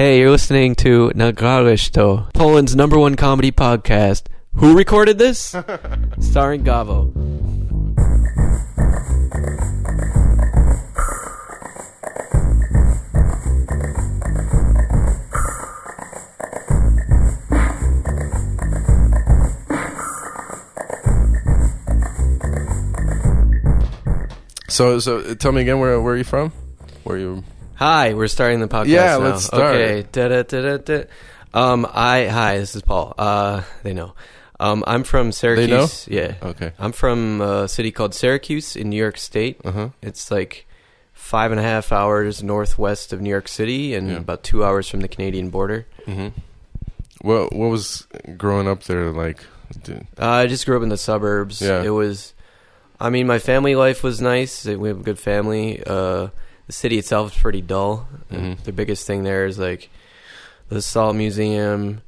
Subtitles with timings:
[0.00, 4.28] Hey, you're listening to Nagralish to Poland's number one comedy podcast.
[4.54, 5.54] Who recorded this?
[6.18, 7.12] Starring Gavo.
[24.70, 26.52] So, so tell me again, where where are you from?
[27.04, 27.44] Where you?
[27.80, 28.88] Hi, we're starting the podcast.
[28.88, 29.18] Yeah, now.
[29.20, 29.74] let's start.
[29.74, 30.06] Okay.
[30.12, 31.04] Da-da-da-da-da.
[31.54, 33.14] Um, I hi, this is Paul.
[33.16, 34.12] Uh, they know.
[34.60, 36.06] Um, I'm from Syracuse.
[36.06, 36.34] Yeah.
[36.42, 36.72] Okay.
[36.78, 39.62] I'm from a city called Syracuse in New York State.
[39.64, 39.88] Uh huh.
[40.02, 40.66] It's like
[41.14, 44.16] five and a half hours northwest of New York City and Yeah.
[44.18, 45.86] about two hours from the Canadian border.
[46.04, 46.28] hmm
[47.22, 48.06] What what was
[48.36, 49.42] growing up there like?
[49.82, 51.62] Dude, Uh, I just grew up in the suburbs.
[51.62, 51.82] Yeah.
[51.82, 52.34] It was,
[53.00, 54.66] I mean, my family life was nice.
[54.66, 55.82] We have a good family.
[55.82, 56.28] Uh,
[56.70, 58.06] the city itself is pretty dull.
[58.30, 58.62] Mhm.
[58.62, 59.90] The biggest thing there is like
[60.68, 62.00] the Salt Museum,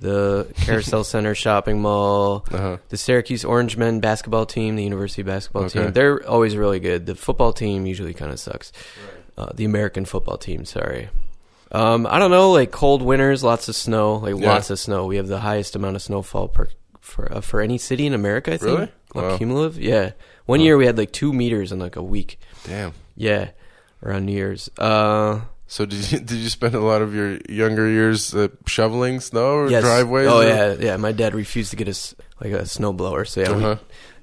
[0.00, 2.78] the Carousel Center shopping mall, Uh-huh.
[2.88, 5.82] the Syracuse Orange Men basketball team, the university basketball Okay.
[5.84, 5.92] team.
[5.92, 7.04] They're always really good.
[7.04, 8.72] The football team usually kind of sucks.
[9.36, 11.10] Uh, the American football team, sorry.
[11.72, 14.48] Um, I don't know, like cold winters, lots of snow, like Yeah.
[14.48, 15.04] lots of snow.
[15.04, 16.68] We have the highest amount of snowfall per
[17.02, 18.54] for uh, for any city in America.
[18.54, 18.78] I think.
[18.78, 18.88] Really?
[19.14, 19.36] Wow.
[19.36, 20.12] cumulative, yeah.
[20.46, 20.64] One Wow.
[20.64, 22.38] year we had like two meters in like a week.
[22.64, 22.92] Damn.
[23.14, 23.48] Yeah,
[24.06, 24.70] around New Year's.
[24.78, 29.18] Uh, So did you did you spend a lot of your younger years uh, shoveling
[29.18, 29.82] snow or yes.
[29.82, 30.28] driveways?
[30.30, 30.96] Oh or- yeah, yeah.
[30.96, 33.76] My dad refused to get us like a snowblower, so yeah, Uh-huh.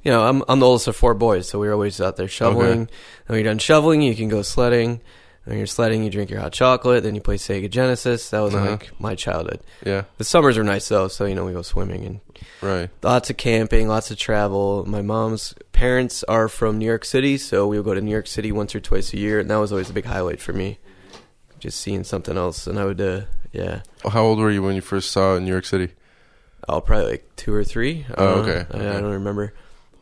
[0.08, 2.30] you know, I'm I'm the oldest of four boys, so we were always out there
[2.32, 2.88] shoveling.
[2.88, 5.02] And when you're done shoveling, you can go sledding.
[5.46, 7.04] When you're sledding, you drink your hot chocolate.
[7.04, 8.30] Then you play Sega Genesis.
[8.30, 8.72] That was Uh-huh.
[8.72, 9.60] like my childhood.
[9.86, 10.04] Yeah.
[10.18, 12.20] The summers are nice though, so you know we go swimming and
[12.62, 12.90] Right.
[13.02, 14.86] lots of camping, lots of travel.
[14.88, 18.28] My mom's parents are from New York City, so we would go to New York
[18.28, 20.80] City once or twice a year, and that was always a big highlight for me.
[21.60, 23.22] Just seeing something else, and I would, uh,
[23.52, 25.90] yeah, How old were you when you first saw New York City?
[26.70, 28.06] oh, probably like two or three.
[28.10, 28.52] I Oh, don't know.
[28.54, 29.02] okay, I, I okay.
[29.02, 29.54] don't remember,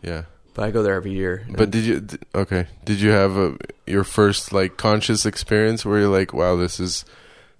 [0.03, 0.23] Yeah.
[0.53, 1.45] But I go there every year.
[1.49, 2.07] But did you?
[2.35, 2.67] Okay.
[2.85, 7.05] Did you have a, your first like conscious experience where you're like, "Wow, this is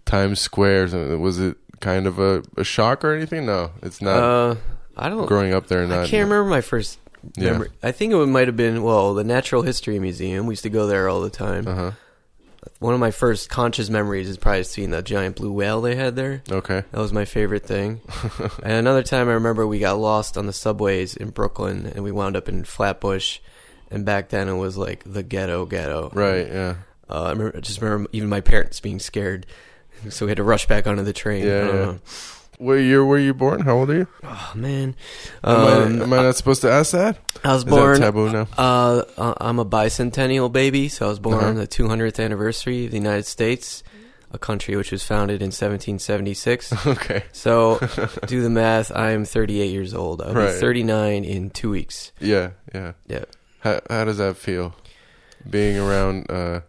[0.06, 0.88] Times Square"?
[1.18, 3.46] Was it kind of a, a shock or anything?
[3.46, 4.18] No, it's not.
[4.18, 4.56] uh,
[4.98, 5.26] I don't.
[5.26, 7.00] growing up there, I can't remember my first.
[7.38, 7.52] Yeah.
[7.52, 7.70] Memory.
[7.84, 10.48] I think it might have been well the Natural History Museum.
[10.48, 11.68] We used to go there all the time.
[11.68, 11.92] Uh huh.
[12.80, 16.16] One of my first conscious memories is probably seeing that giant blue whale they had
[16.16, 16.44] there.
[16.50, 16.84] Okay.
[16.92, 18.02] That was my favorite thing.
[18.64, 22.12] and another time I remember we got lost on the subways in Brooklyn and we
[22.12, 23.40] wound up in Flatbush.
[23.90, 26.12] And back then it was like the ghetto ghetto.
[26.14, 26.48] Right.
[26.48, 26.76] Yeah.
[27.10, 29.46] Uh, I, remember, I just remember even my parents being scared.
[30.10, 31.46] So we had to rush back onto the train.
[31.46, 31.98] Yeah, yeah.
[32.62, 33.62] What year were you born?
[33.62, 34.08] How old are you?
[34.24, 34.96] Oh, man.
[35.44, 37.18] Am, Um, I, am I not supposed to ask that?
[37.44, 38.00] I was Is born.
[38.00, 38.48] taboo now?
[38.56, 41.48] Uh, uh, I'm a bicentennial baby, so I was born Uh-huh.
[41.48, 43.82] on the 200th anniversary of the United States,
[44.32, 46.86] a country which was founded in 1776.
[46.86, 47.24] okay.
[47.32, 47.80] So,
[48.28, 48.92] do the math.
[48.96, 50.22] I'm 38 years old.
[50.22, 50.54] I'll Right.
[50.54, 52.12] be 39 in two weeks.
[52.20, 52.52] Yeah.
[52.76, 52.92] Yeah.
[53.08, 53.26] Yeah,
[53.62, 54.76] How how does that feel?
[55.50, 56.62] Being around uh,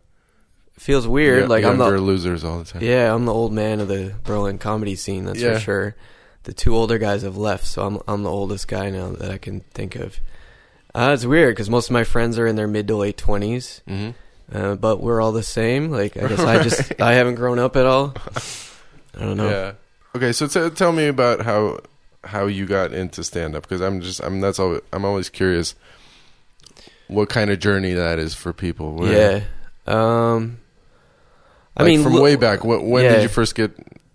[0.83, 1.43] feels weird.
[1.43, 2.83] yo- like I'm the losers all the time.
[2.83, 5.25] yeah, I'm the old man of the Berlin comedy scene.
[5.25, 5.55] That's Yeah.
[5.55, 5.97] for sure.
[6.45, 9.39] The two older guys have left, so I'm I'm the oldest guy now that I
[9.39, 10.19] can think of.
[10.95, 13.81] Uh, it's weird because most of my friends are in their mid to late 20s.
[13.89, 14.11] hmm
[14.53, 15.91] Uh, but we're all the same.
[15.91, 18.13] Like I guess I just I haven't grown up at all.
[19.17, 19.49] I don't know.
[19.49, 19.73] Yeah.
[20.17, 20.33] Okay.
[20.33, 21.79] So t- tell me about how
[22.25, 25.75] how you got into stand up because I'm just I'm that's all I'm always curious
[27.09, 28.95] what kind of journey that is for people.
[28.95, 29.45] Where- Yeah.
[29.87, 30.59] Um.
[31.77, 32.65] I like mean, from way back.
[32.65, 33.15] When, when yeah.
[33.15, 33.73] did you first get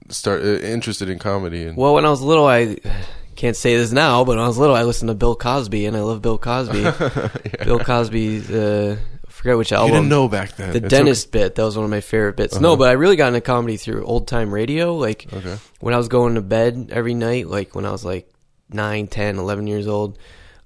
[0.09, 1.65] start uh, interested in comedy?
[1.65, 2.77] And Well, when I was little, I
[3.35, 5.97] can't say this now, but when I was little, I listened to Bill Cosby, and
[5.97, 6.83] I love Bill Cosby.
[7.63, 8.97] Bill Cosby's uh,
[9.27, 9.89] I forget which album.
[9.89, 10.71] you didn't know back then.
[10.71, 11.55] the It's dentist bit.
[11.55, 12.53] That was one of my favorite bits.
[12.53, 12.61] Uh-huh.
[12.61, 14.95] No, but I really got into comedy through old time radio.
[14.95, 15.37] Like Okay.
[15.37, 15.57] okay.
[15.79, 18.31] when I was going to bed every night, like when I was like
[18.69, 20.17] 9, 10, 11 years old,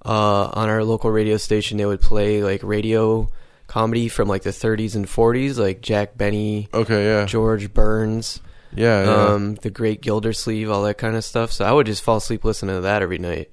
[0.05, 3.29] uh, on our local radio station, they would play like radio
[3.71, 7.05] comedy from like the 30s and 40s, like Jack Benny, Okay.
[7.05, 7.25] Yeah.
[7.25, 8.41] George Burns,
[8.75, 9.03] Yeah.
[9.05, 9.25] yeah.
[9.27, 11.53] um, the Great Gildersleeve, all that kind of stuff.
[11.53, 13.49] So I would just fall asleep listening to that every night.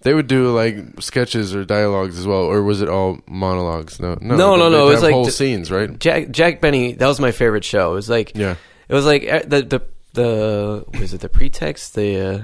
[0.00, 4.00] They would do like sketches or dialogues as well, or was it all monologues?
[4.00, 5.96] No, no, No, no, no, it was like whole the- scenes, right?
[5.98, 7.92] Jack Jack Benny, that was my favorite show.
[7.92, 8.56] It was like Yeah,
[8.88, 9.82] it was like eh, the the
[10.12, 12.20] the was it the pretext the.
[12.20, 12.42] Uh,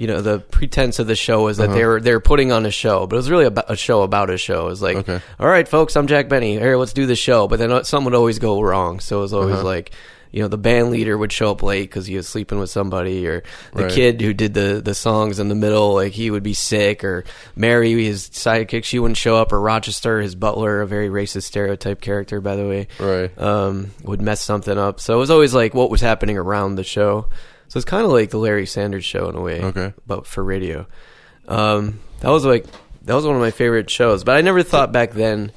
[0.00, 1.74] you know the pretense of the show was that Uh-huh.
[1.78, 4.00] they were they were putting on a show, but it was really about a show
[4.02, 4.62] about a show.
[4.66, 5.20] It was like Okay.
[5.38, 6.58] all right, folks, I'm Jack Benny.
[6.58, 7.46] Here, let's do the show.
[7.48, 9.00] But then uh, something would always go wrong.
[9.00, 9.64] So it was always Uh-huh.
[9.64, 9.90] like,
[10.32, 13.26] you know the band leader would show up late because he was sleeping with somebody,
[13.26, 13.42] or
[13.74, 13.92] the Right.
[13.92, 17.24] kid who did the the songs in the middle, like he would be sick, or
[17.56, 22.00] Mary, his sidekick, she wouldn't show up, or Rochester, his butler, a very racist stereotype
[22.00, 23.30] character, by the way, Right.
[23.38, 24.98] um, would mess something up.
[25.00, 27.26] So it was always like what was happening around the show.
[27.70, 29.94] So it's kind of like the Larry Sanders Show in a way, Okay.
[30.06, 30.86] but for radio.
[31.48, 32.66] Um, that was like
[33.02, 34.24] that was one of my favorite shows.
[34.24, 35.52] But I never thought back then,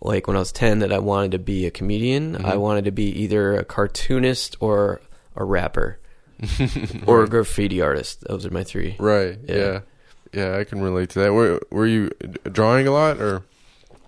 [0.00, 2.34] like when I was ten, that I wanted to be a comedian.
[2.34, 2.46] Mm-hmm.
[2.46, 5.00] I wanted to be either a cartoonist or
[5.36, 5.98] a rapper
[7.06, 8.22] or a graffiti artist.
[8.26, 8.96] Those are my three.
[8.98, 9.38] Right.
[9.46, 9.56] Yeah.
[9.56, 9.80] Yeah.
[10.32, 10.58] yeah.
[10.58, 11.32] I can relate to that.
[11.34, 12.10] Were Were you
[12.50, 13.42] drawing a lot or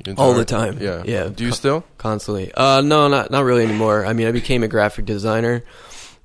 [0.07, 0.79] you All the time.
[0.81, 1.03] Yeah.
[1.07, 1.29] Yeah.
[1.29, 1.85] Do you still?
[1.99, 2.53] constantly.
[2.55, 4.05] Uh, no, not not really anymore.
[4.07, 5.63] I mean, I became a graphic designer,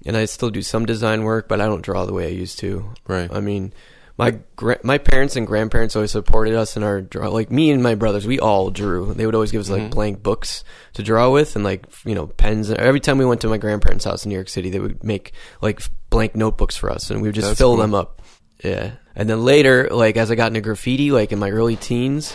[0.05, 2.59] and I still do some design work, but I don't draw the way I used
[2.59, 2.93] to.
[3.07, 3.29] Right.
[3.31, 3.73] I mean,
[4.17, 7.29] my gra- my parents and grandparents always supported us in our draw.
[7.29, 9.13] Like me and my brothers, we all drew.
[9.13, 9.91] They would always give us like Mhm.
[9.91, 10.63] blank books
[10.93, 12.69] to draw with, and like you know pens.
[12.69, 15.31] Every time we went to my grandparents' house in New York City, they would make
[15.61, 17.77] like blank notebooks for us, and we would just That's fill cool.
[17.77, 18.21] them up.
[18.63, 22.33] Yeah, and then later, like as I got into graffiti, like in my early teens.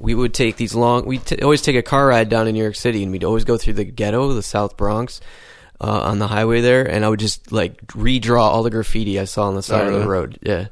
[0.00, 1.06] We would take these long.
[1.06, 3.44] We would always take a car ride down to New York City, and we'd always
[3.44, 5.20] go through the ghetto, the South Bronx,
[5.86, 9.24] uh, on the highway there, and I would just like redraw all the graffiti I
[9.26, 10.00] saw on the side of really?
[10.02, 10.38] the road.
[10.42, 10.66] Yeah,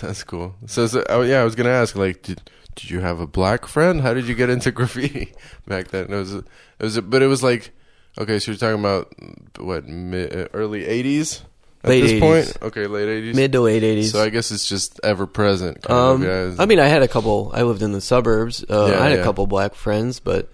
[0.00, 0.54] That's cool.
[0.66, 2.40] So, so oh, yeah, I was gonna ask, like, did
[2.74, 4.00] did you have a black friend?
[4.00, 5.32] How did you get into graffiti
[5.66, 6.12] back then?
[6.12, 6.44] It was, it
[6.80, 7.70] was, but it was like,
[8.18, 9.12] okay, so you're talking about
[9.58, 11.42] what mid, uh, early '80s
[11.84, 12.20] at Late this 80s.
[12.20, 12.56] point?
[12.62, 13.34] Okay, late '80s.
[13.34, 14.12] mid to late eighties.
[14.12, 15.82] So I guess it's just ever present.
[15.82, 16.60] Kind um, of.
[16.60, 17.50] I mean, I had a couple.
[17.54, 18.64] I lived in the suburbs.
[18.68, 19.20] Uh, Yeah, I had yeah.
[19.20, 20.50] a couple black friends, but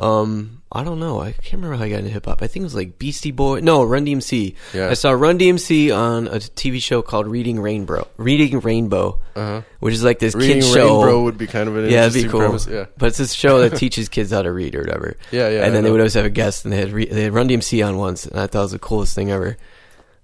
[0.00, 1.20] um, I don't know.
[1.20, 2.42] I can't remember how I got into hip hop.
[2.42, 3.60] I think it was like Beastie Boy.
[3.60, 4.54] No, Run DMC.
[4.72, 4.88] Yeah.
[4.88, 8.06] I saw Run DMC on a TV show called Reading Rainbow.
[8.16, 9.62] Reading Rainbow, uh-huh.
[9.80, 11.02] which is like this Reading kid show.
[11.02, 12.40] Rainbow would be kind of an yeah, it'd be cool.
[12.40, 12.66] premise.
[12.68, 15.16] Yeah, But it's this show that teaches kids how to read or whatever.
[15.32, 15.64] yeah, yeah.
[15.64, 17.48] and then they would always have a guest, and they had re- they had Run
[17.48, 19.56] DMC on once, and I thought it was the coolest thing ever.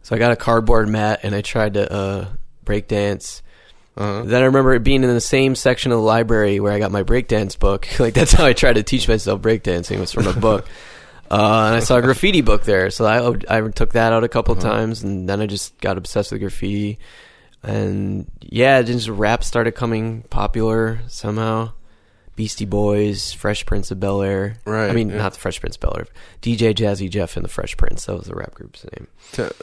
[0.03, 2.29] So I got a cardboard mat, and I tried to uh,
[2.65, 3.43] break dance.
[3.97, 4.23] Uh-huh.
[4.25, 6.91] Then I remember it being in the same section of the library where I got
[6.93, 7.89] my breakdance book.
[7.99, 10.67] like that's how I tried to teach myself breakdancing was from a book.
[11.29, 14.29] Uh, and I saw a graffiti book there, so I, I took that out a
[14.29, 14.63] couple Uh-huh.
[14.71, 17.01] times, and then I just got obsessed with graffiti.
[17.65, 21.73] And yeah, just rap started coming popular somehow.
[22.37, 24.59] Beastie Boys, Fresh Prince of Bel Air.
[24.67, 25.17] Right, I mean, yeah.
[25.17, 26.07] not the Fresh Prince of Bel Air.
[26.43, 28.05] DJ Jazzy Jeff and the Fresh Prince.
[28.07, 29.07] That was the rap group's name.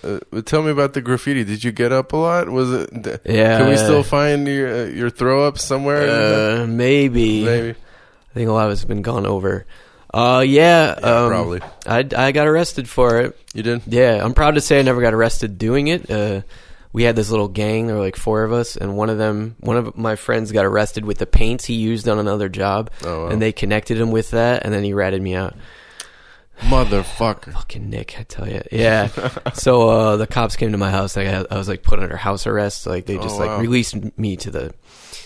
[0.04, 1.44] Uh, tell me about the graffiti.
[1.44, 2.50] Did you get up a lot?
[2.50, 3.04] Was it?
[3.04, 3.60] th- Yeah.
[3.60, 6.62] Can we still find your uh, your throw ups somewhere?
[6.64, 7.46] Uh, maybe.
[7.46, 7.70] Maybe.
[7.72, 9.66] I think a lot of it's been gone over.
[10.12, 10.96] Uh, yeah.
[11.00, 11.62] Yeah, um, probably.
[11.86, 13.38] I, I got arrested for it.
[13.54, 13.82] You did.
[13.86, 16.10] Yeah, I'm proud to say I never got arrested doing it.
[16.10, 16.42] Uh,
[16.94, 17.88] we had this little gang.
[17.88, 20.64] There were like four of us, and one of them, one of my friends, got
[20.66, 23.28] arrested with the paints he used on another job, Oh, wow.
[23.32, 25.56] and they connected him with that, and then he ratted me out.
[26.60, 27.52] Motherfucker.
[27.52, 28.62] Fucking Nick, I tell you.
[28.72, 29.08] Yeah.
[29.54, 31.18] so uh, the cops came to my house.
[31.18, 32.86] I, I was like put under house arrest.
[32.86, 34.74] Like they just Oh, like released me to the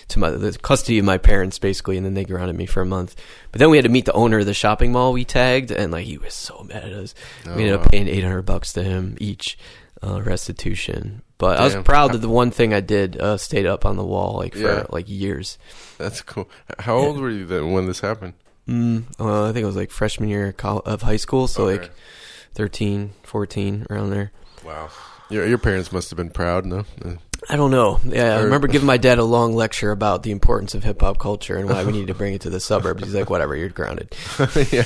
[0.07, 2.85] to my the custody of my parents basically, and then they grounded me for a
[2.85, 3.15] month.
[3.51, 5.91] But then we had to meet the owner of the shopping mall we tagged, and
[5.91, 7.13] like he was so mad at us.
[7.45, 9.59] Oh, we ended up paying eight hundred bucks to him each
[10.01, 11.21] uh, restitution.
[11.39, 14.03] But I was proud that the one thing I did uh, stayed up on the
[14.03, 14.83] wall like for Yeah.
[14.89, 15.57] like years.
[15.99, 16.49] That's cool.
[16.79, 18.33] How old were you then when this happened?
[18.67, 21.81] Mm, uh, I think it was like freshman year of high school, so Okay.
[21.83, 21.91] like
[22.55, 24.31] 13, 14, around there.
[24.65, 24.89] Wow.
[25.29, 26.85] Your your parents must have been proud, no?
[27.03, 27.15] Uh,
[27.49, 27.99] I don't know.
[28.05, 31.19] Yeah, I remember giving my dad a long lecture about the importance of hip hop
[31.19, 33.03] culture and why we need to bring it to the suburbs.
[33.03, 34.15] He's like, "Whatever, you're grounded."
[34.71, 34.83] yeah.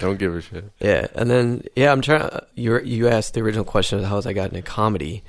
[0.00, 0.64] Don't give a shit.
[0.80, 2.28] Yeah, and then yeah, I'm trying.
[2.56, 5.22] You you asked the original question of how I got into comedy.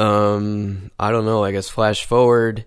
[0.00, 1.44] Um, I don't know.
[1.44, 2.64] I guess flash forward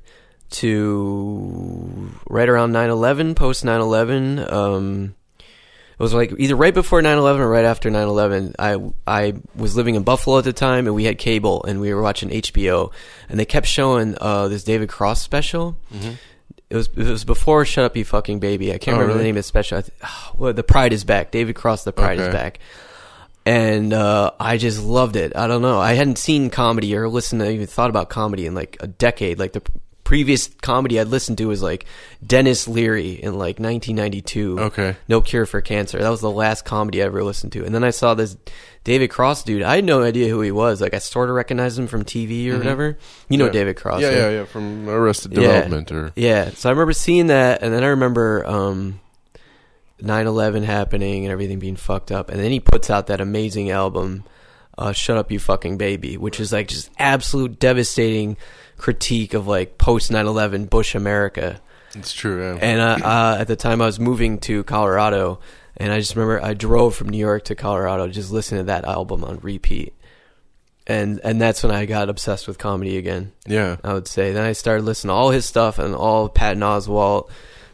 [0.52, 4.52] to right around 9/11, post 9/11.
[4.52, 8.54] Um, it was like either right before 9/11 or right after 9/11.
[8.60, 11.94] I I was living in Buffalo at the time, and we had cable, and we
[11.94, 12.92] were watching HBO,
[13.30, 15.75] and they kept showing uh, this David Cross special.
[15.94, 16.18] Mhm.
[16.70, 18.74] It was it was before Shut Up You Fucking Baby.
[18.74, 19.78] I can't Oh, remember the name of the special.
[19.78, 19.92] I th-
[20.38, 21.30] well, the Pride is back.
[21.32, 22.60] David Cross, the Pride is back.
[23.46, 25.36] And uh, I just loved it.
[25.36, 25.80] I don't know.
[25.80, 29.38] I hadn't seen comedy or listened to even thought about comedy in like a decade.
[29.38, 29.62] Like the
[30.06, 31.86] previous comedy I'd listened to was like
[32.26, 34.60] Denis Leary in like 1992.
[34.60, 34.96] Okay.
[35.10, 36.00] No Cure for Cancer.
[36.00, 37.66] That was the last comedy I ever listened to.
[37.66, 38.38] And then I saw this
[38.86, 39.62] David Cross dude.
[39.64, 40.80] I had no idea who he was.
[40.82, 42.98] Like I sort of recognized him from TV or whatever.
[43.28, 43.52] You know Yeah.
[43.52, 44.02] David Cross.
[44.02, 44.18] Yeah, right?
[44.18, 44.46] yeah, yeah.
[44.46, 45.40] From Arrested Yeah.
[45.42, 46.50] Development or Yeah.
[46.52, 49.00] So I remember seeing that, and then I remember um,
[50.02, 54.24] 9/11 happening and everything being fucked up, and then he puts out that amazing album,
[54.78, 58.38] uh, "Shut Up, You Fucking Baby," which is like just absolute devastating
[58.78, 61.62] critique of like post 9/11 Bush America.
[61.96, 62.42] it's true.
[62.42, 62.60] Yeah.
[62.60, 65.40] And uh, uh, at the time, I was moving to Colorado,
[65.78, 68.86] And I just remember I drove from New York to Colorado just listening to that
[68.86, 69.94] album on repeat.
[70.86, 73.32] And and that's when I got obsessed with comedy again.
[73.48, 73.78] Yeah.
[73.84, 74.34] I would say.
[74.34, 77.30] Then I started listening to all his stuff and all Patton Oswalt.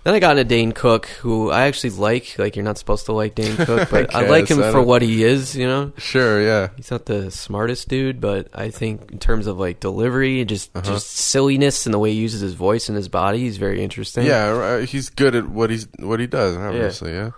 [0.10, 2.40] Then I got into Dane Cook, who I actually like.
[2.40, 5.04] Like you're not supposed to like Dane Cook, but I, like him I for what
[5.04, 5.56] he is.
[5.56, 6.42] You know, Sure.
[6.42, 6.70] Yeah.
[6.76, 10.76] he's not the smartest dude, but I think in terms of like delivery and just
[10.76, 10.84] Uh-huh.
[10.94, 14.26] just silliness and the way he uses his voice and his body, he's very interesting.
[14.26, 14.82] Yeah.
[14.82, 16.58] He's good at what he's what he does.
[16.58, 17.12] Obviously.
[17.14, 17.30] Yeah.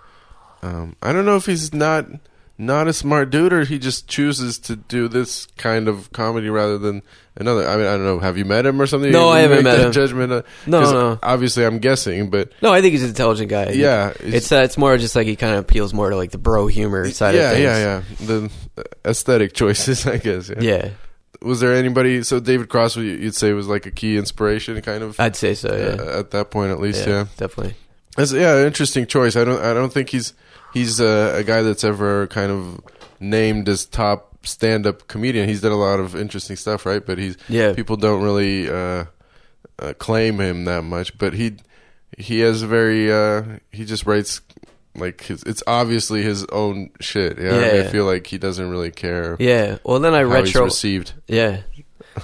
[0.63, 2.05] Um, I don't know if he's not
[2.61, 6.77] not a smart dude or he just chooses to do this kind of comedy rather
[6.77, 7.01] than
[7.35, 7.67] another.
[7.67, 8.19] I mean, I don't know.
[8.19, 9.11] Have you met him or something?
[9.11, 9.91] No, You I haven't met him.
[9.91, 10.31] Judgment.
[10.31, 11.19] uh, No, no.
[11.23, 13.71] Obviously, I'm guessing, but No, I think he's an intelligent guy.
[13.71, 16.37] yeah, It's uh, it's more just like he kind of appeals more to like the
[16.37, 17.63] bro humor side yeah, of things.
[17.63, 18.25] yeah, yeah.
[18.27, 18.51] The
[19.05, 20.49] aesthetic choices, I guess.
[20.49, 20.55] Yeah.
[20.61, 20.89] Yeah,
[21.41, 22.21] Was there anybody?
[22.23, 25.55] So David Cross, you- you'd say was like a key inspiration, kind of I'd say
[25.55, 25.75] so.
[25.75, 27.07] Yeah, uh, at that point, at least.
[27.07, 27.25] Yeah.
[27.37, 27.73] definitely.
[28.17, 29.35] That's yeah, interesting choice.
[29.35, 30.33] I don't I don't think he's
[30.73, 32.79] he's a, a guy that's ever kind of
[33.19, 35.47] named as top stand up comedian.
[35.47, 37.05] He's done a lot of interesting stuff, right?
[37.05, 37.73] But he's Yeah.
[37.73, 39.05] people don't really uh,
[39.79, 41.17] uh, claim him that much.
[41.17, 41.57] But he
[42.17, 44.41] he has a very uh, he just writes
[44.95, 47.37] like his, it's obviously his own shit.
[47.39, 49.77] Yeah, Yeah, I feel like he doesn't really care Yeah.
[49.85, 50.65] Well, then I retro.
[50.65, 51.13] received.
[51.27, 51.61] Yeah.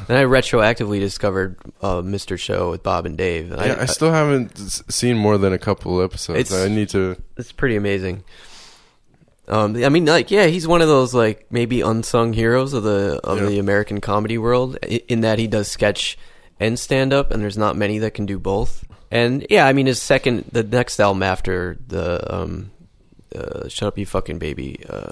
[0.08, 2.38] Then I retroactively discovered uh, Mr.
[2.38, 3.52] Show with Bob and Dave.
[3.52, 4.58] And yeah, I, still haven't
[4.92, 6.40] seen more than a couple episodes.
[6.40, 7.16] It's- I need to.
[7.38, 8.24] it's pretty amazing.
[9.50, 13.22] Um, I mean, like, yeah, he's one of those like maybe unsung heroes of the
[13.24, 13.46] of Yeah.
[13.46, 14.76] the American comedy world.
[14.84, 16.18] In that he does sketch
[16.60, 18.84] and stand up, and there's not many that can do both.
[19.10, 22.72] And yeah, I mean, his second, the next album after the um,
[23.34, 25.12] uh, "Shut Up You Fucking Baby," uh,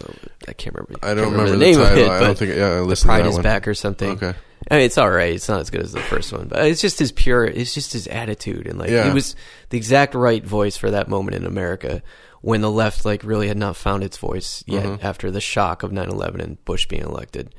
[0.50, 0.96] I can't remember.
[1.02, 1.92] I don't can't remember, the, the, name title.
[1.94, 2.10] of it.
[2.10, 2.56] I don't think.
[2.58, 3.44] Yeah, I the listened Pride to that is one.
[3.44, 4.12] back or something.
[4.22, 4.34] Okay.
[4.72, 5.34] I mean, it's all right.
[5.34, 7.46] It's not as good as the first one, but it's just his pure.
[7.46, 9.08] It's just his attitude, and like Yeah.
[9.10, 9.36] it was
[9.70, 12.02] the exact right voice for that moment in America
[12.42, 15.04] when the left like really had not found its voice yet Mhm.
[15.04, 17.54] after the shock of 9-11 and Bush being elected,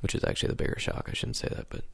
[0.00, 1.08] which is actually the bigger shock.
[1.10, 1.84] I shouldn't say that, but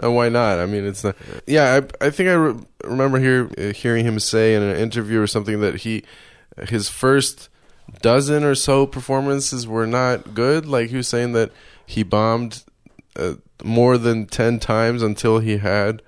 [0.12, 0.58] why not?
[0.58, 1.16] I mean, it's not.
[1.46, 5.20] Yeah, I, I think I re- remember hear, uh, hearing him say in an interview
[5.20, 6.02] or something that he,
[6.68, 7.48] his first
[8.02, 10.66] dozen or so performances were not good.
[10.66, 11.50] Like he was saying that
[11.84, 12.62] he bombed
[13.18, 16.02] uh, more than ten times until he had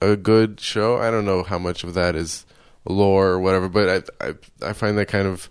[0.00, 0.98] a good show.
[0.98, 2.44] I don't know how much of that is
[2.84, 3.88] lore or whatever, but
[4.20, 4.34] I I,
[4.70, 5.48] I find that kind of.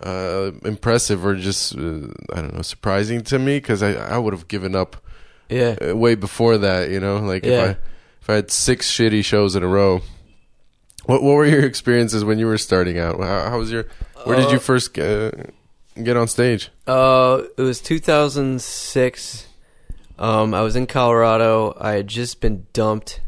[0.00, 4.32] Uh, impressive or just uh, I don't know surprising to me because I I would
[4.32, 4.96] have given up
[5.48, 7.50] yeah, uh, way before that, you know, like Yeah.
[7.50, 7.70] if I
[8.22, 10.02] if I had six shitty shows in a row.
[11.06, 13.18] What what were your experiences when you were starting out?
[13.18, 13.86] How, how was your?
[14.22, 15.52] Where did you Uh, first get,
[16.00, 16.70] get on stage?
[16.86, 19.47] Uh, it was 2006.
[20.18, 21.76] Um, I was in Colorado.
[21.80, 23.20] I had just been dumped.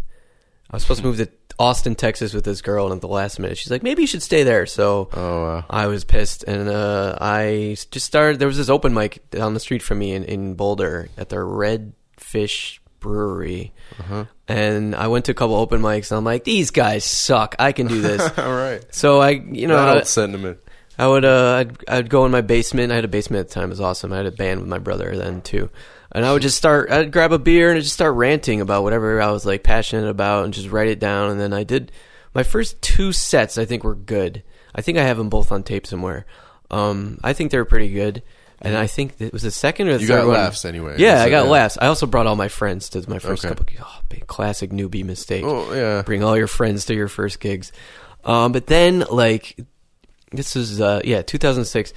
[0.71, 1.29] I was supposed to move to
[1.59, 4.23] Austin, Texas, with this girl, and at the last minute, she's like, "Maybe you should
[4.23, 5.65] stay there." So Oh, wow.
[5.69, 8.39] I was pissed, and uh, I just started.
[8.39, 11.43] There was this open mic down the street from me in, in Boulder at the
[11.43, 14.25] Red Fish Brewery, Uh-huh.
[14.49, 17.57] and I went to a couple open mics, and I'm like, "These guys suck.
[17.59, 18.83] I can do this." All right.
[18.95, 20.59] so I, you know, That old sentiment.
[20.99, 22.93] I would uh I'd, I'd go in my basement.
[22.93, 23.65] I had a basement at the time.
[23.65, 24.13] It was awesome.
[24.13, 25.71] I had a band with my brother then too.
[26.13, 28.83] And I would just start I'd grab a beer and I'd just start ranting about
[28.83, 31.93] whatever I was like passionate about and just write it down and then I did
[32.35, 34.43] my first two sets I think were good.
[34.75, 36.27] I think I have them both on tape somewhere.
[36.71, 38.23] Um I think they were pretty good.
[38.63, 40.35] And I think it was the second or the You third got one.
[40.37, 40.97] laughs anyway.
[40.99, 41.79] Yeah, So, I got laughs.
[41.81, 43.55] I also brought all my friends to my first Okay.
[43.55, 46.03] couple oh, big classic newbie mistake Oh yeah.
[46.03, 47.73] bring all your friends to your first gigs.
[48.23, 49.57] Um, but then, like,
[50.31, 51.95] this is uh, yeah, 2006.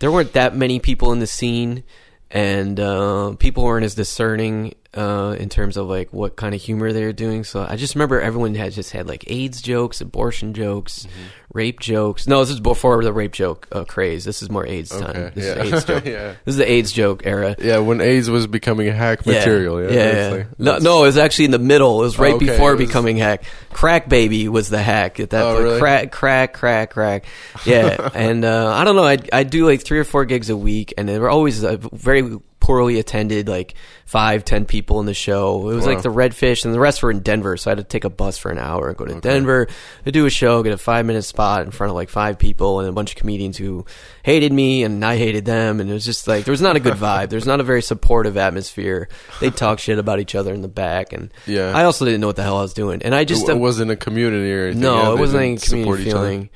[0.00, 1.84] There weren't that many people in the scene,
[2.30, 6.92] and uh, people weren't as discerning uh, in terms of like what kind of humor
[6.92, 7.44] they were doing.
[7.44, 11.22] So I just remember everyone had just had like AIDS jokes, abortion jokes, Mm-hmm.
[11.54, 12.26] rape jokes.
[12.26, 14.24] No, this is before the rape joke uh, craze.
[14.24, 15.30] This is more AIDS time.
[15.34, 15.62] This Yeah.
[15.62, 16.04] is AIDS joke.
[16.06, 16.34] yeah.
[16.44, 17.54] This is the AIDS joke era.
[17.58, 17.78] Yeah.
[17.78, 19.80] When AIDS was becoming hack material.
[19.82, 19.90] Yeah.
[19.90, 20.12] yeah.
[20.12, 20.28] Yeah.
[20.34, 22.00] like- no, no, it was actually in the middle.
[22.00, 23.44] It was right Okay, before was- becoming hack.
[23.72, 25.64] Crack baby was the hack at that Oh, point.
[25.64, 25.78] really?
[25.80, 27.24] Crack, crack, crack, crack.
[27.64, 29.04] Yeah, and uh, I don't know.
[29.04, 31.76] I'd I'd do like three or four gigs a week, and they were always uh,
[31.92, 33.48] very poorly attended.
[33.48, 33.74] Like
[34.06, 35.68] five, ten people in the show.
[35.70, 35.92] It was Wow.
[35.94, 37.56] like the Redfish, and the rest were in Denver.
[37.56, 39.68] So I had to take a bus for an hour and go to Denver
[40.04, 42.80] to do a show, get a five minute spot in front of like five people
[42.80, 43.84] and a bunch of comedians who
[44.22, 46.80] hated me and I hated them, and it was just like there was not a
[46.80, 47.30] good vibe.
[47.30, 49.08] There's not a very supportive atmosphere.
[49.40, 51.72] They talk shit about each other in the back, and Yeah.
[51.74, 53.58] I also didn't know what the hell I was doing, and I just it, it
[53.58, 54.82] wasn't a community or anything.
[54.82, 56.50] yeah, no, it wasn't didn't community feeling.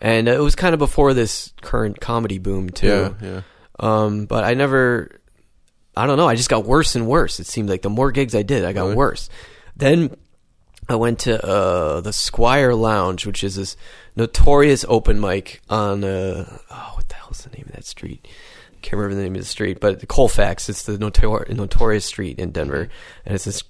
[0.00, 3.14] And it was kind of before this current comedy boom too.
[3.22, 3.28] Yeah.
[3.28, 3.40] Yeah.
[3.78, 5.20] Um, but I never,
[5.96, 6.26] I don't know.
[6.28, 7.38] I just got worse and worse.
[7.40, 8.96] It seemed like the more gigs I did, I got Really?
[8.96, 9.28] worse.
[9.76, 10.16] Then
[10.88, 13.76] I went to uh, the Squire Lounge, which is this
[14.16, 18.26] notorious open mic on uh, oh, what the hell's the name of that street?
[18.80, 20.68] Can't remember the name of the street, but Colfax.
[20.68, 22.88] It's the notor- notorious street in Denver,
[23.24, 23.62] and it's this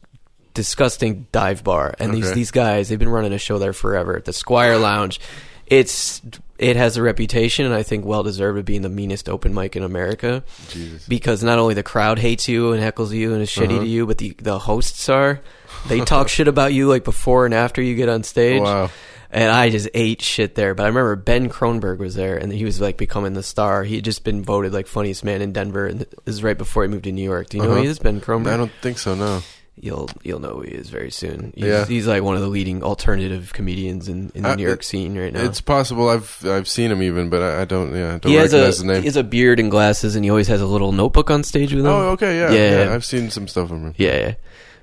[0.54, 1.94] disgusting dive bar.
[1.98, 2.34] And these Okay.
[2.34, 4.22] these guys, they've been running a show there forever.
[4.24, 5.20] The Squire Lounge.
[5.66, 6.20] It's
[6.62, 9.76] it has a reputation, and I think well deserved of being the meanest open mic
[9.76, 11.06] in America Jesus.
[11.08, 13.80] because not only the crowd hates you and heckles you and is shitty Uh-huh.
[13.80, 15.40] to you, but the the hosts are.
[15.88, 18.62] They talk shit about you like before and after you get on stage.
[18.62, 18.90] Wow.
[19.34, 20.74] And I just ate shit there.
[20.74, 23.82] But I remember Ben Kronberg was there, and he was like becoming the star.
[23.82, 26.82] He had just been voted like funniest man in Denver, and this is right before
[26.82, 27.48] he moved to New York.
[27.48, 27.82] Do you know who Uh-huh.
[27.82, 28.52] he is, Ben Kronberg?
[28.52, 29.14] I don't think so.
[29.14, 29.42] No.
[29.74, 31.52] You'll you'll know who he is very soon.
[31.56, 31.86] He's, Yeah.
[31.86, 35.18] he's like one of the leading alternative comedians in, in the Uh, New York scene
[35.18, 35.42] right now.
[35.44, 36.10] It's possible.
[36.10, 37.94] I've I've seen him even, but I, I don't.
[37.94, 39.02] Yeah, I don't he has recognize a the name.
[39.02, 41.72] he has a beard and glasses, and he always has a little notebook on stage
[41.72, 41.90] with him.
[41.90, 42.38] oh, okay.
[42.38, 42.84] Yeah, Yeah.
[42.84, 42.94] yeah.
[42.94, 43.94] I've seen some stuff from him.
[43.96, 44.34] Yeah, yeah.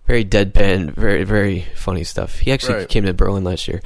[0.07, 2.39] Very deadpan, very very funny stuff.
[2.39, 2.89] He actually Right.
[2.89, 3.81] came to Berlin last year.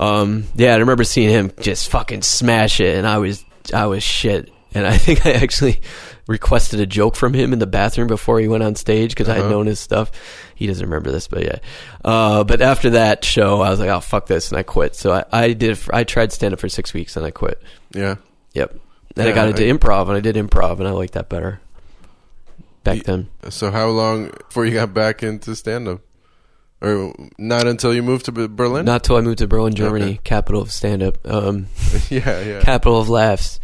[0.00, 3.44] Um, yeah, I remember seeing him just fucking smash it, and I was
[3.74, 4.50] I was shit.
[4.74, 5.80] And I think I actually
[6.26, 9.34] requested a joke from him in the bathroom before he went on stage because I
[9.34, 9.50] had Uh-huh.
[9.50, 10.10] known his stuff.
[10.56, 11.58] He doesn't remember this, but yeah.
[12.04, 14.96] Uh, but after that show, I was like, "Oh fuck this," and I quit.
[14.96, 15.78] So I, I did.
[15.92, 17.62] I tried stand up for six weeks, and I quit.
[17.92, 18.16] Yeah.
[18.54, 18.74] Yep.
[19.14, 21.60] Then I got into I- improv, and I did improv, and I liked that better
[22.84, 23.28] back then.
[23.50, 26.00] So how long before you got back into stand up?
[26.82, 28.84] Or not until you moved to Berlin?
[28.84, 30.20] Not till I moved to Berlin, Germany, Okay.
[30.24, 31.68] capital of stand up, um,
[32.10, 32.60] yeah, yeah.
[32.60, 33.60] capital of laughs.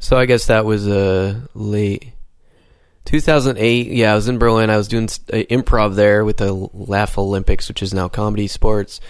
[0.00, 2.12] So I guess that was uh, late
[3.06, 3.86] 2008.
[3.88, 4.68] Yeah, I was in Berlin.
[4.70, 9.00] I was doing uh, improv there with the Laugh Olympics, which is now comedy sports.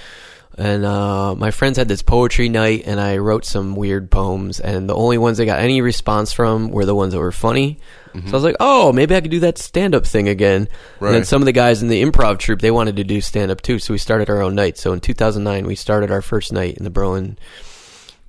[0.59, 4.59] And uh, my friends had this poetry night, and I wrote some weird poems.
[4.59, 7.79] And the only ones I got any response from were the ones that were funny.
[8.25, 10.69] So I was like, oh, maybe I could do that stand up thing again.
[11.09, 13.51] And then some of the guys in the improv troupe, they wanted to do stand
[13.51, 13.79] up too.
[13.79, 14.79] So we started our own night.
[14.79, 17.37] So in 2009, we started our first night in the Berlin,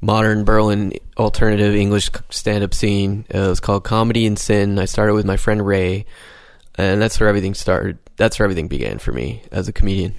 [0.02, 3.26] modern Berlin alternative English stand up scene.
[3.34, 4.80] Uh, it was called Comedy and Sin.
[4.80, 6.06] I started with my friend Ray.
[6.76, 7.98] And that's where everything started.
[8.18, 10.16] That's where everything began for me as a comedian.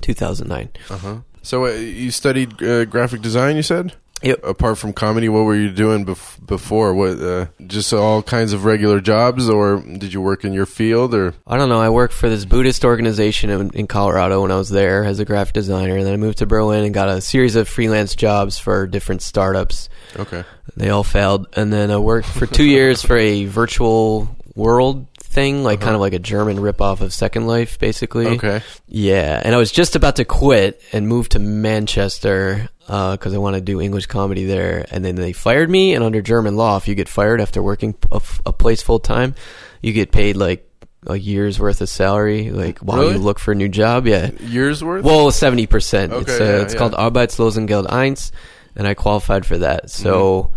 [0.00, 0.70] 2009.
[0.88, 1.16] Uh huh.
[1.42, 3.94] So uh, you studied uh, graphic design, you said?
[4.22, 4.44] Yep.
[4.44, 6.94] Apart from comedy, what were you doing bef- before?
[6.94, 11.14] What uh, just all kinds of regular jobs, or did you work in your field?
[11.14, 11.80] Or I don't know.
[11.80, 15.24] I worked for this Buddhist organization in, in Colorado when I was there as a
[15.24, 15.96] graphic designer.
[15.96, 19.22] And then I moved to Berlin and got a series of freelance jobs for different
[19.22, 19.88] startups.
[20.16, 20.44] okay,
[20.76, 21.46] They all failed.
[21.54, 25.86] And then I worked for two years for a virtual world thing, like uh-huh.
[25.86, 28.26] kind of like a German ripoff of Second Life, basically.
[28.26, 29.40] okay, Yeah.
[29.42, 33.54] And I was just about to quit and move to Manchester uh, because I want
[33.54, 34.84] to do English comedy there.
[34.90, 35.94] And then they fired me.
[35.94, 38.98] And under German law, if you get fired after working a, f- a place full
[38.98, 39.36] time,
[39.80, 40.66] you get paid like
[41.06, 43.12] a year's worth of salary, like while Really?
[43.12, 44.06] you look for a new job.
[44.06, 44.32] Yeah.
[44.40, 45.04] years worth.
[45.04, 46.12] Well, seventy percent.
[46.12, 46.78] Okay, it's uh, yeah, it's yeah.
[46.78, 48.32] called Arbeitslosengeld Eins,
[48.76, 49.90] and I qualified for that.
[49.90, 50.54] So mm-hmm.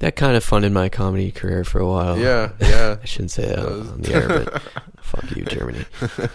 [0.00, 2.18] That kind of funded my comedy career for a while.
[2.18, 2.96] Yeah, yeah.
[3.02, 4.62] I shouldn't say that on the air, but
[5.02, 5.84] fuck you, Germany.
[6.00, 6.28] I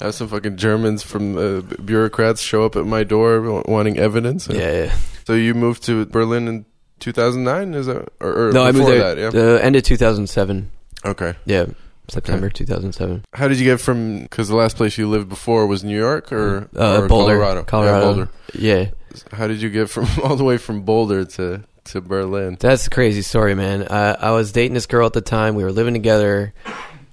[0.04, 4.48] have some fucking Germans from uh, bureaucrats show up at my door wanting evidence.
[4.48, 4.84] Yeah.
[4.84, 4.96] yeah.
[5.26, 6.64] So you moved to Berlin in
[7.00, 7.74] 2009?
[7.74, 9.34] Is that or, or No, I moved there that?
[9.34, 9.40] Yeah.
[9.40, 10.70] uh, end of two thousand seven.
[11.04, 11.34] okay.
[11.44, 11.66] Yeah,
[12.08, 13.24] September thousand seven.
[13.34, 14.22] How did you get from?
[14.22, 17.62] Because the last place you lived before was New York or, Uh, or Boulder, Colorado.
[17.64, 17.98] Colorado.
[17.98, 18.28] Yeah, Boulder.
[18.54, 18.86] Yeah,
[19.32, 22.56] How did you get from all the way from Boulder to to Berlin?
[22.58, 23.86] that's a crazy story, man.
[23.90, 25.54] I, I was dating this girl at the time.
[25.54, 26.54] We were living together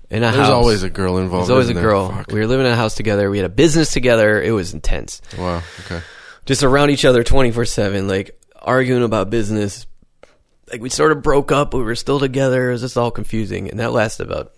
[0.10, 0.50] in a There's house.
[0.50, 1.44] always a girl involved.
[1.50, 1.92] There's always a isn't there?
[1.92, 2.10] girl.
[2.10, 2.28] Fuck.
[2.32, 3.30] We were living in a house together.
[3.30, 4.42] We had a business together.
[4.42, 5.22] It was intense.
[5.38, 5.62] Wow.
[5.86, 6.02] Okay.
[6.46, 9.88] just around each other 24 7 like arguing about business
[10.72, 13.10] like we sort of broke up but we were still together it was just all
[13.12, 14.52] confusing and that lasted about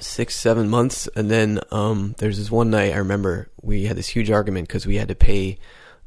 [0.00, 4.08] six seven months and then um there's this one night i remember we had this
[4.08, 5.58] huge argument because we had to pay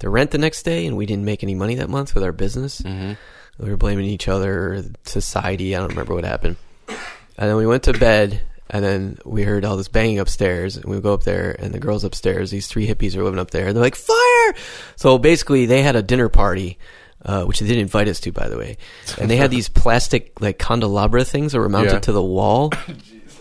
[0.02, 2.32] the rent the next day and we didn't make any money that month with our
[2.34, 2.82] business.
[2.82, 3.14] Mm-hmm.
[3.64, 6.58] we were blaming each other society i don't remember what happened.
[7.38, 10.86] And then we went to bed and then we heard all this banging upstairs and
[10.86, 13.68] we go up there and the girls upstairs these three hippies are living up there
[13.68, 14.54] and they're like fire!
[14.96, 16.78] So basically they had a dinner party
[17.24, 18.78] uh, which they didn't invite us to by the way.
[19.20, 22.00] And they had these plastic like candelabra things that were mounted Yeah.
[22.00, 22.72] to the wall.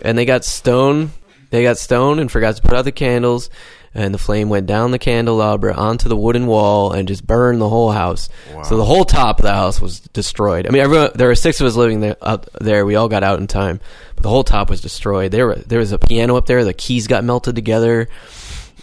[0.03, 1.11] And they got stoned
[1.51, 3.51] they got stoned and forgot to put out the candles
[3.93, 7.69] and the flame went down the candelabra onto the wooden wall and just burned the
[7.69, 8.29] whole house.
[8.55, 8.63] Wow.
[8.63, 10.67] so the whole top of the house was destroyed.
[10.67, 12.17] I mean everyone, there were six of us living there,
[12.61, 12.87] there.
[12.87, 13.81] We all got out in time
[14.15, 15.33] but the whole top was destroyed.
[15.33, 16.65] There, were, there was a piano up there.
[16.65, 18.09] The keys got melted together.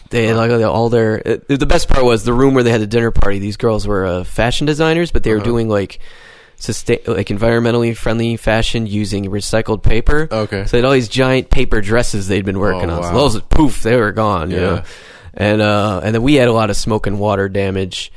[0.09, 2.87] They like all their it, the best part was the room where they had the
[2.87, 3.39] dinner party.
[3.39, 5.45] These girls were uh, fashion designers but they were Uh-huh.
[5.45, 5.99] doing like
[6.59, 10.65] sustain like environmentally friendly fashion using recycled paper Okay.
[10.65, 13.01] so they had all these giant paper dresses they'd been working Oh, on.
[13.01, 13.09] wow.
[13.11, 14.49] So those, poof, they were gone.
[14.51, 14.63] You Yeah.
[14.63, 14.83] know,
[15.35, 18.11] and uh, and then we had a lot of smoke and water damage.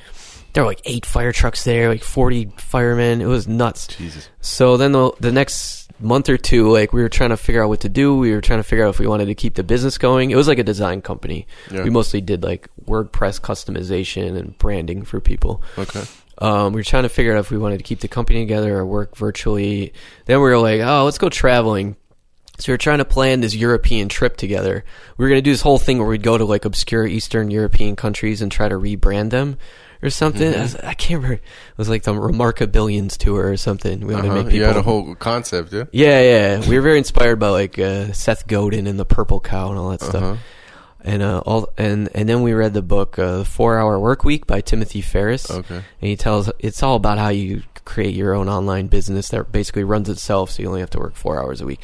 [0.55, 3.20] There were like eight fire trucks there, like forty firemen.
[3.20, 3.87] It was nuts.
[3.88, 4.29] Jesus.
[4.40, 7.68] So then the the next month or two, like we were trying to figure out
[7.68, 8.16] what to do.
[8.16, 10.31] We were trying to figure out if we wanted to keep the business going.
[10.31, 11.46] It was like a design company.
[11.70, 11.85] Yeah.
[11.85, 15.62] We mostly did like WordPress customization and branding for people.
[15.76, 16.03] Okay.
[16.40, 18.76] Um, we were trying to figure out if we wanted to keep the company together
[18.79, 19.92] or work virtually.
[20.26, 21.96] Then we were like, oh, let's go traveling.
[22.59, 24.85] So we were trying to plan this European trip together.
[25.16, 27.50] We were going to do this whole thing where we'd go to like obscure Eastern
[27.50, 29.57] European countries and try to rebrand them
[30.03, 30.55] or something.
[30.55, 31.35] I, was- I can't remember.
[31.42, 34.00] It was like the Remarkabillions tour or something.
[34.07, 34.37] We wanted to Uh-huh.
[34.42, 34.59] make people.
[34.59, 35.85] You had a whole concept, yeah.
[35.92, 36.20] yeah,
[36.61, 36.68] yeah.
[36.68, 39.90] We were very inspired by like uh, Seth Godin and the Purple Cow and all
[39.90, 40.11] that Uh-huh.
[40.11, 40.38] stuff.
[41.02, 44.24] And uh, all and and then we read the book uh, The Four Hour Work
[44.24, 45.50] Week by Timothy Ferriss.
[45.50, 45.76] Okay.
[45.76, 49.84] And he tells it's all about how you create your own online business that basically
[49.84, 51.80] runs itself, so you only have to work four hours a week.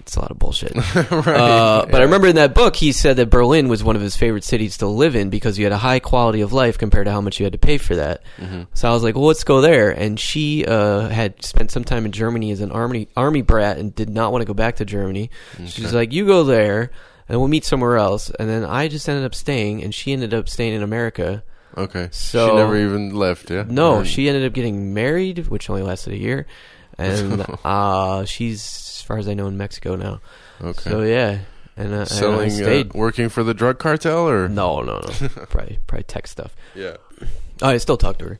[0.00, 0.74] It's a lot of bullshit.
[0.94, 1.26] right.
[1.26, 4.14] Uh, but I remember in that book, he said that Berlin was one of his
[4.14, 7.12] favorite cities to live in because you had a high quality of life compared to
[7.12, 8.22] how much you had to pay for that.
[8.36, 8.64] Mm-hmm.
[8.74, 9.90] So I was like, well, let's go there.
[9.90, 13.94] And she uh, had spent some time in Germany as an army army brat and
[13.94, 15.30] did not want to go back to Germany.
[15.64, 16.90] She's like, you go there,
[17.28, 18.30] and we'll meet somewhere else.
[18.38, 21.42] And then I just ended up staying, and she ended up staying in America.
[21.76, 22.08] Okay.
[22.12, 23.64] So- she never even left, yeah.
[23.68, 26.46] No, And- she ended up getting married, which only lasted a year,
[26.98, 30.20] and uh, she's, as far as I know, in Mexico now.
[30.62, 30.90] Okay.
[30.90, 31.38] So yeah,
[31.76, 32.94] and, uh, and I Selling, uh, stayed.
[32.94, 35.28] working for the drug cartel, or No, no, no.
[35.48, 36.54] probably, probably tech stuff.
[36.74, 36.96] yeah.
[37.62, 38.38] Oh, I still talk to her,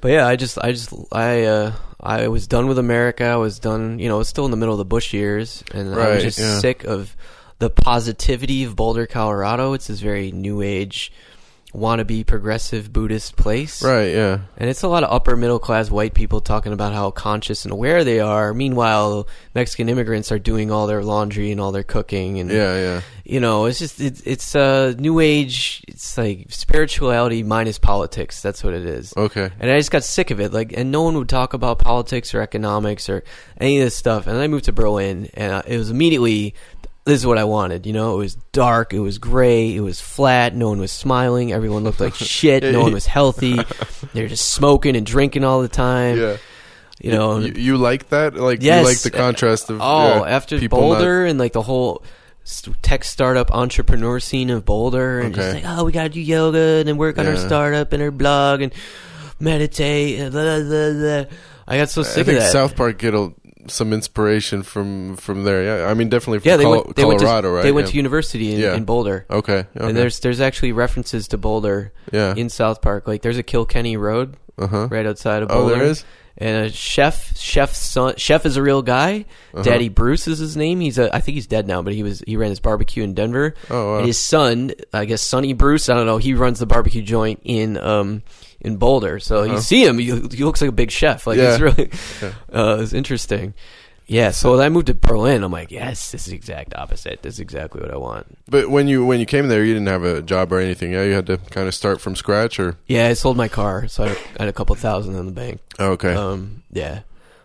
[0.00, 3.24] but yeah, I just, I just, I, uh, I was done with America.
[3.24, 3.98] I was done.
[3.98, 6.22] You know, I was still in the middle of the Bush years, and I was
[6.22, 6.58] just yeah.
[6.58, 7.14] sick of
[7.58, 9.72] the positivity of Boulder, Colorado.
[9.72, 11.12] It's this very new age,
[11.72, 14.40] wannabe progressive Buddhist place, Right, yeah.
[14.56, 17.72] And it's a lot of upper middle class white people talking about how conscious and
[17.72, 18.54] aware they are.
[18.54, 23.00] Meanwhile, Mexican immigrants are doing all their laundry and all their cooking, and Yeah, yeah.
[23.24, 25.82] you know, it's just it's it's uh, new age.
[25.88, 28.40] It's like spirituality minus politics.
[28.40, 29.12] That's what it is.
[29.16, 29.50] Okay.
[29.58, 30.52] And I just got sick of it.
[30.52, 33.24] Like, and no one would talk about politics or economics or
[33.60, 34.28] any of this stuff.
[34.28, 36.54] And I moved to Berlin, and uh, it was immediately
[37.04, 37.86] this is what I wanted.
[37.86, 40.54] You know, it was dark, it was gray, it was flat.
[40.54, 41.52] No one was smiling.
[41.52, 42.62] Everyone looked like shit.
[42.62, 43.58] No one was healthy.
[44.14, 46.16] They were just smoking and drinking all the time.
[46.18, 46.36] Yeah.
[47.00, 48.34] You know, You, you like that?
[48.34, 48.82] Like Yes.
[48.82, 52.04] you like the contrast of Oh, yeah, after people not- Boulder and like the whole
[52.82, 56.86] tech startup entrepreneur scene of Boulder, and just like, oh, we gotta do yoga and
[56.88, 58.72] then work on our startup and our blog and
[59.40, 60.20] meditate.
[60.20, 61.24] And blah, blah, blah.
[61.66, 62.36] I got so I sick think of that.
[62.36, 63.32] I think South Park get a,
[63.68, 65.62] some inspiration from from there.
[65.64, 66.96] Yeah, I mean definitely from yeah, they Col- went.
[66.96, 67.62] They went Colorado, to, right?
[67.62, 67.92] They went yeah.
[67.92, 68.74] to university in, Yeah.
[68.74, 69.58] in Boulder, Okay.
[69.58, 69.68] okay.
[69.76, 72.34] and there's there's actually references to Boulder yeah.
[72.36, 73.06] in South Park.
[73.06, 74.88] Like there's a Kilkenny Road Uh huh.
[74.90, 75.74] right outside of Oh, Boulder.
[75.76, 76.04] there is.
[76.38, 79.62] And a chef chef's son chef is a real guy Uh-huh.
[79.62, 82.22] daddy bruce is his name he's a i think he's dead now but he was
[82.26, 83.96] he ran his barbecue in denver Oh, wow.
[83.98, 87.40] and his son i guess sonny bruce i don't know he runs the barbecue joint
[87.44, 88.22] in um
[88.60, 91.46] in boulder so you see him he, he looks like a big chef like Uh-huh.
[91.46, 91.52] Yeah.
[91.52, 91.90] he's really
[92.22, 92.32] Yeah.
[92.60, 93.54] uh it's interesting
[94.06, 97.22] yeah so when i moved to berlin i'm like yes this is the exact opposite.
[97.22, 98.26] This is exactly what i want.
[98.48, 100.92] But when you when you came there, you didn't have a job or anything.
[100.92, 102.76] Yeah, you had to kind of start from scratch, or?
[102.86, 105.60] Yeah i sold my car so i had a, a couple thousand in the bank.
[105.78, 107.00] Oh, okay, um yeah.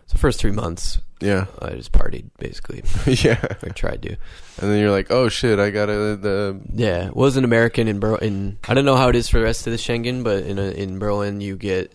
[0.06, 2.82] So first three months yeah, i just partied basically.
[3.24, 3.40] Yeah.
[3.62, 4.16] i tried to.
[4.60, 8.00] And then you're like, oh shit, I got to the Yeah, was an American in
[8.00, 8.58] Berlin.
[8.68, 10.70] I don't know how it is for the rest of the Schengen, but in a,
[10.70, 11.92] in Berlin you get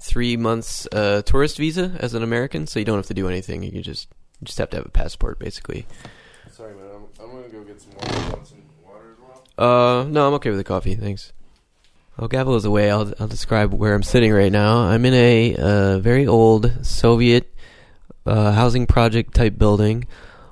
[0.00, 3.62] three months uh, tourist visa as an American, so you don't have to do anything.
[3.62, 4.08] You just
[4.40, 5.86] you just have to have a passport, basically.
[6.50, 6.84] Sorry, man.
[6.94, 8.14] I'm, I'm gonna go get some water.
[8.14, 9.18] You want some water as
[9.56, 10.00] well?
[10.00, 11.32] Uh, no, I'm okay with the coffee, thanks.
[12.16, 14.78] While Gavel is away, I'll I'll describe where I'm sitting right now.
[14.78, 17.50] I'm in a uh, very old Soviet
[18.26, 20.06] uh, housing project type building,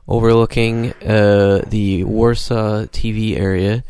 [0.06, 3.84] overlooking uh, the Warsaw TV area.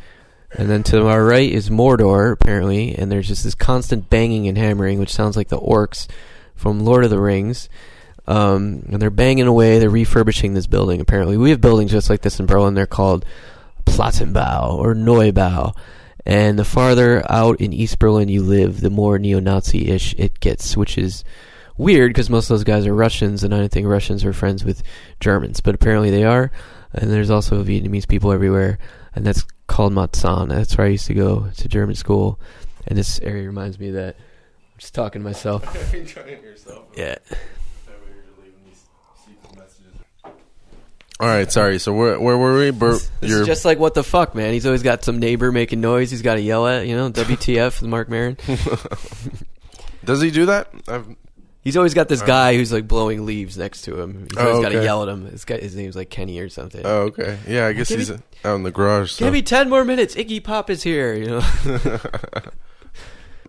[0.52, 4.56] And then to our right is Mordor, apparently, and there's just this constant banging and
[4.56, 6.08] hammering, which sounds like the orcs
[6.54, 7.68] from Lord of the Rings.
[8.26, 9.78] Um, and they're banging away.
[9.78, 11.00] They're refurbishing this building.
[11.00, 12.74] Apparently, we have buildings just like this in Berlin.
[12.74, 13.24] They're called
[13.86, 15.74] Plattenbau or Neubau.
[16.26, 20.98] And the farther out in East Berlin you live, the more neo-Nazi-ish it gets, which
[20.98, 21.24] is
[21.78, 24.62] weird because most of those guys are Russians, and I don't think Russians are friends
[24.62, 24.82] with
[25.20, 26.50] Germans, but apparently they are.
[26.92, 28.78] And there's also Vietnamese people everywhere,
[29.14, 30.48] and that's called Marzahn.
[30.48, 32.40] That's where I used to go to German school,
[32.88, 34.16] and this area reminds me of that.
[34.16, 35.62] I'm just talking to myself.
[36.96, 37.14] Yeah.
[41.20, 41.80] All right, sorry.
[41.80, 42.70] So where where were we?
[42.70, 44.52] Bur- This you're is just like what the fuck, man.
[44.52, 46.12] He's always got some neighbor making noise.
[46.12, 47.10] He's got to yell at, you know.
[47.10, 48.36] WTF, with Marc Maron.
[50.04, 50.70] Does he do that?
[50.86, 51.08] I've,
[51.68, 54.26] He's always got this guy who's like blowing leaves next to him.
[54.30, 54.84] He's oh, always Oh, got to okay.
[54.86, 55.26] yell at him.
[55.26, 56.80] His guy, his name's like Kenny or something.
[56.82, 57.38] Oh, okay.
[57.46, 59.12] Yeah, I guess Give he's me- out in the garage.
[59.12, 59.26] So.
[59.26, 60.14] Give me ten more minutes.
[60.14, 61.12] Iggy Pop is here.
[61.12, 61.42] You know.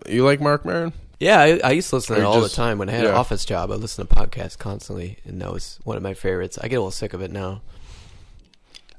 [0.10, 0.92] you like Marc Maron?
[1.22, 2.92] yeah, I, I used to listen to Or it all just- the time when I
[2.92, 3.18] had an yeah.
[3.18, 3.72] office job.
[3.72, 6.58] I listened to podcasts constantly, and that was one of my favorites.
[6.62, 7.62] I get a little sick of it now.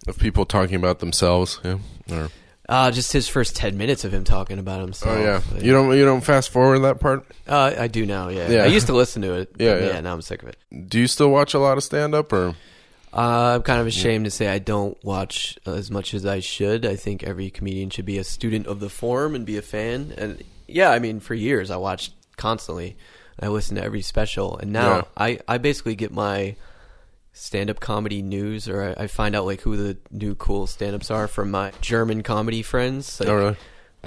[0.08, 1.60] Of people talking about themselves.
[1.62, 1.76] Yeah.
[2.10, 2.28] Or,
[2.70, 5.16] Uh, just his first ten minutes of him talking about himself.
[5.18, 5.42] oh yeah.
[5.60, 7.26] You don't you don't fast forward that part.
[7.46, 8.28] Uh, I do now.
[8.28, 8.48] Yeah.
[8.48, 8.62] Yeah.
[8.62, 9.50] I used to listen to it.
[9.58, 10.00] Yeah, but yeah.
[10.00, 10.56] Now I'm sick of it.
[10.88, 12.54] Do you still watch a lot of stand up or?
[13.12, 16.86] Uh, I'm kind of ashamed to say I don't watch as much as I should.
[16.86, 20.14] I think every comedian should be a student of the form and be a fan.
[20.16, 22.96] And yeah, I mean, for years I watched constantly.
[23.42, 25.02] I listened to every special, and now Yeah.
[25.16, 26.54] I I basically get my
[27.40, 31.26] stand-up comedy news, or I, I find out like who the new cool stand-ups are
[31.26, 33.56] from my German comedy friends, like, oh really?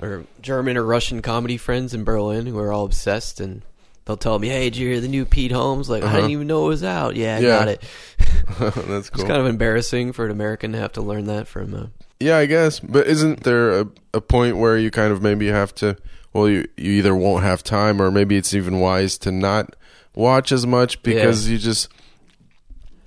[0.02, 3.62] or German or Russian comedy friends in Berlin who are all obsessed and.
[4.06, 5.90] They'll tell me, "Hey, did you hear the new Pete Holmes?
[5.90, 6.16] Like, I Uh-huh.
[6.18, 7.16] didn't even know it was out.
[7.16, 7.58] Yeah, I Yeah.
[7.60, 7.84] got it.
[8.60, 9.22] That's cool.
[9.22, 11.74] It's kind of embarrassing for an American to have to learn that from.
[11.74, 11.86] Uh,
[12.20, 12.82] Yeah, I guess.
[12.82, 15.96] But isn't there a, a point where you kind of maybe have to?
[16.34, 19.74] Well, you you either won't have time, or maybe it's even wise to not
[20.16, 21.88] watch as much because you just.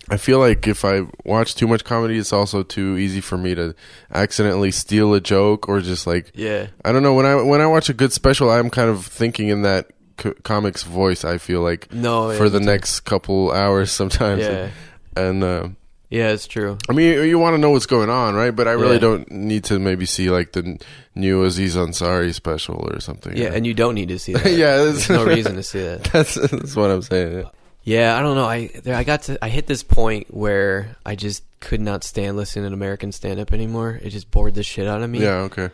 [0.08, 3.54] I feel like if I watch too much comedy, it's also too easy for me
[3.56, 3.74] to
[4.14, 7.66] accidentally steal a joke or just like yeah, I don't know when I when I
[7.66, 11.24] watch a good special, I'm kind of thinking in that co- comic's voice.
[11.24, 14.70] I feel like no, for yeah, the next couple hours sometimes, yeah,
[15.16, 15.42] and.
[15.42, 15.68] Uh,
[16.08, 16.78] yeah, it's true.
[16.88, 18.52] I mean, you, you want to know what's going on, right?
[18.54, 19.00] But I really Yeah.
[19.00, 20.78] don't need to maybe see like the
[21.16, 23.36] new Aziz Ansari special or something.
[23.36, 24.52] Yeah, and you don't need to see that.
[24.52, 26.04] yeah, there's no reason to see that.
[26.04, 27.50] That's that's what I'm saying.
[27.86, 28.18] Yeah.
[28.18, 28.44] I don't know.
[28.44, 32.36] I there, I got to I hit this point where I just could not stand
[32.36, 33.98] listening to American stand up anymore.
[34.02, 35.20] It just bored the shit out of me.
[35.20, 35.48] Yeah.
[35.48, 35.70] Okay.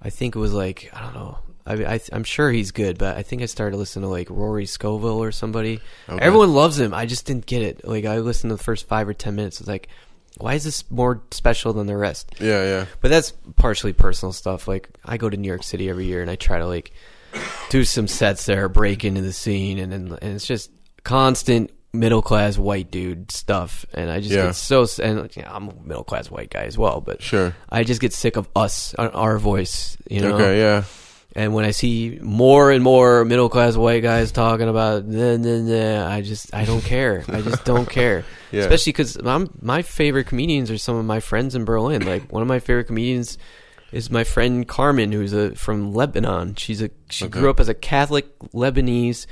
[0.00, 1.38] I think it was like I don't know.
[1.66, 4.66] I, I I'm sure he's good, but I think I started listening to like Rory
[4.66, 5.80] Scovel or somebody.
[6.08, 6.24] Okay.
[6.24, 6.94] Everyone loves him.
[6.94, 7.86] I just didn't get it.
[7.86, 9.60] Like I listened to the first five or ten minutes.
[9.60, 9.88] It's like,
[10.38, 12.36] why is this more special than the rest?
[12.38, 12.62] Yeah.
[12.62, 12.86] Yeah.
[13.00, 14.68] But that's partially personal stuff.
[14.68, 16.92] Like I go to New York City every year and I try to like
[17.70, 20.70] do some sets there, break into the scene, and and, and it's just
[21.06, 23.86] constant middle class white dude stuff.
[23.94, 24.46] And I just Yeah.
[24.46, 27.54] get so and you know, I'm a middle class white guy as well, but Sure.
[27.70, 30.34] I just get sick of us, our- our voice, you know.
[30.34, 30.58] Okay.
[30.58, 30.82] Yeah.
[31.34, 35.58] And when I see more and more middle class white guys talking about, nah, nah,
[35.58, 37.24] nah, I just I don't care.
[37.28, 38.24] I just don't care.
[38.52, 38.62] Yeah.
[38.62, 39.16] Especially because
[39.62, 42.04] my favorite comedians are some of my friends in Berlin.
[42.04, 43.38] Like one of my favorite comedians
[43.92, 46.56] is my friend Carmen, who's a from Lebanon.
[46.56, 49.26] She's a she grew up as a Catholic Lebanese,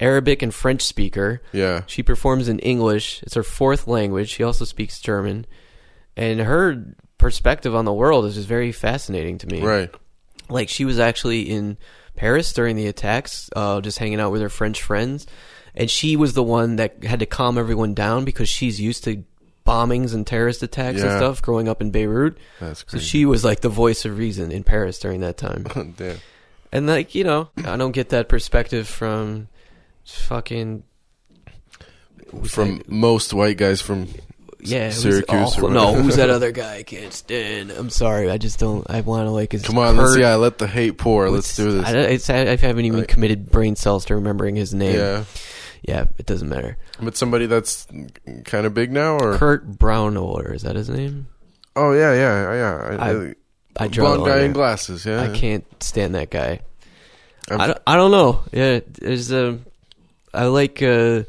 [0.00, 1.42] Arabic and French speaker.
[1.52, 1.82] Yeah.
[1.86, 3.22] She performs in English.
[3.22, 4.30] It's her fourth language.
[4.30, 5.46] She also speaks German,
[6.16, 9.94] and her perspective on the world is just very fascinating to me Right.
[10.48, 11.76] like she was actually in
[12.16, 15.26] Paris during the attacks, uh, just hanging out with her French friends,
[15.74, 19.22] and she was the one that had to calm everyone down because she's used to
[19.66, 22.38] bombings and terrorist attacks and stuff growing up in Beirut.
[22.58, 25.62] That's So she was like the voice of reason in Paris during that time.
[25.96, 26.16] Damn.
[26.72, 29.48] And like you know, I don't get that perspective from
[30.04, 30.82] fucking
[32.48, 34.08] From most white guys from
[34.62, 36.76] yeah Syracuse No, who's that other guy?
[36.76, 37.70] I can't stand.
[37.70, 38.88] I'm sorry, I just don't.
[38.90, 39.52] I want to like.
[39.52, 41.30] his come on, let's yeah, let the hate pour.
[41.30, 41.86] Let's do this.
[41.86, 44.96] I, it's, I, I haven't even Like- committed brain cells to remembering his name.
[44.96, 45.24] yeah,
[45.82, 46.76] Yeah, it doesn't matter.
[47.00, 47.86] but somebody that's
[48.44, 51.26] kind of big now, or Kurt Braunohler, is that his name?
[51.76, 52.96] oh yeah, yeah, yeah.
[52.98, 53.34] I, I-
[53.76, 55.06] I draw blonde guy in glasses.
[55.06, 56.60] Yeah, I can't stand that guy.
[57.50, 58.42] I'm- I don't, I don't know.
[58.52, 59.58] Yeah, there's a.
[60.32, 61.24] I like uh,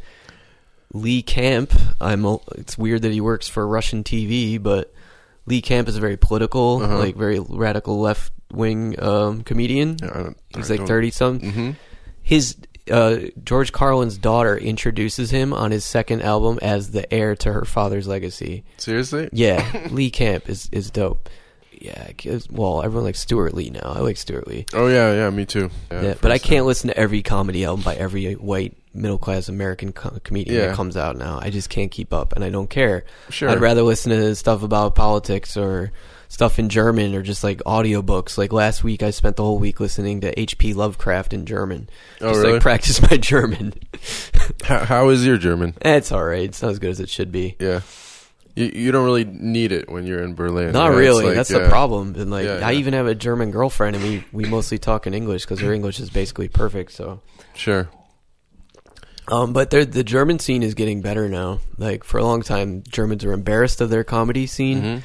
[0.93, 1.73] Lee Camp.
[1.99, 2.25] I'm.
[2.55, 4.93] It's weird that he works for Russian TV, but
[5.45, 6.97] Lee Camp is a very political, Uh-huh.
[6.97, 9.97] like very radical left wing um, comedian.
[10.01, 11.51] Yeah, I He's like thirty something.
[11.51, 11.69] Mm-hmm.
[12.21, 12.57] his
[12.91, 17.63] uh, George Carlin's daughter introduces him on his second album as the heir to her
[17.63, 18.63] father's legacy.
[18.77, 19.29] Seriously?
[19.31, 21.29] Yeah, Lee Camp is is dope.
[21.71, 22.11] Yeah,
[22.51, 23.79] well, everyone likes Stewart Lee now.
[23.83, 24.65] I like Stewart Lee.
[24.73, 25.71] Oh yeah, yeah, me too.
[25.91, 29.47] Yeah, Yeah, but I can't listen to every comedy album by every white middle class
[29.49, 30.67] American co- comedian Yeah.
[30.67, 31.39] that comes out now.
[31.41, 33.05] I just can't keep up, and I don't care.
[33.29, 33.49] Sure.
[33.49, 35.91] I'd rather listen to stuff about politics or
[36.27, 38.37] stuff in German or just like audiobooks.
[38.37, 40.73] Like last week, I spent the whole week listening to H.P.
[40.73, 41.89] Lovecraft in German.
[42.21, 42.53] Oh, just really?
[42.53, 43.73] like practice my German.
[44.63, 45.73] How, how is your German?
[45.81, 46.43] It's all right.
[46.43, 47.55] It's not as good as it should be.
[47.59, 47.81] Yeah.
[48.55, 50.73] You, you don't really need it when you're in Berlin.
[50.73, 50.89] Not yeah?
[50.91, 51.25] It's really.
[51.27, 51.59] like, That's yeah.
[51.59, 52.15] the problem.
[52.17, 55.13] And like, Yeah, I even have a German girlfriend, and we we mostly talk in
[55.13, 56.91] English because her English is basically perfect.
[56.91, 57.21] So,
[57.55, 57.89] Sure.
[59.31, 61.59] Um, but the German scene is getting better now.
[61.77, 65.01] Like for a long time, Germans were embarrassed of their comedy scene, Mhm.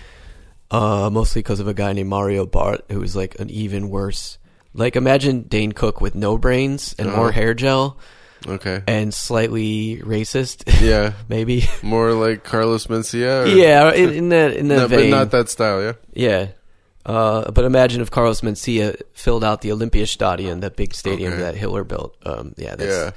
[0.73, 4.39] uh, mostly because of a guy named Mario Barth, who was like an even worse.
[4.75, 7.41] Like imagine Dane Cook with no brains and more Uh-huh.
[7.41, 7.97] hair gel.
[8.47, 8.83] Okay.
[8.87, 11.13] and slightly racist, Yeah.
[11.29, 11.69] maybe.
[11.83, 13.53] More like Carlos Mencia.
[13.57, 15.83] yeah, in, in that in that No, but not that style.
[15.83, 15.93] Yeah.
[16.13, 16.47] Yeah.
[17.05, 21.43] Uh, but imagine if Carlos Mencia filled out the Olympiastadion, that big stadium Okay.
[21.43, 22.15] that Hitler built.
[22.25, 23.11] Um, yeah, that's Yeah.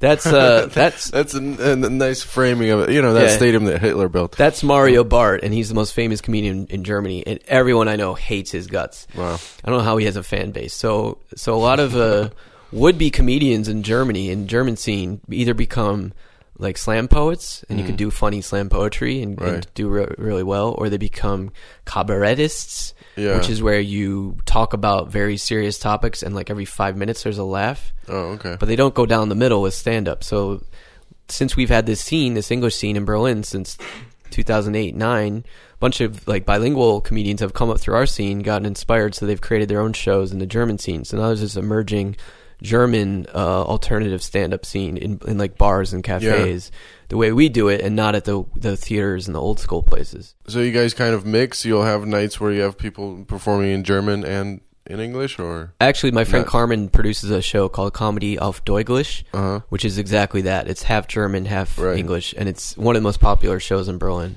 [0.00, 2.90] That's uh, that's That's a, a nice framing of it.
[2.90, 3.36] You know that Yeah.
[3.36, 4.36] stadium that Hitler built.
[4.36, 8.14] that's Mario Barth, and he's the most famous comedian in Germany, and everyone I know
[8.14, 9.06] hates his guts.
[9.16, 9.38] Wow.
[9.64, 10.74] I don't know how he has a fan base.
[10.74, 12.30] So so a lot of uh,
[12.72, 16.12] would be comedians in Germany in German scene either become
[16.58, 19.54] like slam poets and you can do funny slam poetry and, and Mm.
[19.54, 19.66] Right.
[19.74, 21.52] do re- really well, or they become
[21.86, 23.36] cabaretists, Yeah.
[23.36, 27.38] which is where you talk about very serious topics and like every five minutes there's
[27.38, 28.56] a laugh, Oh, okay.
[28.58, 30.22] but they don't go down the middle with stand up.
[30.24, 30.62] So
[31.28, 33.76] since we've had this scene, this English scene in Berlin since
[34.30, 38.64] 2008 9 a bunch of like bilingual comedians have come up through our scene gotten
[38.64, 41.56] inspired so they've created their own shows in the german scene so now there's this
[41.56, 42.14] emerging
[42.62, 46.70] german uh, alternative stand-up scene in, in like bars and cafes
[47.08, 49.82] the way we do it and not at the the theaters and the old school
[49.82, 51.64] places So you guys kind of mix.
[51.64, 56.10] You'll have nights where you have people performing in German and in English, or actually
[56.10, 59.60] my friend Not- carmen produces a show called comedy auf deutsch uh huh.
[59.68, 61.96] which is exactly that it's half german half Right.
[61.98, 64.36] english and it's one of the most popular shows in berlin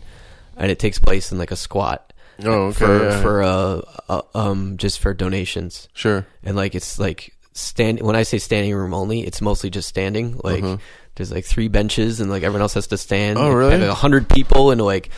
[0.58, 2.86] and it takes place in like a squat Oh, okay.
[2.86, 3.22] for yeah.
[3.22, 6.26] for uh, uh um just for donations sure.
[6.44, 10.40] and like it's like stand when I say standing room only, it's mostly just standing.
[10.44, 10.78] Like Uh-huh.
[11.16, 13.38] there's like three benches and like everyone else has to stand.
[13.40, 13.78] Oh, really?
[13.78, 15.10] Like a hundred people in like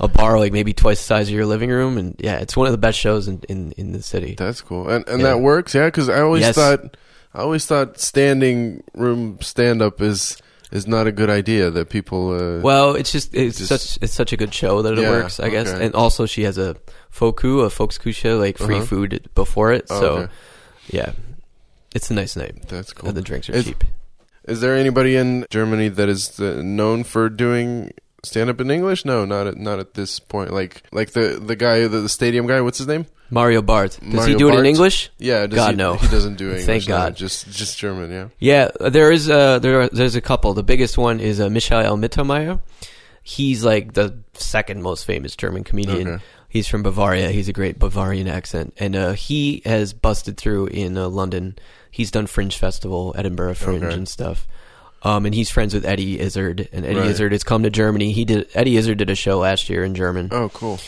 [0.00, 2.66] a bar like maybe twice the size of your living room and yeah, it's one
[2.66, 4.34] of the best shows in in, in the city.
[4.36, 4.88] That's cool.
[4.88, 5.28] And and Yeah.
[5.28, 5.86] that works, yeah.
[5.86, 6.54] Because I always Yes.
[6.56, 6.96] thought,
[7.32, 10.36] I always thought standing room stand up is
[10.72, 11.70] is not a good idea.
[11.70, 12.32] That people.
[12.34, 15.10] Uh, Well, it's just it's Just- such it's such a good show that it Yeah,
[15.10, 15.68] works, I guess.
[15.68, 15.84] okay.
[15.86, 16.74] And also she has a
[17.16, 18.84] VoKü, a Volksküche, like free Uh-huh.
[18.86, 19.86] food before it.
[19.90, 20.32] Oh, so okay.
[20.90, 21.12] yeah.
[21.94, 22.68] It's a nice night.
[22.68, 23.08] that's cool.
[23.08, 23.84] And the drinks are Is- cheap.
[24.46, 29.06] Is there anybody in Germany that is uh, known for doing stand up in English?
[29.06, 30.52] No, not at not at this point.
[30.52, 32.60] Like like the the guy the, the stadium guy.
[32.60, 33.06] What's his name?
[33.30, 33.98] Mario Barth.
[34.00, 35.10] Does he Mario do it in English?
[35.18, 35.46] Yeah.
[35.46, 35.94] Does God, he, no.
[35.94, 36.66] He doesn't do English.
[36.66, 37.16] Thank no, God.
[37.16, 38.10] just just German.
[38.10, 38.28] Yeah.
[38.38, 39.88] Yeah, there is a there.
[39.88, 40.52] There's a couple.
[40.52, 42.60] The biggest one is uh, Michael Mittermeier.
[43.22, 46.06] He's like the second most famous German comedian.
[46.08, 46.24] Okay.
[46.54, 47.30] He's from Bavaria.
[47.30, 51.56] He's a great Bavarian accent, and uh, he has busted through in uh, London.
[51.90, 53.92] He's done Fringe Festival, Edinburgh Fringe, Okay.
[53.92, 54.46] and stuff.
[55.02, 57.10] Um, and he's friends with Eddie Izzard, and Eddie Right.
[57.10, 58.12] Izzard has come to Germany.
[58.12, 60.28] He did Eddie Izzard did a show last year in German.
[60.30, 60.78] Oh, cool.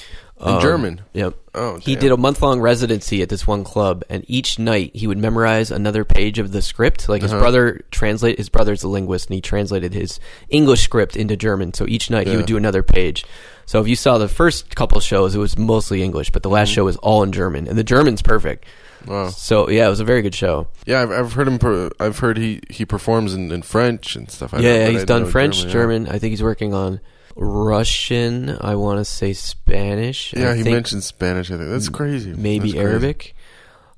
[0.41, 1.01] In Um, German.
[1.15, 1.35] Yep.
[1.55, 5.07] Oh, He did a month long residency at this one club, and each night he
[5.09, 7.09] would memorize another page of the script.
[7.09, 7.41] Like his Uh-huh.
[7.41, 11.75] brother translate his brother's a linguist, and he translated his English script into German.
[11.75, 13.25] So each night he would do another page.
[13.67, 16.69] So if you saw the first couple shows, it was mostly English, but the last
[16.69, 16.75] Mm-hmm.
[16.77, 18.65] show was all in German, and the German's perfect.
[19.07, 19.29] Wow.
[19.29, 20.67] So yeah, it was a very good show.
[20.87, 21.59] Yeah, I've, I've heard him.
[21.59, 24.55] Per, I've heard he, he performs in, in French and stuff.
[24.55, 25.71] I yeah, know, he's I done French, yeah.
[25.71, 26.09] German.
[26.09, 27.01] I think he's working on
[27.37, 28.57] Russian.
[28.61, 30.33] I want to say Spanish.
[30.33, 31.51] Yeah, I he mentioned Spanish.
[31.51, 32.33] I think that's crazy.
[32.33, 32.79] maybe That's crazy.
[32.79, 33.35] Arabic.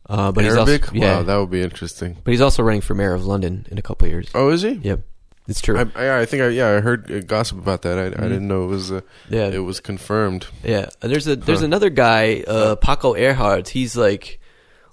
[0.08, 0.84] Uh, but Arabic.
[0.86, 2.16] he's also, yeah, Wow, that would be interesting.
[2.24, 4.28] But he's also running for mayor of London in a couple of years.
[4.34, 4.72] Oh, is he?
[4.72, 5.00] Yep,
[5.48, 5.78] it's true.
[5.78, 7.98] I, I, I think I yeah I heard gossip about that.
[7.98, 8.18] I, Mhm.
[8.20, 10.46] I didn't know it was uh, yeah, it was confirmed.
[10.62, 10.88] yeah.
[11.02, 11.64] And There's a there's Huh.
[11.64, 13.68] another guy, uh, Paco Erhard.
[13.68, 14.38] He's like,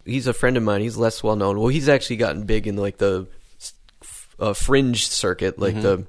[0.05, 0.81] he's a friend of mine.
[0.81, 1.59] He's less well known.
[1.59, 3.27] Well, he's actually gotten big in like the
[4.39, 6.05] uh, fringe circuit, like the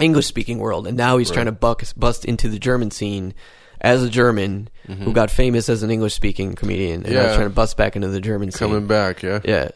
[0.00, 1.32] English speaking world, and now he's Mm-hmm.
[1.32, 1.34] Right.
[1.44, 3.34] trying to buck, bust into the German scene
[3.80, 7.36] as a German who got famous as an English speaking comedian, and now he's Mm-hmm.
[7.36, 8.68] Trying to bust back into the German scene.
[8.68, 9.68] Coming back, yeah, Yeah,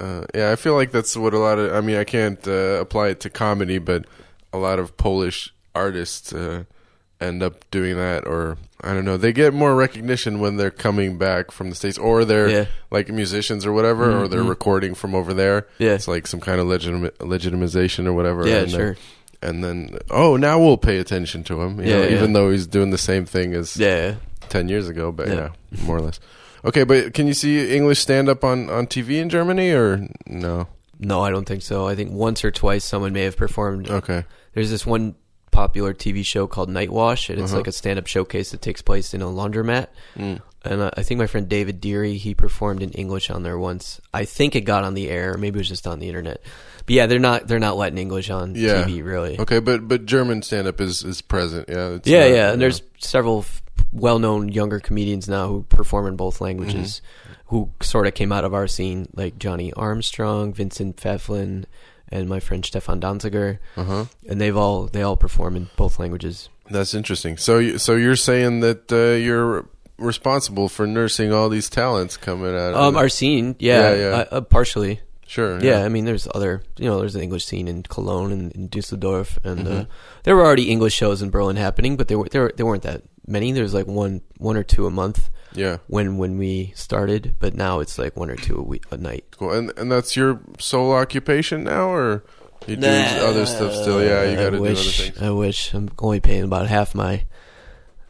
[0.00, 0.50] uh, yeah.
[0.52, 1.72] I feel like that's what a lot of.
[1.74, 4.04] I mean, I can't uh, apply it to comedy, but
[4.52, 6.64] a lot of Polish artists uh,
[7.20, 9.16] end up doing that, or I don't know.
[9.18, 12.64] They get more recognition when they're coming back from the states, or they're Yeah.
[12.90, 14.48] like musicians or whatever, or they're Mhm.
[14.48, 15.66] recording from over there.
[15.78, 15.92] Yeah.
[15.94, 18.46] it's like some kind of legitima- legitimization or whatever.
[18.48, 18.96] yeah, and then- sure.
[19.42, 22.16] and then oh now we'll pay attention to him you Yeah, know, yeah.
[22.16, 24.16] even though he's doing the same thing as Yeah.
[24.50, 25.48] 10 years ago but yeah.
[25.72, 25.84] Yeah.
[25.86, 26.20] more or less
[26.64, 30.66] okay but can you see english stand up on on tv in germany or no
[31.02, 31.88] No, I don't think so.
[31.88, 35.14] I think once or twice someone may have performed okay There's this one
[35.50, 37.58] popular TV show called NightWash, and it's Uh-huh.
[37.60, 39.88] like a stand-up showcase that takes place in a laundromat.
[40.16, 40.40] Mm.
[40.62, 43.98] And I think my friend David Deary he performed in English on there once.
[44.12, 46.42] I think it got on the air, maybe it was just on the internet.
[46.86, 48.84] But yeah, they're not they're not letting English on Yeah.
[48.84, 49.40] TV really.
[49.40, 52.60] okay but but german stand up is is present yeah it's yeah, not, yeah, and
[52.60, 57.56] there's several f- well-known younger comedians now who perform in both languages, Mm-hmm.
[57.56, 61.64] who sort of came out of our scene, like Johnny Armstrong, Vincent Pfäfflin,
[62.12, 66.48] and my friend Stefan Danziger, uh-huh and they've all they all perform in both languages.
[66.68, 69.66] that's interesting so so you're saying that uh, you're
[69.98, 72.98] responsible for nursing all these talents coming out of Um, it.
[72.98, 74.06] our scene, yeah, Yeah, yeah.
[74.16, 75.00] Uh, uh, partially.
[75.26, 75.60] Sure.
[75.62, 78.66] Yeah, I mean, there's other, you know, there's an English scene in Cologne and in
[78.66, 79.86] Dusseldorf, and uh, Mhm.
[80.24, 83.02] there were already English shows in Berlin happening, but they were there, there weren't that
[83.30, 83.52] many.
[83.52, 85.78] There's like one one or two a month Yeah.
[85.86, 89.24] when when we started, but now it's like one or two a week a night.
[89.38, 89.52] Cool.
[89.52, 92.24] And and that's your sole occupation now, or
[92.66, 94.02] you do other stuff still?
[94.04, 95.22] Yeah, you got to do other wish, things.
[95.22, 97.24] I wish I'm only paying about half my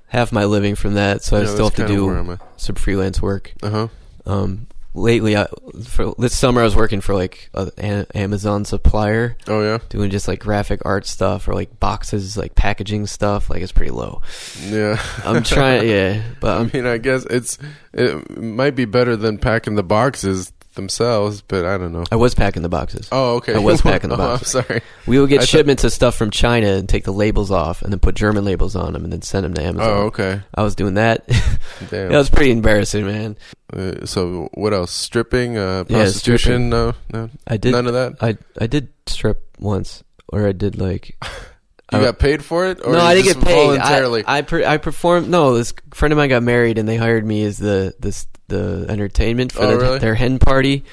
[0.09, 3.55] half my living from that, so I still have to do some freelance work.
[3.63, 3.89] Uh huh.
[4.27, 5.47] Um, lately, I,
[5.85, 9.37] for this summer, I was working for like a, an Amazon supplier.
[9.47, 9.79] Oh yeah.
[9.89, 13.51] doing just like graphic art stuff or like boxes, like packaging stuff.
[13.51, 14.23] Like it's pretty low.
[14.63, 15.01] Yeah.
[15.25, 17.59] I'm trying, yeah, but I I'm, mean, I guess it's
[17.93, 22.05] it might be better than packing the boxes themselves, but I don't know.
[22.13, 23.09] I was packing the boxes.
[23.13, 23.55] Oh, okay.
[23.55, 24.51] I was packing the Oh, I'm boxes.
[24.53, 24.83] sorry.
[25.07, 27.83] We would get I thought- shipments of stuff from China and take the labels off,
[27.83, 29.89] and then put German labels on them, and then send them to Amazon.
[29.91, 30.41] Oh, okay.
[30.55, 31.27] I was doing that.
[31.91, 32.11] Damn.
[32.11, 33.37] that was pretty embarrassing, man.
[33.73, 34.91] Uh, so what else?
[34.91, 36.71] Stripping, uh, Yeah, prostitution?
[36.71, 37.73] No, no, I did.
[37.73, 38.15] none of that.
[38.21, 41.17] I I did strip once, or I did like.
[41.93, 43.55] You I- got paid for it, or no, I didn't get paid.
[43.65, 44.25] voluntarily.
[44.25, 45.29] I I, per, I performed.
[45.29, 48.87] No, this friend of mine got married, and they hired me as the this the
[48.89, 49.99] entertainment for Oh, their, really?
[49.99, 50.85] their hen party.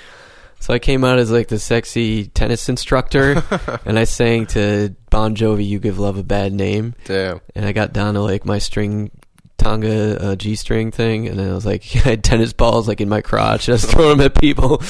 [0.59, 3.43] So I came out as like the sexy tennis instructor,
[3.85, 7.41] and I sang to Bon Jovi, "You Give Love a Bad Name," Damn.
[7.55, 9.11] and I got down to like my string.
[9.68, 13.01] Tonga uh, G string thing, and then I was like, I had tennis balls like
[13.01, 13.68] in my crotch.
[13.68, 14.82] And I was throwing them at people.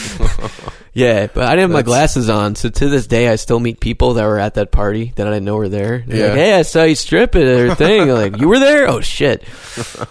[0.94, 3.60] yeah, but I didn't have my That's- glasses on, so to this day, I still
[3.60, 6.04] meet people that were at that party that I didn't know were there.
[6.06, 6.28] They're Yeah.
[6.28, 8.08] like, hey, I saw you strip at their thing.
[8.10, 8.88] Like, you were there?
[8.88, 9.44] Oh shit,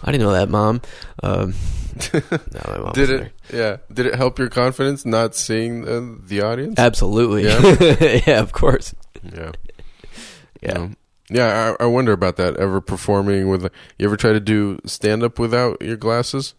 [0.03, 0.83] I didn't know that, mom.
[1.23, 1.55] Um,
[2.13, 2.21] no,
[2.67, 3.33] my mom Did wasn't it?
[3.55, 3.77] Yeah.
[3.93, 6.75] Did it help your confidence not seeing uh, the audience?
[6.75, 6.87] there.
[6.87, 7.45] Absolutely.
[7.45, 8.21] Yeah?
[8.27, 8.95] yeah, of course.
[9.23, 9.53] yeah.
[10.61, 10.89] Yeah.
[11.31, 12.57] Yeah, I, I wonder about that.
[12.57, 13.63] Ever performing with?
[13.99, 16.55] You ever try to do stand up without your glasses?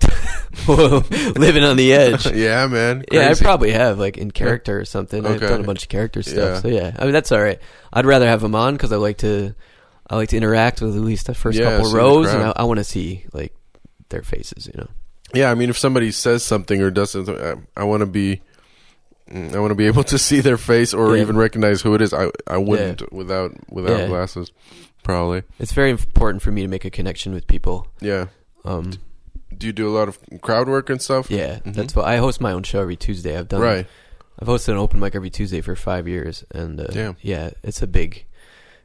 [0.68, 2.26] Living on the edge.
[2.34, 3.04] yeah, man.
[3.10, 5.24] Yeah, I probably have, like in character or something.
[5.26, 6.60] I've done a bunch of character stuff, Yeah.
[6.60, 6.96] so yeah.
[6.98, 7.58] I mean, that's all right.
[7.92, 9.54] I'd rather have them on because I like to,
[10.08, 12.52] I like to interact with at least the first Yeah, couple rows, and I.
[12.56, 13.54] I want to see like
[14.10, 14.66] their faces.
[14.66, 14.88] You know,
[15.34, 18.42] Yeah, I mean, if somebody says something or does something, I, I want to be,
[19.32, 21.22] I want to be able to see their face or Yeah.
[21.22, 22.12] even recognize who it is.
[22.12, 24.06] I I wouldn't without without Yeah.
[24.08, 24.52] glasses,
[25.02, 25.42] probably.
[25.58, 27.86] it's very important for me to make a connection with people.
[28.00, 28.26] Yeah.
[28.64, 28.92] Um,
[29.56, 31.30] Do you do a lot of crowd work and stuff?
[31.30, 31.74] yeah, Mhm.
[31.74, 33.36] that's why I host my own show every Tuesday.
[33.38, 33.86] I've done Right.
[34.38, 37.16] I've hosted an open mic every Tuesday for five years, and uh, Damn.
[37.22, 38.24] yeah, it's a big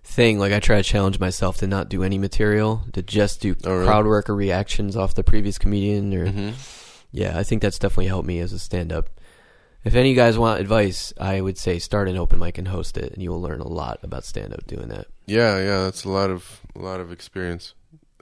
[0.04, 0.38] thing.
[0.40, 3.74] Like I try to challenge myself to not do any material, to just do Oh,
[3.74, 3.86] really?
[3.86, 6.14] crowd work or reactions off the previous comedian.
[6.14, 6.50] Or hmm
[7.12, 9.10] yeah, I think that's definitely helped me as a stand-up.
[9.84, 12.68] If any of you guys want advice, I would say start an open mic and
[12.68, 15.08] host it, and you will learn a lot about stand-up doing that.
[15.26, 15.84] Yeah, yeah.
[15.84, 17.74] That's a lot of a lot of experience.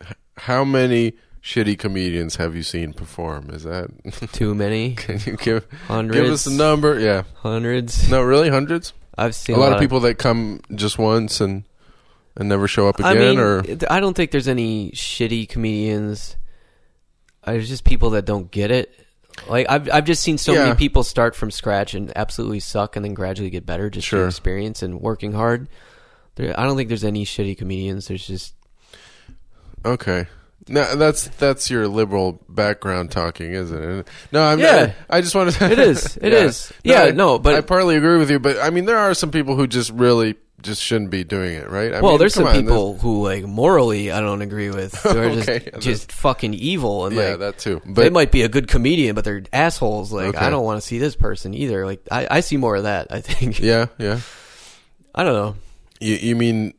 [0.01, 3.49] H- How many shitty comedians have you seen perform?
[3.49, 3.89] Is that?
[4.33, 6.99] Too many, Can you give hundreds, give us a number?
[6.99, 7.23] Yeah.
[7.37, 8.07] hundreds.
[8.09, 8.93] No, really, hundreds.
[9.17, 11.63] I've seen a lot of people that come just once and
[12.35, 16.35] and never show up again, I mean, or I don't think there's any shitty comedians.
[17.43, 18.93] There's just people that don't get it.
[19.47, 20.63] Like I've I've just seen so Yeah.
[20.65, 24.19] many people start from scratch and absolutely suck, and then gradually get better just Sure.
[24.21, 25.67] through experience and working hard.
[26.35, 28.07] There, I don't think there's any shitty comedians.
[28.07, 28.53] There's just
[29.85, 30.27] okay.
[30.69, 34.07] No, that's that's your liberal background talking, isn't it?
[34.33, 34.91] No, I'm Yeah.
[35.09, 35.71] I, just want to.
[35.71, 36.39] it is it yeah.
[36.39, 39.13] is yeah I- no but I partly agree with you, but I mean, there are
[39.13, 41.93] some people who just really just shouldn't be doing it, right?
[41.93, 44.91] I well, mean, there's some on, people who like morally I don't agree with.
[45.03, 47.81] They're just Okay, yeah, just fucking evil and Yeah, like that too.
[47.85, 50.11] But they might be a good comedian, but they're assholes.
[50.11, 50.45] Like Okay.
[50.45, 51.85] I don't want to see this person either.
[51.85, 53.07] Like I, I see more of that.
[53.11, 54.19] I think yeah, yeah.
[55.13, 55.55] I don't know.
[55.99, 56.73] You, you mean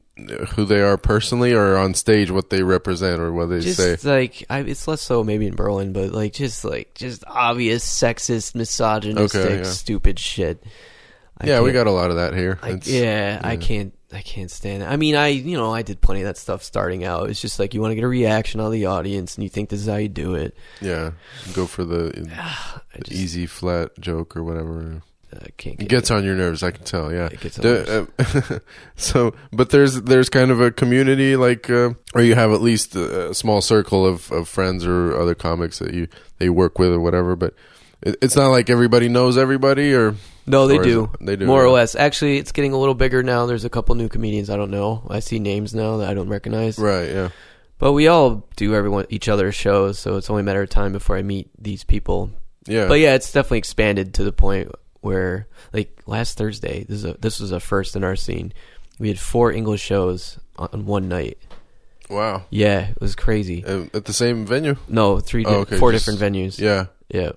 [0.54, 3.96] who they are personally, or on stage, what they represent, or what they just say?
[4.02, 8.54] like I, it's less so maybe in Berlin, but like just like just obvious sexist,
[8.54, 9.62] misogynistic, Okay, yeah.
[9.62, 10.62] stupid shit.
[11.40, 12.58] I yeah, we got a lot of that here.
[12.62, 13.94] I, It's- yeah, I can't.
[14.10, 14.86] I can't stand it.
[14.86, 17.28] I mean, I you know I did plenty of that stuff starting out.
[17.28, 19.50] It's just like you want to get a reaction out of the audience, and you
[19.50, 20.56] think this is how you do it.
[20.80, 21.10] yeah.
[21.52, 22.10] Go for the,
[22.94, 25.02] the just easy flat joke or whatever.
[25.30, 25.74] I can't.
[25.74, 27.12] It Get gets on your nerves, I can tell.
[27.12, 27.26] Yeah.
[27.26, 28.58] It gets on Do- uh,
[28.96, 32.96] so, but there's there's kind of a community like, uh, or you have at least
[32.96, 36.08] a, a small circle of, of friends or other comics that you
[36.38, 37.36] they work with or whatever.
[37.36, 37.52] But
[38.00, 40.14] it, it's not like everybody knows everybody, or
[40.48, 41.10] No, they or do.
[41.20, 41.94] They do More or less.
[41.94, 43.46] Actually, it's getting a little bigger now.
[43.46, 45.06] There's a couple new comedians I don't know.
[45.08, 46.78] I see names now that I don't recognize.
[46.78, 47.08] Right.
[47.08, 47.28] Yeah.
[47.78, 50.92] But we all do everyone each other's shows, so it's only a matter of time
[50.92, 52.30] before I meet these people.
[52.66, 52.88] Yeah.
[52.88, 57.16] But yeah, it's definitely expanded to the point where, like last Thursday, this is a,
[57.20, 58.52] this was a first in our scene.
[58.98, 61.38] We had four English shows on one night.
[62.10, 62.46] Wow.
[62.50, 63.62] Yeah, it was crazy.
[63.94, 64.76] At the same venue.
[64.88, 66.58] No, three, Oh, okay, four just- different venues.
[66.58, 66.86] Yeah.
[67.08, 67.32] yeah.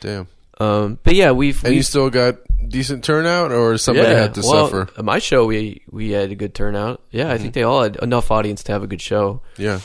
[0.00, 0.28] Damn.
[0.58, 2.36] Um, but yeah, we've, And you we've still got
[2.68, 4.88] decent turnout, or somebody had to well, suffer?
[4.98, 7.00] At my show, we we had a good turnout.
[7.10, 9.42] Yeah, I think they all had enough audience to have a good show.
[9.56, 9.80] Yeah,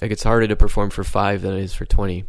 [0.00, 2.24] Like it's harder to perform for five than it is for twenty.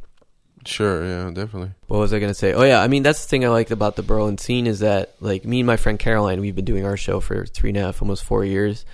[0.65, 1.05] sure.
[1.05, 1.71] Yeah, definitely.
[1.87, 2.53] What was I gonna say?
[2.53, 5.13] Oh yeah, I mean that's the thing I like about the Berlin scene is that
[5.19, 7.81] like me and my friend Caroline, we've been doing our show for three and a
[7.81, 8.85] half, almost four years,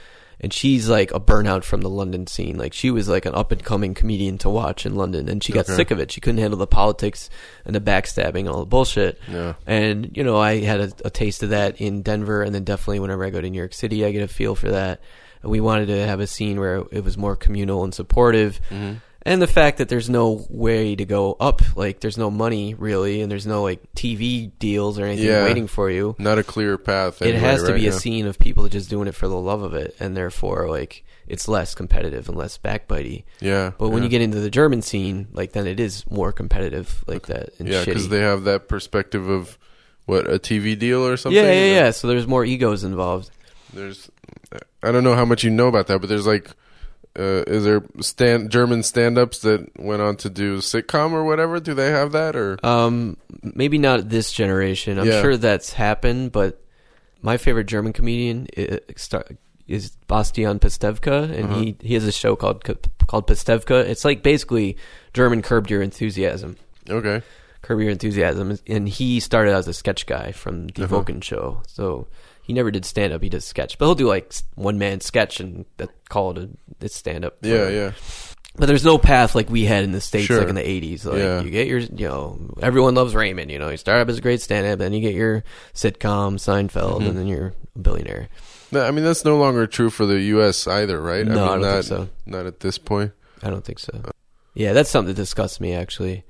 [0.42, 2.58] and she's like a burnout from the London scene.
[2.58, 5.52] Like she was like an up and coming comedian to watch in London, and she
[5.54, 5.76] got Okay.
[5.76, 6.12] sick of it.
[6.12, 7.30] She couldn't handle the politics
[7.66, 9.20] and the backstabbing and all the bullshit.
[9.30, 9.54] Yeah.
[9.68, 13.00] And you know, I had a, a taste of that in Denver, and then definitely
[13.00, 15.02] whenever I go to New York City, I get a feel for that.
[15.42, 18.60] And we wanted to have a scene where it was more communal and supportive.
[18.70, 18.96] Mm-hmm.
[19.30, 23.22] And the fact that there's no way to go up, like there's no money really,
[23.22, 25.44] and there's no like TV deals or anything Yeah.
[25.44, 26.16] waiting for you.
[26.18, 27.22] Not a clear path.
[27.22, 27.80] it has to right?
[27.80, 30.68] be a scene of people just doing it for the love of it, and therefore
[30.68, 33.24] like it's less competitive and less backbitey.
[33.40, 33.74] Yeah.
[33.78, 34.06] But when yeah.
[34.06, 37.50] you get into the German scene, like then it is more competitive like that.
[37.60, 39.60] And yeah, because they have that perspective of
[40.08, 41.36] what a TV deal or something.
[41.42, 41.92] yeah, yeah, yeah.
[41.92, 43.30] So there's more egos involved.
[43.72, 44.10] There's,
[44.82, 46.50] I don't know how much you know about that, but there's like,
[47.20, 51.60] uh, is there stand German stand-ups that went on to do sitcom or whatever?
[51.60, 52.58] Do they have that or?
[52.66, 54.98] Um, maybe not this generation.
[54.98, 55.22] I'm Yeah.
[55.22, 56.62] sure that's happened, but
[57.22, 58.80] my favorite German comedian is,
[59.68, 61.60] is Bastian Pastewka, and Uh-huh.
[61.60, 62.64] he he has a show called
[63.08, 63.86] called Pastewka.
[63.86, 64.78] It's like basically
[65.14, 66.56] German Curb Your Enthusiasm.
[66.90, 67.22] Okay.
[67.62, 70.96] Curb Your Enthusiasm, and he started as a sketch guy from the Uh-huh.
[71.04, 71.62] Wochenshow.
[71.68, 72.08] So
[72.50, 75.40] he never did stand up; he does sketch, but he'll do like one man sketch
[75.40, 76.50] and that call it
[76.82, 77.38] a stand up.
[77.44, 77.92] Yeah, yeah.
[78.56, 80.40] But there's no path like we had in the states, Sure.
[80.40, 81.06] like in the '80s.
[81.06, 81.42] Like Yeah.
[81.42, 83.52] you get your, you know, everyone loves Raymond.
[83.52, 85.44] You know, you start up as a great stand-up, then you get your
[85.76, 87.06] sitcom Seinfeld, Mm-hmm.
[87.08, 88.30] and then you're a billionaire.
[88.72, 90.66] No, I mean that's no longer true for the U.S.
[90.68, 91.26] either, right?
[91.26, 92.10] No, I, I don't not, think so.
[92.26, 93.12] Not at this point.
[93.44, 93.94] I don't think so.
[94.56, 96.24] Yeah, that's something that disgusts me actually.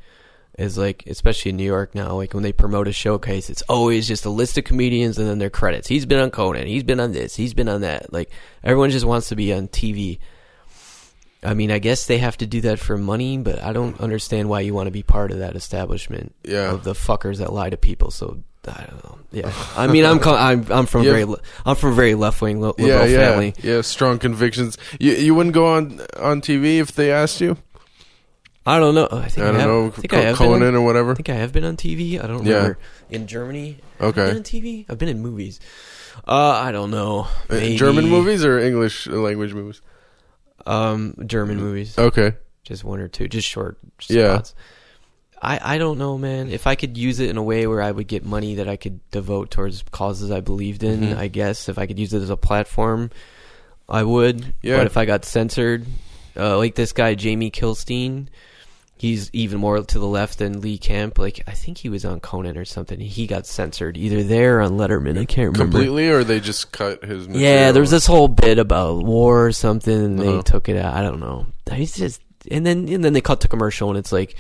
[0.59, 4.07] Is like, especially in New York now, like when they promote a showcase, it's always
[4.07, 5.87] just a list of comedians and then their credits.
[5.87, 8.11] He's been on Conan, he's been on this, he's been on that.
[8.11, 8.29] Like
[8.63, 10.19] everyone just wants to be on TV.
[11.41, 14.49] I mean, I guess they have to do that for money, but I don't understand
[14.49, 16.71] why you want to be part of that establishment Yeah.
[16.73, 18.11] of the fuckers that lie to people.
[18.11, 19.19] So I don't know.
[19.31, 21.11] Yeah, I mean, I'm I'm I'm from Yeah.
[21.13, 21.35] very
[21.65, 23.53] I'm from a very left wing liberal yeah, yeah, family.
[23.63, 23.79] yeah.
[23.79, 24.77] Strong convictions.
[24.99, 27.55] You you wouldn't go on on TV if they asked you.
[28.65, 29.07] I don't know.
[29.11, 30.81] I think I I, don't have, know, I think Co- I have been on- or
[30.81, 31.11] whatever.
[31.11, 32.23] I think I have been on TV.
[32.23, 32.55] I don't Yeah.
[32.55, 32.79] remember
[33.09, 33.77] in Germany.
[33.99, 34.27] Have I Okay.
[34.27, 34.85] been on TV.
[34.89, 35.59] I've been in movies.
[36.27, 37.21] Uh, I don't know.
[37.49, 39.81] Uh, Maybe, German movies or English language movies?
[40.65, 41.97] Um, German movies.
[41.97, 42.33] Okay.
[42.63, 43.27] Just one or two.
[43.27, 44.09] Just short spots.
[44.13, 44.41] Yeah.
[45.41, 46.49] I I don't know, man.
[46.49, 48.75] If I could use it in a way where I would get money that I
[48.75, 51.17] could devote towards causes I believed in, Mhm.
[51.17, 53.09] I guess if I could use it as a platform,
[53.87, 54.53] I would.
[54.61, 54.77] Yeah.
[54.77, 55.85] But if I got censored,
[56.35, 58.27] uh, like this guy Jamie Kilstein,
[58.99, 61.17] he's even more to the left than Lee Camp.
[61.17, 62.99] Like I think he was on Conan or something.
[62.99, 65.17] He got censored either there or on Letterman.
[65.17, 65.63] I can't remember.
[65.79, 67.27] Completely, or they just cut his.
[67.27, 67.41] Material?
[67.41, 70.31] Yeah, there was this whole bit about war or something, and Uh-huh.
[70.37, 70.93] they took it out.
[70.93, 71.47] I don't know.
[71.73, 72.21] He's just,
[72.51, 74.35] and then and then they cut to commercial, and it's like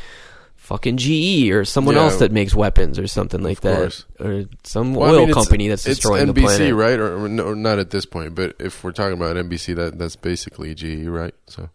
[0.55, 2.01] fucking GE or someone Yeah.
[2.03, 4.05] else that makes weapons or something like that, course.
[4.19, 6.75] or some Well, I oil mean, it's- company that's it's destroying the NBC, planet.
[6.75, 6.99] right?
[6.99, 9.97] Or, or no, or not at this point, but if we're talking about NBC, that
[9.97, 11.33] that's basically GE, right?
[11.47, 11.69] So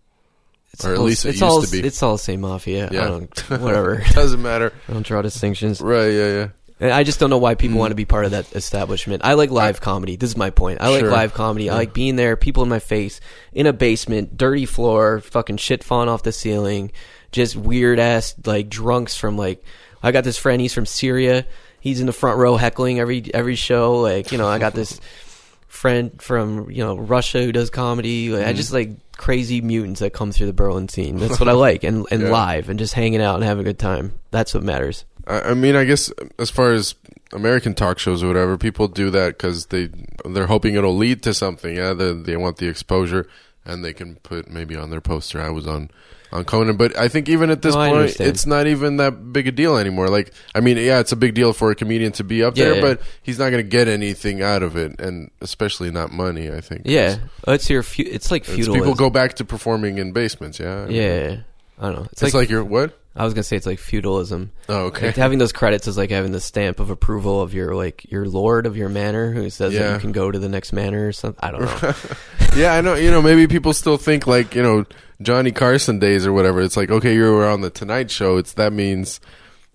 [0.75, 1.81] It's or at all- least it it's used all, to be.
[1.81, 2.89] It's all the same mafia.
[2.93, 3.05] Yeah.
[3.05, 4.03] I don't, whatever.
[4.12, 5.81] doesn't matter, I don't draw distinctions.
[5.81, 6.07] right?
[6.09, 6.49] Yeah, yeah.
[6.81, 9.22] And I just don't know why people want to be part of that establishment.
[9.25, 10.16] I like live comedy.
[10.16, 10.81] This is my point.
[10.83, 11.11] I like Sure.
[11.11, 11.70] live comedy.
[11.70, 13.20] I like being there, people in my face,
[13.53, 16.91] in a basement, dirty floor, fucking shit falling off the ceiling,
[17.31, 19.64] just weird ass like drunks from like.
[20.03, 20.61] I got this friend.
[20.61, 21.47] He's from Syria.
[21.81, 24.01] He's in the front row heckling every every show.
[24.01, 25.01] Like you know, I got this
[25.68, 28.31] friend from you know Russia who does comedy.
[28.31, 28.57] Like, I Mm-hmm.
[28.57, 31.17] just like crazy mutants that come through the Berlin scene.
[31.19, 32.31] That's what I like, and and Yeah.
[32.31, 34.12] live and just hanging out and having a good time.
[34.31, 35.05] That's what matters.
[35.27, 36.95] I, I mean, I guess as far as
[37.33, 39.89] American talk shows or whatever, people do that because they
[40.25, 41.75] they're hoping it'll lead to something.
[41.77, 43.27] Yeah, they, they want the exposure,
[43.65, 45.41] and they can put maybe on their poster.
[45.41, 45.91] I was on
[46.35, 49.47] on Conan, but I think even at this No, point, it's not even that big
[49.47, 50.09] a deal anymore.
[50.09, 52.64] Like, I mean, yeah, it's a big deal for a comedian to be up Yeah,
[52.64, 52.80] there, yeah.
[52.80, 56.51] but he's not going to get anything out of it, and especially not money.
[56.51, 56.82] I think.
[56.85, 57.82] Yeah, it's your.
[57.85, 60.59] Fu- it's like It's people go back to performing in basements.
[60.59, 60.82] Yeah.
[60.82, 61.37] I mean, Yeah,
[61.78, 62.03] I don't know.
[62.12, 62.99] It's, It's, like, like, your what?
[63.16, 64.51] I was gonna say it's like feudalism.
[64.68, 65.07] Oh, okay.
[65.07, 68.26] Like having those credits is like having the stamp of approval of your like your
[68.26, 71.12] lord of your manor who says that you can go to the next manor or
[71.12, 71.39] something.
[71.41, 71.95] I don't know.
[72.57, 72.95] yeah, I know.
[72.95, 74.85] You know, maybe people still think like you know
[75.25, 76.61] Johnny Carson days or whatever.
[76.62, 78.37] It's like okay, you were on the Tonight Show.
[78.37, 79.20] It's that means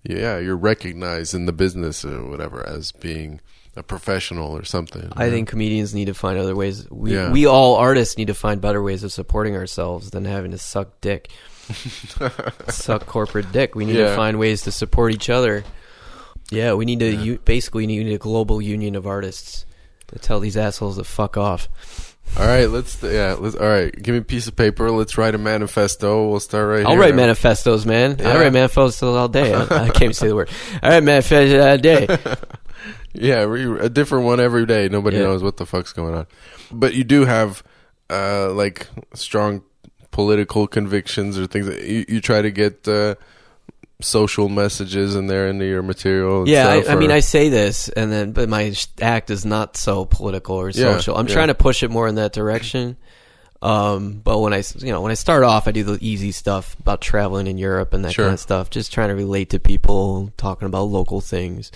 [0.02, 3.40] yeah, you're recognized in the business or whatever as being
[3.76, 5.12] a professional or something.
[5.14, 6.86] I think comedians need to find other ways.
[6.90, 7.30] We Yeah.
[7.30, 11.00] we all artists need to find better ways of supporting ourselves than having to suck
[11.00, 11.30] dick,
[12.68, 13.74] suck corporate dick.
[13.74, 14.10] We need Yeah.
[14.10, 15.64] to find ways to support each other.
[16.50, 17.22] Yeah, we need to Yeah.
[17.22, 19.64] u- basically need a global union of artists
[20.08, 21.68] to tell these assholes to fuck off.
[22.38, 23.92] All right, let's yeah, let's all right.
[23.94, 24.90] Give me a piece of paper.
[24.90, 26.28] Let's write a manifesto.
[26.30, 27.00] We'll start right I'll here.
[27.00, 28.16] write manifestos, man.
[28.18, 28.30] Yeah.
[28.30, 29.52] I write manifestos all day.
[29.52, 30.48] I, I can't even say the word.
[30.82, 32.36] All right, write manifestos all day.
[33.12, 34.88] Yeah, re- a different one every day.
[34.88, 35.24] Nobody Yeah.
[35.24, 36.28] knows what the fuck's going on.
[36.70, 37.64] But you do have
[38.08, 39.62] uh like strong
[40.12, 43.16] political convictions or things that you, you try to get uh
[44.02, 46.40] social messages in there into your material.
[46.40, 49.44] and Yeah, stuff, I, I mean, I say this, and then, but my act is
[49.44, 51.16] not so political or Yeah, social.
[51.16, 51.34] I'm yeah.
[51.34, 52.96] trying to push it more in that direction.
[53.62, 56.78] Um, but when I you know, when I start off, I do the easy stuff
[56.80, 58.24] about traveling in Europe and that Sure.
[58.24, 58.70] kind of stuff.
[58.70, 61.70] Just trying to relate to people, talking about local things,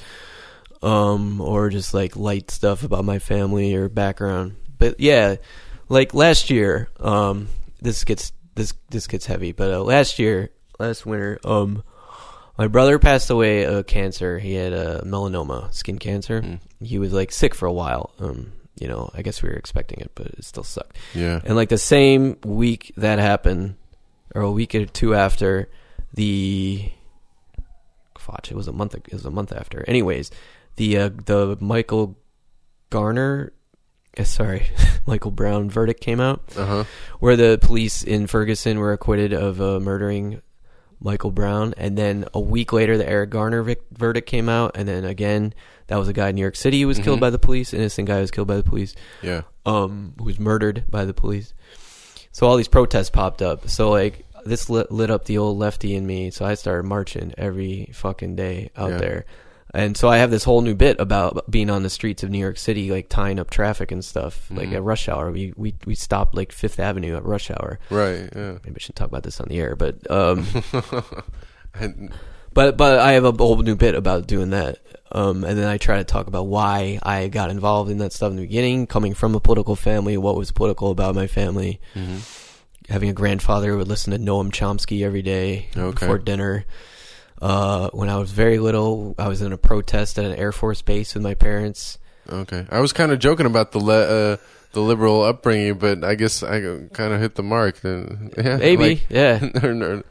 [0.83, 4.57] um, or just like light stuff about my family or background.
[4.79, 5.37] But yeah,
[5.91, 7.49] like last year, um,
[7.83, 9.53] this gets this this gets heavy.
[9.53, 11.83] But uh, last year, last winter, um,
[12.59, 14.39] my brother passed away of cancer.
[14.39, 16.43] He had a melanoma, skin cancer.
[16.43, 16.61] Mm.
[16.81, 18.13] He was like sick for a while.
[18.19, 20.97] Um, you know, I guess we were expecting it, but it still sucked.
[21.15, 21.41] yeah.
[21.45, 23.77] And like the same week that happened,
[24.35, 25.69] or a week or two after,
[26.15, 26.91] the
[28.19, 28.95] fudge, it was a month.
[28.95, 29.85] It was a month after.
[29.89, 30.31] Anyways,
[30.77, 32.17] the uh, the Michael
[32.91, 33.53] Garner,
[34.19, 34.69] uh, sorry,
[35.07, 36.85] Michael Brown verdict came out Uh huh.
[37.21, 40.41] where the police in Ferguson were acquitted of uh, murdering
[41.01, 44.89] Michael Brown, and then a week later, the Eric Garner vic- verdict came out, and
[44.89, 45.53] then again,
[45.89, 47.23] that was a guy in New York City who was killed Mhm.
[47.23, 49.43] by the police, innocent guy who was killed by the police, Yeah.
[49.67, 51.53] um, who was murdered by the police.
[52.33, 53.69] So all these protests popped up.
[53.69, 56.31] So like this lit, lit up the old lefty in me.
[56.31, 58.99] So I started marching every fucking day out Yeah.
[58.99, 59.25] there.
[59.75, 62.39] And so I have this whole new bit about being on the streets of New
[62.39, 64.47] York City, like tying up traffic and stuff.
[64.51, 64.77] Like Mhm.
[64.77, 67.81] at rush hour, we we we stopped like Fifth Avenue at rush hour.
[67.91, 68.29] Right.
[68.35, 68.59] Yeah.
[68.65, 70.47] Maybe I should talk about this on the air, but um,
[72.55, 74.79] but but I have a whole new bit about doing that.
[75.13, 78.31] Um, and then I try to talk about why I got involved in that stuff
[78.31, 82.21] in the beginning, coming from a political family, what was political about my family, Mhm.
[82.89, 85.91] having a grandfather who would listen to Noam Chomsky every day Okay.
[86.07, 86.65] before dinner.
[87.45, 90.81] Uh, when I was very little, I was in a protest at an Air Force
[90.81, 91.99] base with my parents.
[92.27, 92.65] Okay.
[92.71, 94.37] I was kind of joking about the le- uh,
[94.73, 96.61] the liberal upbringing, but I guess I
[96.95, 97.81] kind of hit the mark.
[97.83, 98.31] Then.
[98.39, 98.57] Yeah.
[98.57, 99.45] Maybe, like- yeah.
[99.63, 100.03] or- or-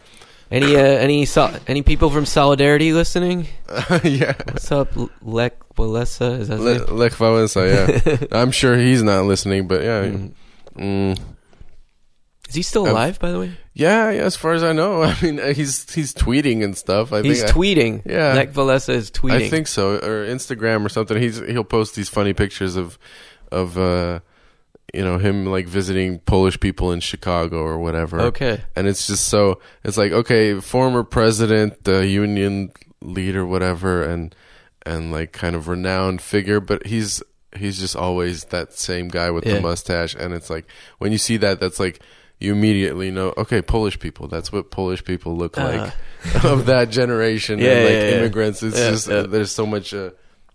[0.51, 3.47] Any uh, any sol- any people from Solidarity listening?
[4.03, 4.35] yeah.
[4.51, 4.89] What's up,
[5.23, 6.39] Lech Walesa?
[6.39, 8.27] Is that Le- Lech Wałęsa, yeah.
[8.31, 10.03] I'm sure he's not listening, but yeah.
[10.05, 10.31] Mm.
[10.77, 11.19] Mm.
[12.53, 13.57] Is he still I've- alive, by the way?
[13.73, 15.01] Yeah, yeah, as far as I know.
[15.09, 17.11] I mean, uh, he's he's tweeting and stuff.
[17.11, 18.01] I He's think I- tweeting.
[18.05, 18.33] Yeah.
[18.33, 19.41] Lech Walesa is tweeting.
[19.41, 21.17] I think so, or Instagram or something.
[21.19, 22.99] He's he'll post these funny pictures of
[23.51, 24.19] of uh,
[24.93, 28.21] you know him like visiting Polish people in Chicago or whatever.
[28.21, 28.61] Okay.
[28.75, 34.35] and it's just so it's like okay, former president, uh, union leader, whatever, and
[34.85, 37.23] and like kind of renowned figure, but he's
[37.57, 39.55] he's just always that same guy with Yeah.
[39.55, 40.67] the mustache, and it's like
[40.99, 41.99] when you see that, that's like.
[42.43, 44.27] You immediately know, okay, Polish people.
[44.27, 45.93] That's what Polish people look like
[46.43, 47.59] of that generation.
[47.59, 47.63] Uh.
[47.63, 48.61] Yeah, and like yeah, immigrants.
[48.63, 49.21] It's Yeah, just yeah.
[49.21, 50.11] there's so much uh,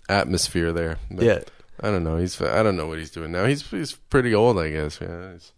[0.08, 0.98] atmosphere there.
[1.10, 1.38] But Yeah.
[1.80, 2.16] I don't know.
[2.16, 3.44] He's I don't know what he's doing now.
[3.46, 4.98] He's he's pretty old, I guess.
[5.00, 5.30] Yeah.
[5.32, 5.52] He's-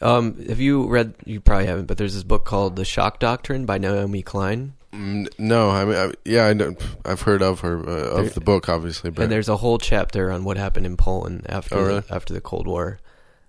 [0.00, 1.14] Um, have you read?
[1.24, 5.26] You probably haven't, but there's this book called The Shock Doctrine by Naomi Klein, Mm,
[5.38, 8.40] no, I mean, I, yeah, I know, I've heard of her uh, There- of the
[8.40, 11.84] book, obviously, but and there's a whole chapter on what happened in Poland after Oh,
[11.84, 12.02] really?
[12.10, 13.00] after the Cold War,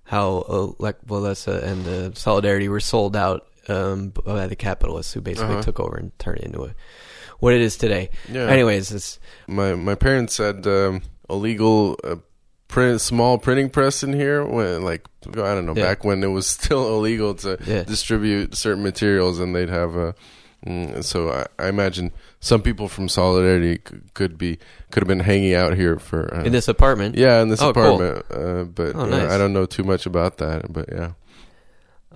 [0.06, 5.22] how uh, Lech Walesa and the Solidarity were sold out um, by the capitalists who
[5.22, 5.64] basically Uh-huh.
[5.64, 6.76] took over and turned it into a,
[7.40, 8.10] what it is today.
[8.32, 8.48] yeah.
[8.48, 12.16] Anyways, it's my my parents had um, illegal uh,
[12.68, 15.84] print small printing press in here when like I don't know Yeah.
[15.84, 17.84] back when it was still illegal to Yeah.
[17.84, 20.14] distribute certain materials, and they'd have a.
[20.66, 24.58] Mm, so I, I imagine some people from Solidarity c- could be
[24.92, 27.16] could have been hanging out here for uh, in this apartment.
[27.16, 28.02] Yeah, in this Oh, cool.
[28.02, 28.26] apartment.
[28.32, 29.34] Uh, but Oh, uh.
[29.34, 30.72] I don't know too much about that.
[30.74, 31.12] But yeah.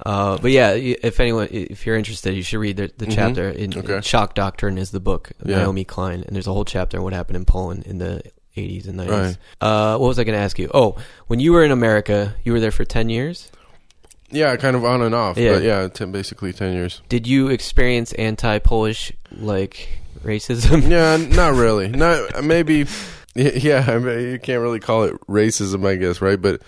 [0.06, 3.16] Uh, but yeah, if anyone, if you're interested, you should read the, the Mhm.
[3.16, 3.50] chapter.
[3.50, 4.00] In, Okay.
[4.02, 5.58] Shock Doctrine is the book Yeah.
[5.58, 8.22] Naomi Klein, and there's a whole chapter on what happened in Poland in the
[8.56, 9.10] 80s and 90s.
[9.10, 9.38] Right.
[9.60, 10.72] Uh, what was I going to ask you?
[10.74, 10.95] Oh,
[11.28, 13.52] when you were in America, you were there for 10 years.
[14.32, 15.38] Yeah, kind of on and off.
[15.38, 15.54] Yeah.
[15.54, 17.02] But yeah, ten, basically 10 years.
[17.10, 19.90] Did you experience anti-Polish like
[20.24, 20.90] racism?
[20.90, 21.88] Yeah, not really.
[21.90, 22.86] Not maybe.
[23.36, 26.42] Yeah, I mean, you can't really call it racism, I guess, right?
[26.42, 26.62] But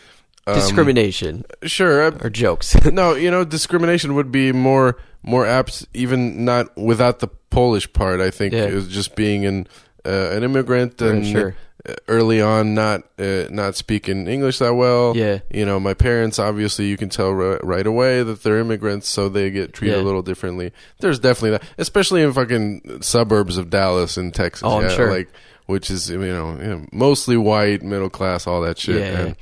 [0.47, 2.03] um, Discrimination Sure.
[2.11, 2.75] I- or jokes?
[2.85, 8.21] no, you know, discrimination would be more more apt, even not without the Polish part.
[8.21, 8.65] I think Yeah.
[8.65, 9.63] it was just being uh,
[10.09, 11.55] an immigrant and sure.
[11.87, 15.15] uh, early on not uh, not speaking English that well.
[15.15, 15.39] Yeah.
[15.51, 19.29] You know, my parents obviously you can tell ri- right away that they're immigrants, so
[19.29, 20.03] they get treated Yeah.
[20.03, 20.71] a little differently.
[20.99, 24.63] There's definitely that, especially in fucking suburbs of Dallas and Texas.
[24.63, 25.11] Oh, I'm sure.
[25.11, 25.29] Like,
[25.67, 28.99] which is you know, you know mostly white, middle class, all that shit.
[29.01, 29.19] Yeah.
[29.19, 29.35] And,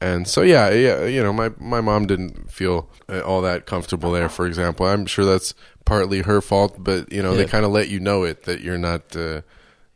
[0.00, 4.10] and so yeah, yeah, you know, my my mom didn't feel uh, all that comfortable
[4.12, 4.28] there.
[4.28, 5.54] For example, I'm sure that's
[5.84, 8.78] partly her fault, but you know, they kind of let you know it that you're
[8.78, 9.14] not.
[9.16, 9.42] Uh,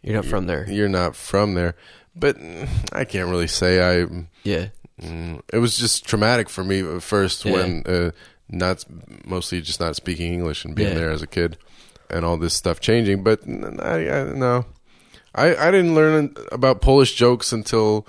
[0.02, 0.66] You're not from there.
[0.70, 1.74] you're not from there.
[2.14, 4.06] But mm, I can't really say I.
[4.44, 4.68] Yeah.
[5.00, 7.52] Mm, it was just traumatic for me at first Yeah.
[7.52, 8.10] when uh,
[8.48, 8.84] not
[9.24, 10.94] mostly just not speaking English and being Yeah.
[10.94, 11.56] there as a kid,
[12.10, 13.22] and all this stuff changing.
[13.22, 14.64] But I, I no,
[15.34, 18.06] I I didn't learn about Polish jokes until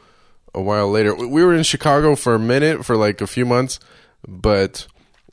[0.55, 1.13] a while later.
[1.13, 3.79] We we were in Chicago for a minute for like a few months,
[4.27, 4.87] but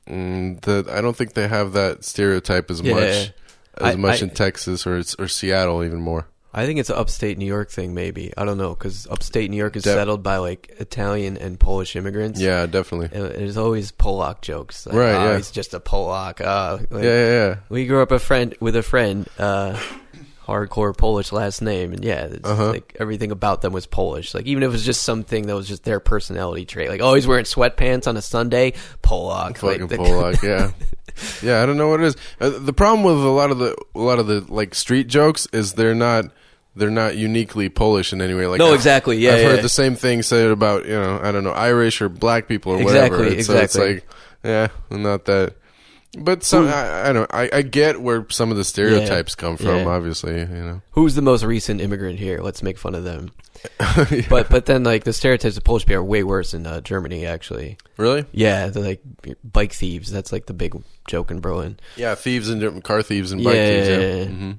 [0.07, 2.95] mm, the I don't think they have that stereotype as Yeah.
[2.95, 3.33] much
[3.79, 6.27] as I- much I- in Texas or or Seattle even more.
[6.57, 8.33] I think it's an upstate New York thing, maybe.
[8.37, 11.95] I don't know, because upstate New York is Def- settled by like Italian and Polish
[11.97, 12.41] immigrants.
[12.41, 13.11] Yeah, definitely.
[13.17, 14.87] And There's always Polak jokes.
[14.87, 15.37] Like, Right, Oh, yeah.
[15.37, 16.41] He's just a Polak.
[16.41, 17.57] Uh, like, Yeah, yeah, yeah.
[17.69, 19.79] We grew up a friend with a friend, uh,
[20.47, 22.71] hardcore Polish last name, and yeah, it's Uh-huh.
[22.71, 24.33] like everything about them was Polish.
[24.35, 27.15] Like even if it was just something that was just their personality trait, like oh,
[27.15, 29.59] he's wearing sweatpants on a Sunday, Polak.
[29.59, 30.71] fucking like, the- Polak, yeah,
[31.43, 31.63] yeah.
[31.63, 32.17] I don't know what it is.
[32.41, 35.49] Uh, the problem with a lot of the a lot of the like street jokes
[35.53, 36.27] is they're not
[36.77, 38.47] they're not uniquely Polish in any way.
[38.47, 39.49] Like No, I've- exactly, yeah, I've yeah.
[39.49, 42.73] heard the same thing said about you know I don't know Irish or black people
[42.73, 43.43] or Exactly, whatever.
[43.43, 43.95] So it's exactly.
[43.95, 44.09] like
[44.45, 45.55] yeah, not that.
[46.19, 49.77] But some I, I don't I, I get where some of the stereotypes come from.
[49.79, 49.87] Yeah.
[49.87, 50.81] Obviously, you know.
[50.93, 52.41] Who's the most recent immigrant here?
[52.41, 53.33] Let's make fun of them.
[54.31, 57.27] But but then like the stereotypes of Polish people are way worse in uh, Germany.
[57.27, 58.25] Actually, Really?
[58.33, 59.03] yeah, they're like
[59.45, 60.11] bike thieves.
[60.11, 61.79] That's like the big joke in Berlin.
[61.97, 63.89] Yeah, thieves and car thieves and bike Yeah, thieves.
[63.89, 63.99] Yeah.
[63.99, 64.25] yeah, yeah.
[64.27, 64.53] hmm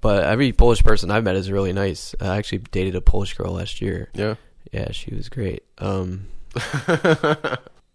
[0.00, 2.14] But every Polish person I've met is really nice.
[2.20, 4.08] I actually dated a Polish girl last year.
[4.14, 4.34] yeah.
[4.72, 5.64] Yeah, she was great.
[5.78, 6.28] Um,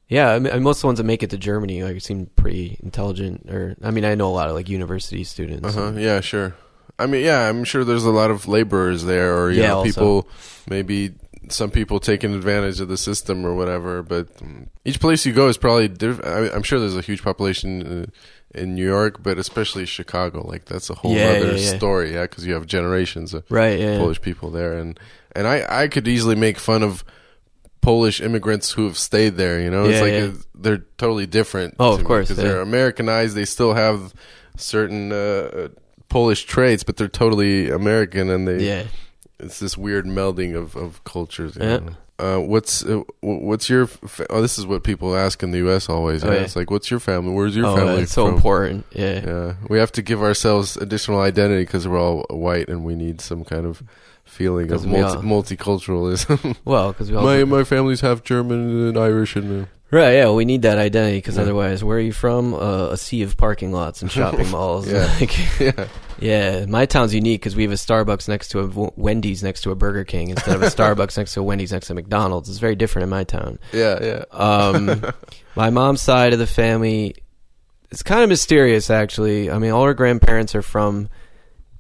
[0.08, 2.78] yeah, I mean, most of the ones that make it to Germany like seem pretty
[2.84, 3.50] intelligent.
[3.50, 5.68] Or I mean, I know a lot of like university students.
[5.76, 5.98] Uh huh.
[5.98, 6.56] Yeah, sure.
[7.00, 9.78] I mean, yeah, I'm sure there's a lot of laborers there, or you Yeah, know,
[9.78, 9.90] also.
[9.90, 10.30] people
[10.70, 11.14] maybe
[11.50, 14.04] some people taking advantage of the system or whatever.
[14.04, 16.26] But mm, each place you go is probably different.
[16.52, 18.06] I, I'm sure there's a huge population uh,
[18.56, 20.46] in New York, but especially Chicago.
[20.48, 21.78] Like that's a whole Yeah, other yeah, yeah.
[21.78, 23.80] story, yeah, because you have generations of Right.
[23.80, 25.00] Polish people there, and
[25.36, 27.04] and I I could easily make fun of.
[27.82, 31.76] Polish immigrants who have stayed there, you know, it's like uh they're totally different.
[31.80, 32.44] Oh, to of me, course, 'cause yeah.
[32.46, 33.36] they're Americanized.
[33.36, 34.12] They still have
[34.58, 35.68] certain uh,
[36.10, 38.84] Polish traits, but they're totally American, and they Yeah.
[39.40, 41.58] it's this weird melding of of cultures.
[41.62, 41.78] Yeah.
[41.78, 41.96] know.
[42.18, 45.90] Uh, what's uh, what's your fa- oh this is what people ask in the U.S.
[45.90, 46.24] always.
[46.24, 46.40] Oh, yeah.
[46.40, 47.34] It's like what's your family?
[47.34, 48.86] Where's your oh, family that's so important.
[48.92, 49.22] Yeah.
[49.26, 53.20] Yeah, we have to give ourselves additional identity because we're all white and we need
[53.20, 53.84] some kind of
[54.24, 56.56] feeling of multi- all- multiculturalism.
[56.66, 60.14] Well, because we all my my family's half German and Irish and uh, right.
[60.14, 61.42] Yeah, we need that identity because Yeah.
[61.44, 62.54] otherwise, where are you from?
[62.54, 64.90] Uh, a sea of parking lots and shopping malls.
[64.90, 65.14] Yeah.
[65.20, 65.88] Like, yeah.
[66.20, 69.72] Yeah, my town's unique because we have a Starbucks next to a Wendy's next to
[69.72, 72.50] a Burger King instead of a Starbucks next to a Wendy's next to a McDonald's.
[72.50, 73.60] It's very different in my town.
[73.74, 74.24] Yeah, yeah.
[74.32, 75.04] Um,
[75.56, 77.16] my mom's side of the family,
[77.92, 79.52] it's kind of mysterious, actually.
[79.52, 81.10] I mean, all her grandparents are from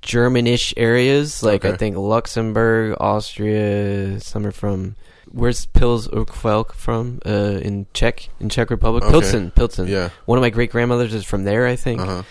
[0.01, 4.19] Germanish areas, like I think Luxembourg, Austria.
[4.19, 4.95] Some are from.
[5.31, 7.19] Where's Pils Urquell from?
[7.25, 9.03] Uh, in Czech, in Czech Republic.
[9.03, 9.11] Okay.
[9.11, 9.87] Pilsen, Pilsen.
[9.87, 10.09] Yeah.
[10.25, 11.99] One of my great grandmothers is from there, I think.
[11.99, 12.23] Uh-huh.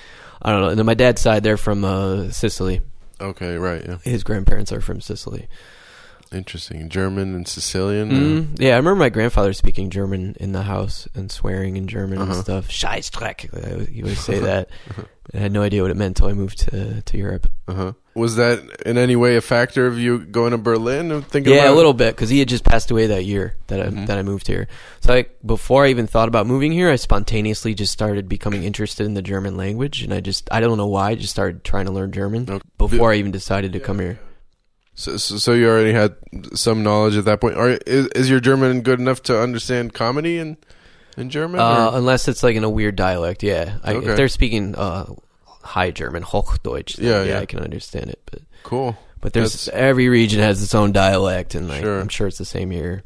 [0.45, 0.69] I don't know.
[0.69, 2.83] And then my dad's side, they're from uh, Sicily.
[3.21, 3.99] Okay, right, yeah.
[4.03, 5.49] His grandparents are from Sicily.
[6.33, 6.89] Interesting.
[6.89, 8.11] German and Sicilian.
[8.11, 11.87] uh, Mm, yeah, I remember my grandfather speaking German in the house and swearing in
[11.87, 12.43] German and Uh-huh.
[12.43, 12.69] stuff.
[12.69, 13.55] Scheißdreck.
[13.55, 14.69] I- You always say that.
[15.35, 17.47] I had no idea what it meant until I moved to to Europe.
[17.67, 17.93] Uh-huh.
[18.15, 21.61] Was that in any way a factor of you going to Berlin and thinking Yeah,
[21.63, 24.07] about a little bit because he had just passed away that year that I Mhm.
[24.07, 24.69] that I moved here.
[25.01, 29.07] So like before I even thought about moving here, I spontaneously just started becoming interested
[29.07, 31.87] in the German language, and I just I don't know why I just started trying
[31.87, 32.65] to learn German Okay.
[32.77, 34.19] before I even decided to come here.
[34.97, 36.15] So, so, so you already had
[36.55, 37.57] some knowledge at that point.
[37.57, 40.57] Are, is, is your German good enough to understand comedy in
[41.17, 41.61] in German?
[41.61, 43.79] Uh, unless it's like in a weird dialect, yeah.
[43.83, 44.11] I, Okay.
[44.11, 45.07] If they're speaking uh,
[45.63, 47.41] High German, Hochdeutsch, then Yeah, yeah, yeah.
[47.41, 48.21] I can understand it.
[48.31, 48.97] But cool.
[49.21, 52.01] but there's That's- every region has its own dialect, and like, Sure.
[52.01, 53.03] I'm sure it's the same here.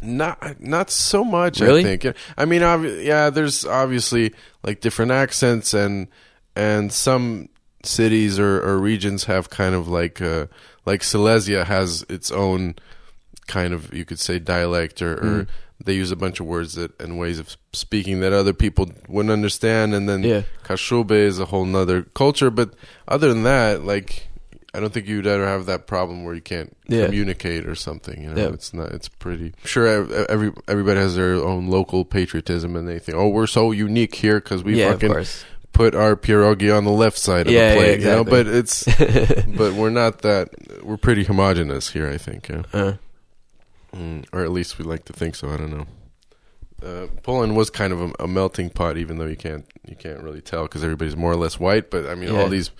[0.00, 1.60] Not not so much.
[1.60, 1.80] Really?
[1.80, 2.16] I think.
[2.36, 2.60] I mean,
[3.02, 3.30] yeah.
[3.30, 4.32] There's obviously
[4.62, 6.06] like different accents, and
[6.54, 7.48] and some
[7.82, 10.46] cities or, or regions have kind of like uh,
[10.86, 12.74] like Silesia has its own
[13.46, 15.46] kind of you could say dialect, or, or Mm.
[15.84, 19.32] they use a bunch of words that and ways of speaking that other people wouldn't
[19.32, 20.42] understand, and then Yeah.
[20.64, 22.50] Kashube is a whole nother culture.
[22.50, 22.74] But
[23.06, 24.24] other than that, like
[24.74, 27.06] I don't think you'd ever have that problem where you can't Yeah.
[27.06, 28.22] communicate or something.
[28.22, 28.48] You know, Yeah.
[28.52, 28.90] it's not.
[28.92, 29.86] It's pretty sure.
[30.28, 34.40] Every everybody has their own local patriotism, and they think, "Oh, we're so unique here
[34.40, 35.44] because we yeah, of fucking course.
[35.72, 38.42] Put our pierogi on the left side of Yeah, the yeah, plate." You know, exactly.
[38.44, 38.46] but
[39.46, 40.48] it's but we're not that.
[40.84, 42.48] We're pretty homogenous here, I think.
[42.48, 42.62] Yeah.
[42.72, 42.92] Uh,
[43.96, 45.48] Mm, or at least we like to think so.
[45.48, 45.86] I don't know.
[46.86, 50.22] Uh, Poland was kind of a, a melting pot, even though you can't you can't
[50.22, 51.90] really tell because everybody's more or less white.
[51.90, 52.42] But I mean, Yeah.
[52.42, 52.70] all these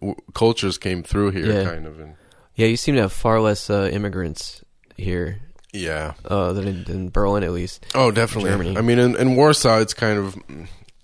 [0.00, 1.64] w- cultures came through here, Yeah.
[1.64, 2.14] kind of, and
[2.54, 4.64] yeah, you seem to have far less uh, immigrants
[4.96, 5.40] here
[5.74, 6.14] yeah.
[6.24, 7.84] uh, than in, in Berlin, at least.
[7.94, 8.50] Oh, definitely.
[8.50, 8.78] Germany.
[8.78, 10.38] I mean, in, in Warsaw, it's kind of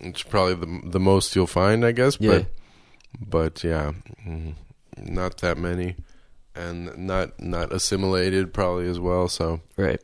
[0.02, 2.16] it's probably the the most you'll find, I guess.
[2.20, 2.30] Yeah.
[2.30, 2.46] But
[3.28, 3.92] but yeah,
[4.26, 4.54] mm,
[4.98, 5.96] not that many,
[6.54, 9.28] and not not assimilated probably as well.
[9.28, 10.00] So Right.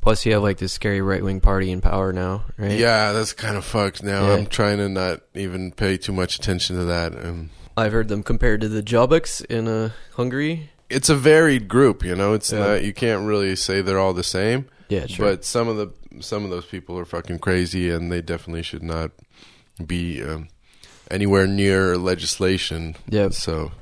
[0.00, 2.78] Plus, you have like this scary right wing party in power now, right?
[2.78, 4.02] yeah, that's kind of fucked.
[4.02, 4.34] Now Yeah.
[4.34, 7.12] I'm trying to not even pay too much attention to that.
[7.14, 10.70] And I've heard them compared to the Jobbik in uh, Hungary.
[10.90, 12.34] it's a varied group, you know.
[12.34, 12.58] It's Yeah.
[12.58, 14.66] not you can't really say they're all the same.
[14.90, 15.30] Yeah, sure.
[15.30, 15.88] But some of the
[16.20, 19.10] some of those people are fucking crazy, and they definitely should not
[19.84, 20.48] be um,
[21.10, 22.96] anywhere near legislation.
[23.08, 23.30] Yeah.
[23.30, 23.72] So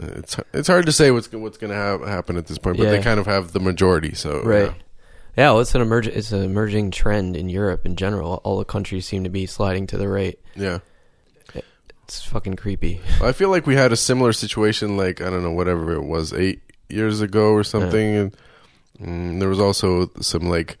[0.00, 2.78] uh, it's it's hard to say what's what's going to ha- happen at this point,
[2.78, 4.14] but they kind of have the majority.
[4.14, 4.72] So right.
[5.36, 8.40] Yeah, well, it's an emerg- It's an emerging trend in Europe in general.
[8.42, 10.38] All the countries seem to be sliding to the right.
[10.56, 10.78] yeah.
[12.02, 13.02] It's fucking creepy.
[13.22, 16.32] I feel like we had a similar situation, like I don't know, whatever it was,
[16.32, 18.36] eight years ago or something, and
[18.98, 20.78] mm, there was also some like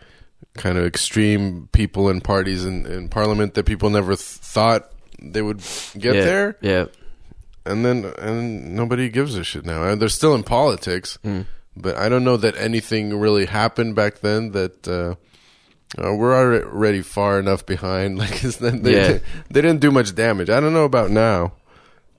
[0.58, 4.90] kind of extreme people and parties in, in Parliament that people never th- thought
[5.22, 5.58] they would
[5.96, 6.24] get yeah.
[6.24, 6.56] there.
[6.60, 6.84] Yeah.
[7.64, 9.84] and then and nobody gives a shit now.
[9.84, 11.46] And they're still in politics, Mm.
[11.76, 14.52] but I don't know that anything really happened back then.
[14.52, 15.14] That uh,
[16.02, 18.18] uh, we're already far enough behind.
[18.22, 19.18] Like they, Yeah.
[19.50, 20.50] they didn't do much damage.
[20.50, 21.52] I don't know about now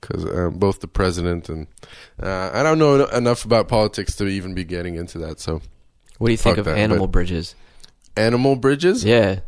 [0.02, 1.68] because uh, both the president and
[2.24, 5.40] uh, I don't know enough about politics to even be getting into that.
[5.42, 5.62] So
[6.20, 7.56] What do you think of that, animal but- bridges?
[8.20, 9.04] Animal bridges.
[9.04, 9.40] Yeah.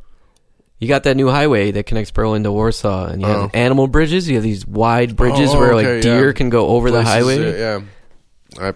[0.79, 3.51] You got that new highway that connects Berlin to Warsaw, and you have Oh.
[3.53, 4.27] animal bridges.
[4.27, 6.31] You have these wide bridges Oh, where okay, like deer yeah.
[6.33, 7.53] can go over the Places, highway.
[7.53, 7.79] uh,
[8.59, 8.65] yeah.
[8.69, 8.73] I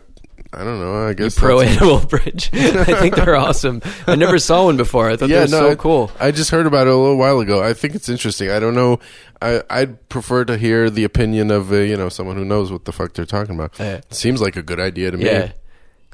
[0.53, 1.07] I don't know.
[1.07, 2.49] I guess Pro that's- animal bridge.
[2.53, 3.81] I think they're awesome.
[4.07, 5.09] I never saw one before.
[5.09, 6.11] I thought they were so I, cool.
[6.19, 7.61] I just heard about it a little while ago.
[7.63, 8.49] I think it's interesting.
[8.51, 8.99] I don't know.
[9.41, 12.85] I I'd prefer to hear the opinion of uh, you know someone who knows what
[12.85, 13.77] the fuck they're talking about.
[13.79, 14.01] Yeah.
[14.11, 15.25] Seems like a good idea to me.
[15.25, 15.51] Yeah.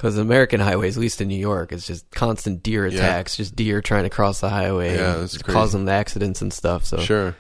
[0.01, 2.97] Because American highways, at least in New York, it's just constant deer Yeah.
[2.97, 4.95] attacks, just deer trying to cross the highway.
[4.95, 5.53] Yeah, that's crazy.
[5.53, 6.85] causing the accidents and stuff.
[6.85, 7.35] So Sure.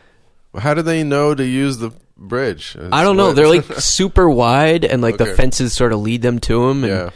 [0.53, 2.75] Well, how do they know to use the bridge?
[2.77, 3.27] It's I don't know.
[3.27, 6.83] what- They're like super wide, and like the fences sort of lead them to them.
[6.83, 7.09] And yeah.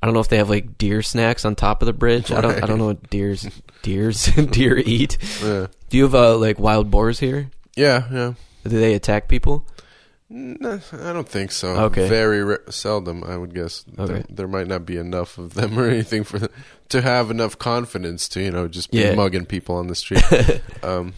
[0.00, 2.30] I don't know if they have like deer snacks on top of the bridge.
[2.30, 2.62] I don't.
[2.62, 3.44] I don't know what deers
[3.82, 5.18] deers deer eat.
[5.42, 5.66] yeah.
[5.90, 7.50] Do you have uh, like wild boars here?
[7.74, 8.32] Yeah, yeah.
[8.62, 9.66] Do they attack people?
[10.34, 11.68] No, I don't think so.
[11.86, 12.08] Okay.
[12.08, 13.84] Very re- seldom, I would guess.
[13.86, 14.24] There, Okay.
[14.30, 16.48] there might not be enough of them or anything for
[16.88, 19.14] to have enough confidence to you know just be Yeah.
[19.14, 20.24] mugging people on the street.
[20.82, 21.12] um,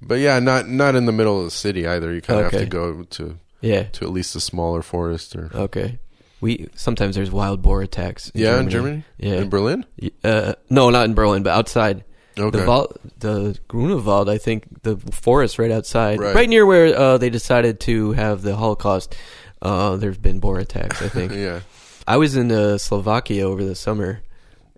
[0.00, 2.12] but yeah, not not in the middle of the city either.
[2.14, 3.84] You kind of have to go to Yeah.
[3.94, 5.98] to at least a smaller forest or Okay.
[6.40, 8.30] We sometimes there's wild boar attacks.
[8.30, 8.64] In yeah Germany.
[8.66, 9.34] in Germany, Yeah.
[9.42, 9.84] in Berlin.
[10.22, 12.04] Uh, no, not in Berlin, but outside.
[12.40, 16.34] Okay, The Val- the Grunewald, I think, the forest right outside, Right.
[16.34, 19.14] right, near where uh, they decided to have the Holocaust.
[19.60, 21.02] Uh, there's been boar attacks.
[21.02, 21.60] I think yeah,
[22.06, 24.20] I was in uh, Slovakia over the summer,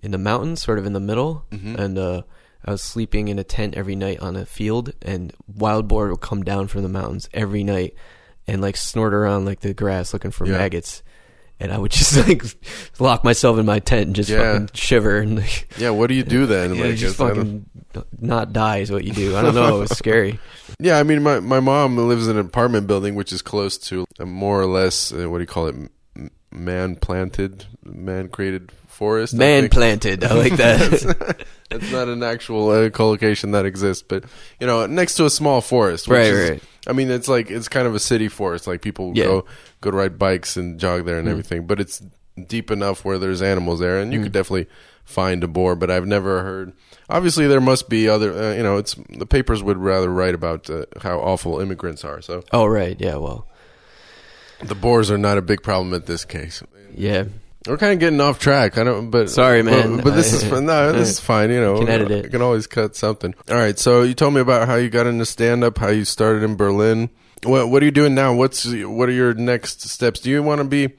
[0.02, 1.78] in the mountains, sort of in the middle, Mhm.
[1.78, 2.22] and uh,
[2.64, 6.20] I was sleeping in a tent every night on a field, and wild boar would
[6.20, 7.94] come down from the mountains every night
[8.46, 10.56] and like snort around like the grass looking for Yeah.
[10.58, 11.02] maggots.
[11.60, 12.42] And I would just like
[12.98, 14.52] lock myself in my tent and just Yeah.
[14.52, 15.90] fucking shiver and like, yeah.
[15.90, 16.74] What do you do then?
[16.74, 17.66] yeah, Like, just it's- I fucking
[18.20, 19.36] not die is what you do.
[19.36, 19.76] I don't know.
[19.76, 20.38] It was scary.
[20.78, 24.06] Yeah, I mean, my my mom lives in an apartment building which is close to
[24.18, 25.74] a more or less uh, what do you call it,
[26.52, 29.34] man planted, man created forest.
[29.34, 29.72] Man think.
[29.72, 30.24] planted.
[30.24, 31.44] I like that.
[31.70, 34.24] It's not an actual uh, collocation that exists, but
[34.60, 36.08] you know, next to a small forest.
[36.08, 36.62] Which Right, is, right.
[36.86, 38.66] I mean, it's like it's kind of a city forest.
[38.66, 39.24] Like people Yeah.
[39.24, 39.44] go
[39.80, 41.32] go to ride bikes and jog there and Mm.
[41.32, 42.02] everything, but it's
[42.48, 44.22] deep enough where there's animals there, and you Mm.
[44.24, 44.66] could definitely
[45.04, 45.74] find a boar.
[45.76, 46.72] But I've never heard.
[47.10, 48.32] Obviously, there must be other.
[48.32, 52.22] Uh, you know, it's the papers would rather write about uh, how awful immigrants are.
[52.22, 52.96] So oh right.
[52.98, 53.16] Yeah.
[53.16, 53.46] Well.
[54.62, 56.62] the boars are not a big problem at this case.
[56.94, 57.24] Yeah.
[57.66, 58.78] We're kind of getting off track.
[58.78, 59.96] I don't, but Sorry, man.
[59.96, 60.66] But, but this is fun.
[60.66, 61.50] No, this is fine.
[61.50, 62.24] You know, Can edit it.
[62.26, 63.34] I can always cut something.
[63.50, 63.78] All right.
[63.78, 66.56] So you told me about how you got into stand up, how you started in
[66.56, 67.10] Berlin.
[67.42, 68.32] What What are you doing now?
[68.34, 70.20] What's What are your next steps?
[70.20, 70.94] Do you want to be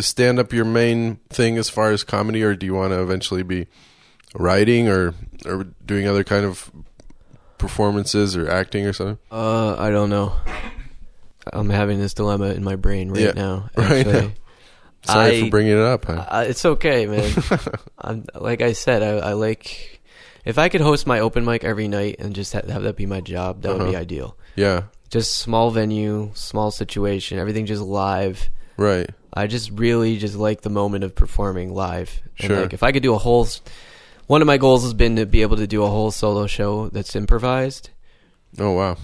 [0.00, 3.42] stand up your main thing as far as comedy, or do you want to eventually
[3.42, 3.66] be
[4.34, 5.14] writing or
[5.44, 6.70] or doing other kind of
[7.58, 9.18] performances or acting or something?
[9.30, 10.34] Uh, I don't know.
[11.52, 13.70] I'm having this dilemma in my brain right Yeah, now.
[13.76, 14.30] right now.
[15.06, 16.04] Sorry I- for bringing it up.
[16.06, 16.24] Huh?
[16.28, 17.32] Uh, it's okay, man.
[17.98, 20.00] I'm, like I said, I, I like
[20.44, 23.06] if I could host my open mic every night and just ha- have that be
[23.06, 24.00] my job, that would be Uh-huh.
[24.02, 24.36] ideal.
[24.54, 28.48] yeah, Just small venue, small situation, everything just live.
[28.76, 29.08] right.
[29.38, 32.22] I just really just like the moment of performing live.
[32.38, 32.60] And Sure.
[32.62, 33.46] like if I could do a whole,
[34.28, 36.88] one of my goals has been to be able to do a whole solo show
[36.88, 37.90] that's improvised
[38.58, 38.96] Oh wow.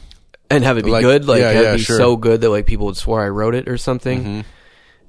[0.48, 1.26] and have it be Like- good.
[1.26, 1.98] Like yeah, have yeah, it be sure.
[1.98, 4.24] so good that like people would swear I wrote it or something.
[4.24, 4.40] hmm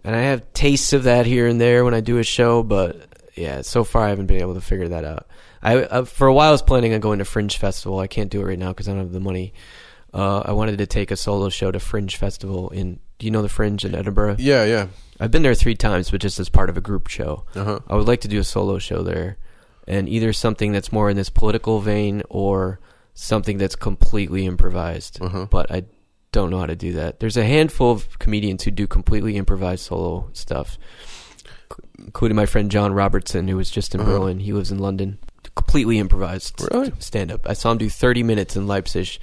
[0.04, 3.08] And I have tastes of that here and there when I do a show, but
[3.36, 5.28] yeah, so far I haven't been able to figure that out.
[5.62, 8.00] I uh, for a while I was planning on going to Fringe Festival.
[8.00, 9.54] I can't do it right now because I don't have the money.
[10.14, 13.00] Uh, I wanted to take a solo show to Fringe Festival in.
[13.18, 14.36] Do you know the Fringe in Edinburgh?
[14.40, 14.88] Yeah, yeah.
[15.20, 17.46] I've been there three times, but just as part of a group show.
[17.56, 17.80] Uh huh.
[17.88, 19.38] I would like to do a solo show there,
[19.88, 22.80] and either something that's more in this political vein or
[23.14, 25.22] something that's completely improvised.
[25.22, 25.46] Uh-huh.
[25.50, 25.86] But I
[26.34, 27.22] don't know how to do that.
[27.22, 30.78] There's a handful of comedians who do completely improvised solo stuff,
[31.98, 34.12] including my friend John Robertson, who was just in Uh-huh.
[34.12, 34.40] Berlin.
[34.42, 35.18] He lives in London.
[35.56, 36.92] Completely improvised Really?
[37.00, 37.48] stand up.
[37.48, 39.20] I saw him do 30 minutes in Leipzig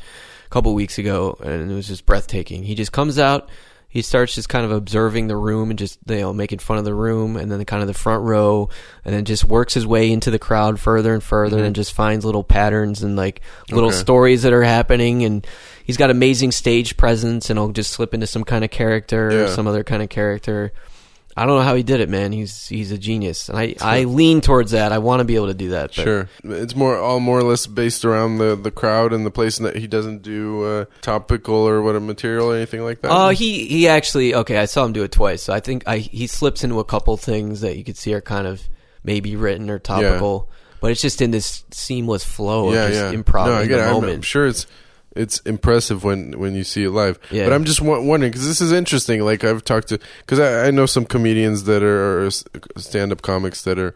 [0.46, 2.62] a couple weeks ago, and it was just breathtaking.
[2.62, 3.48] He just comes out,
[3.90, 6.84] he starts just kind of observing the room and just you know making fun of
[6.84, 8.68] the room, and then the, kind of the front row,
[9.04, 11.64] and then just works his way into the crowd further and further, Mhm.
[11.66, 13.98] and just finds little patterns and like little Okay.
[13.98, 15.46] stories that are happening, and
[15.84, 19.48] he's got amazing stage presence, and he'll just slip into some kind of character or
[19.48, 20.72] some other kind of character.
[21.40, 22.32] I don't know how he did it, man.
[22.32, 24.92] He's he's a genius, and I I lean towards that.
[24.92, 25.96] I want to be able to do that.
[25.96, 26.28] But Sure.
[26.44, 29.64] It's more all more or less based around the the crowd and the place and
[29.64, 33.10] that he doesn't do uh, topical or what a material or anything like that.
[33.10, 34.58] Oh, he he actually okay.
[34.58, 35.42] I saw him do it twice.
[35.42, 38.20] So I think I he slips into a couple things that you could see are
[38.20, 38.60] kind of
[39.02, 40.50] maybe written or topical,
[40.82, 43.18] but it's just in this seamless flow yeah, of just yeah.
[43.18, 44.12] improv no, in the moment.
[44.12, 44.66] I'm sure it's
[45.16, 47.18] it's impressive when when you see it live.
[47.30, 47.44] Yeah.
[47.44, 49.20] But I'm just w- wondering because this is interesting.
[49.22, 52.30] Like I've talked to because I, I know some comedians that are,
[52.80, 53.94] stand up comics that are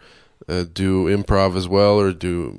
[0.49, 2.59] uh, do improv as well or do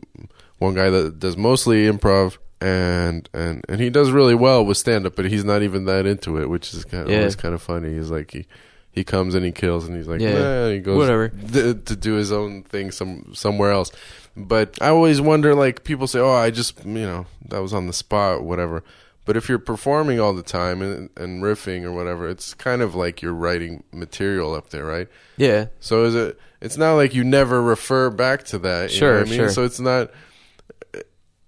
[0.59, 2.37] one guy that does mostly improv.
[2.61, 6.05] And and and he does really well with stand up, but he's not even that
[6.05, 7.17] into it, which is kind of, Yeah.
[7.19, 7.93] always kind of funny.
[7.93, 8.45] He's like he
[8.91, 10.29] he comes and he kills, and he's like, Yeah.
[10.67, 11.27] yeah, he goes Whatever.
[11.27, 13.91] th- to do his own thing some somewhere else.
[14.37, 17.87] But I always wonder, like people say, "Oh, I just you know that was on
[17.87, 18.83] the spot, whatever."
[19.25, 22.93] But if you're performing all the time and, and riffing or whatever, it's kind of
[22.93, 25.07] like you're writing material up there, right?
[25.35, 26.39] Yeah, So is it?
[26.61, 28.93] It's not like you never refer back to that.
[28.93, 29.39] You know Sure, what I mean?
[29.39, 29.49] sure.
[29.49, 30.11] So it's not.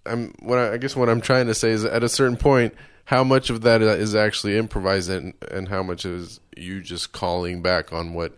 [0.06, 2.74] I'm what I, I guess what I'm trying to say is at a certain point,
[3.06, 7.62] how much of that is actually improvised and and how much is you just calling
[7.62, 8.34] back on what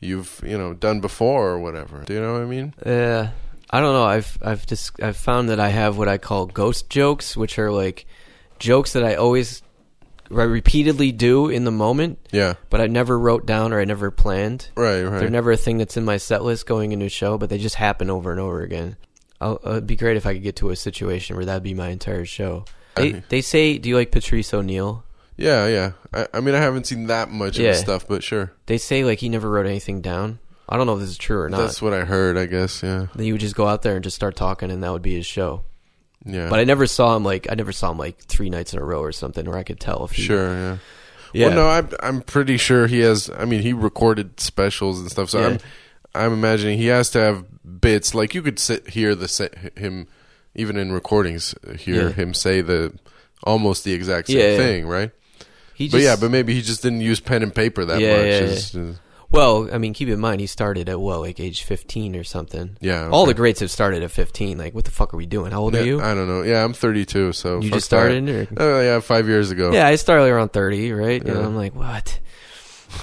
[0.00, 2.02] you've you know done before or whatever.
[2.04, 2.74] Do you know what I mean?
[2.84, 3.28] uh,
[3.72, 4.04] I don't know.
[4.04, 7.70] I've I've just I've found that I have what I call ghost jokes, which are
[7.70, 8.04] like
[8.58, 9.62] jokes that I always
[10.30, 12.54] I repeatedly do in the moment, Yeah.
[12.68, 14.68] but I never wrote down or I never planned.
[14.76, 15.02] Right.
[15.02, 15.18] Right.
[15.18, 17.58] They're never a thing that's in my set list going into a show, but they
[17.58, 18.96] just happen over and over again.
[19.40, 21.74] I'll, uh, it'd be great if I could get to a situation where that'd be
[21.74, 22.64] my entire show.
[22.96, 25.04] They they say, do you like Patrice O'Neal?
[25.36, 25.66] yeah.
[25.66, 25.92] Yeah.
[26.12, 27.70] I, I mean, I haven't seen that much of Yeah.
[27.70, 28.52] his stuff, but sure.
[28.66, 30.38] They say like he never wrote anything down.
[30.70, 31.58] I don't know if this is true or not.
[31.58, 32.38] That's what I heard.
[32.38, 32.82] I guess.
[32.82, 33.06] Yeah.
[33.14, 35.14] then he would just go out there and just start talking, and that would be
[35.14, 35.64] his show.
[36.24, 36.48] Yeah.
[36.48, 38.84] But I never saw him like I never saw him like three nights in a
[38.84, 40.22] row or something where I could tell if he.
[40.22, 40.48] sure.
[40.54, 40.76] Yeah.
[41.32, 41.46] Yeah.
[41.48, 43.30] Well, no, I'm I'm pretty sure he has.
[43.36, 45.30] I mean, he recorded specials and stuff.
[45.30, 45.46] So Yeah.
[45.46, 45.58] I'm
[46.14, 47.44] I'm imagining he has to have
[47.80, 50.08] bits like you could sit hear the him
[50.54, 52.12] even in recordings hear Yeah.
[52.12, 52.92] him say the
[53.44, 55.10] almost the exact same Yeah, thing, right?
[55.74, 58.02] He just, but yeah, but maybe he just didn't use pen and paper that much.
[58.02, 58.98] yeah, It's- it's-
[59.30, 62.76] well, I mean, keep in mind he started at what like age fifteen or something.
[62.80, 63.08] yeah.
[63.08, 64.58] All the greats have started at fifteen.
[64.58, 65.52] Like, what the fuck are we doing?
[65.52, 66.00] How old Yeah, are you?
[66.00, 66.42] I don't know.
[66.42, 69.72] Yeah, I'm 32, so you just started, Oh yeah, five years ago.
[69.72, 71.22] Yeah, I started around thirty, right?
[71.24, 72.18] And I'm like, what?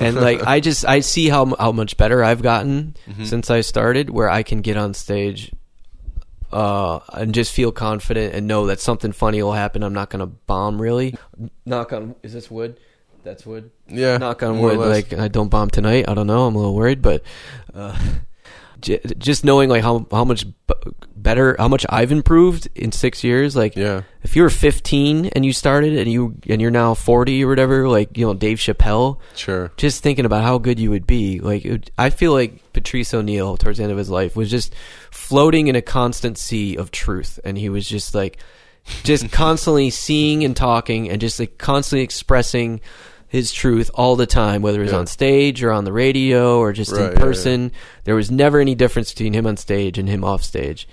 [0.01, 3.25] And like, I just I see how how much better I've gotten Mhm.
[3.25, 5.49] since I started, where I can get on stage,
[6.51, 9.83] uh, and just feel confident and know that something funny will happen.
[9.83, 11.15] I'm not gonna bomb really.
[11.65, 12.77] Knock on is this wood?
[13.23, 13.71] That's wood.
[13.87, 14.17] yeah.
[14.17, 14.89] Knock on more or wood.
[14.89, 16.05] Like I don't bomb tonight.
[16.07, 16.45] I don't know.
[16.47, 17.23] I'm a little worried, but
[17.73, 17.97] uh,
[18.81, 20.73] j- just knowing like how how much b-
[21.15, 23.55] better, how much I've improved in six years.
[23.55, 27.43] Like yeah, if you were 15 and you started and you and you're now 40
[27.43, 29.71] or whatever, like you know Dave Chappelle, sure.
[29.75, 31.39] just thinking about how good you would be.
[31.41, 34.73] Like it, I feel like Patrice O'Neal towards the end of his life was just
[35.11, 38.37] floating in a constant sea of truth, and he was just like
[39.03, 42.81] just constantly seeing and talking and just like constantly expressing
[43.29, 44.99] his truth all the time, whether it was Yeah.
[44.99, 47.71] on stage or on the radio or just Right, in person.
[48.05, 50.87] There was never any difference between him on stage and him off stage.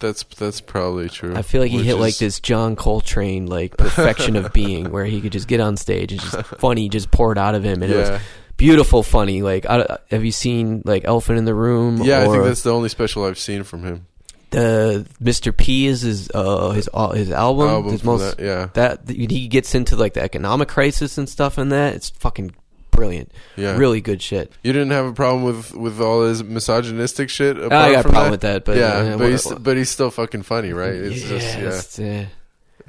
[0.00, 1.34] That's that's probably true.
[1.36, 5.04] I feel like he Which hit like this John Coltrane like perfection of being, where
[5.04, 7.92] he could just get on stage and just funny just poured out of him, and
[7.92, 8.20] it was
[8.56, 9.42] beautiful, funny.
[9.42, 11.98] Like, I, have you seen like Elephant in the Room?
[12.02, 14.06] Yeah, I think that's the only special I've seen from him.
[14.54, 15.56] The Mr.
[15.56, 17.68] P is his uh his uh, his album.
[17.68, 18.68] Album his most that, yeah.
[18.74, 21.94] that he gets into like the economic crisis and stuff in that.
[21.94, 22.54] It's fucking
[22.90, 23.32] brilliant.
[23.56, 23.76] Yeah.
[23.76, 24.52] Really good shit.
[24.62, 27.56] You didn't have a problem with with all his misogynistic shit.
[27.56, 28.30] Apart I got a problem that?
[28.30, 30.94] with that, but yeah, uh, but he's but he's still fucking funny, right?
[30.94, 31.68] It's yeah, just yeah.
[31.68, 31.98] it's,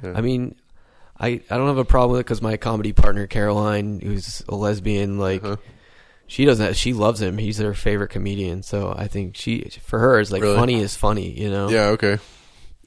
[0.02, 0.12] Yeah.
[0.14, 0.54] I mean,
[1.18, 4.54] I I don't have a problem with it because my comedy partner Caroline, who's a
[4.54, 5.56] lesbian, like Uh-huh.
[6.26, 6.76] She doesn't.
[6.76, 7.38] She loves him.
[7.38, 8.62] He's her favorite comedian.
[8.62, 10.56] So I think she, for her, is like Really?
[10.56, 11.30] funny is funny.
[11.30, 11.68] You know.
[11.70, 12.18] Yeah, okay.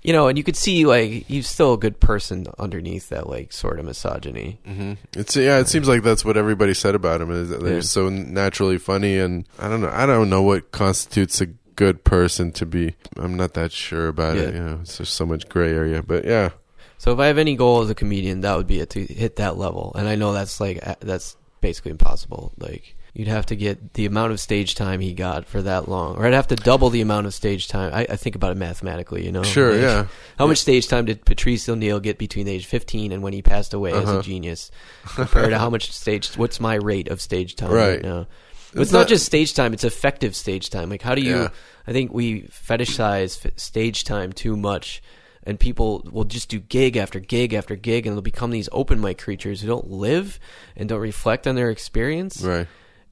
[0.01, 3.51] You know, and you could see like he's still a good person underneath that like
[3.51, 4.59] sort of misogyny.
[4.65, 5.59] hmm It's yeah.
[5.59, 7.81] It seems like that's what everybody said about him is that they're Yeah.
[7.81, 9.91] so naturally funny, and I don't know.
[9.91, 12.95] I don't know what constitutes a good person to be.
[13.17, 14.53] I'm not that sure about it.
[14.53, 14.59] Yeah.
[14.59, 16.01] You know, it's just so much gray area.
[16.03, 16.49] But yeah,
[16.97, 19.35] So if I have any goal as a comedian, that would be it to hit
[19.37, 19.93] that level.
[19.97, 22.53] And I know that's like that's basically impossible.
[22.57, 26.15] Like you'd have to get the amount of stage time he got for that long,
[26.15, 27.91] or I'd have to double the amount of stage time.
[27.93, 29.43] I, I think about it mathematically, you know.
[29.43, 30.07] sure, Like, yeah.
[30.37, 33.73] How much stage time did Patrice O'Neal get between age 15 and when he passed
[33.73, 34.19] away as Uh-huh.
[34.19, 34.71] a genius?
[35.05, 36.29] Compared to how much stage?
[36.37, 38.01] What's my rate of stage time right, Right.
[38.03, 38.27] now?
[38.71, 40.89] It's it's not, not- just stage time; it's effective stage time.
[40.89, 41.35] Like, how do you?
[41.35, 41.49] Yeah.
[41.87, 45.01] I think we fetishize f- stage time too much,
[45.43, 49.01] and people will just do gig after gig after gig, and they'll become these open
[49.01, 50.39] mic creatures who don't live
[50.75, 52.67] and don't reflect on their experience, Right.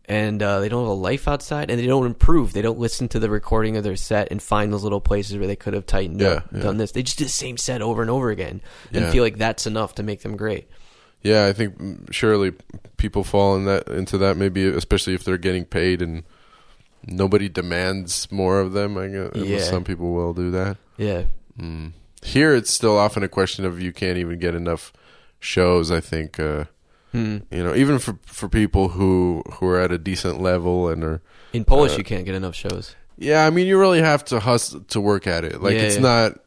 [0.08, 2.54] And uh, they don't have a life outside, and they don't improve.
[2.54, 5.48] They don't listen to the recording of their set and find those little places where
[5.48, 6.62] they could have tightened Yeah, up, yeah.
[6.62, 6.92] done this.
[6.92, 8.62] They just do the same set over and over again,
[8.94, 9.12] and Yeah.
[9.12, 10.68] feel like that's enough to make them great.
[11.24, 12.54] Yeah, I think mm, surely
[12.98, 16.24] people fall in that into that maybe especially if they're getting paid and
[17.06, 18.98] nobody demands more of them.
[18.98, 19.60] I guess Yeah.
[19.60, 20.78] some people will do that.
[20.98, 21.24] Yeah,
[21.60, 21.94] Mm.
[22.24, 24.94] Here, it's still often a question of you can't even get enough
[25.40, 25.92] shows.
[25.92, 26.66] I think uh,
[27.14, 27.38] Hmm.
[27.52, 31.22] you know, even for for people who who are at a decent level and are
[31.54, 32.96] in Polish Uh, you can't get enough shows.
[33.18, 33.46] yeah.
[33.46, 35.62] I mean, you really have to hustle to work at it.
[35.62, 36.02] Like Yeah, it's yeah.
[36.02, 36.40] not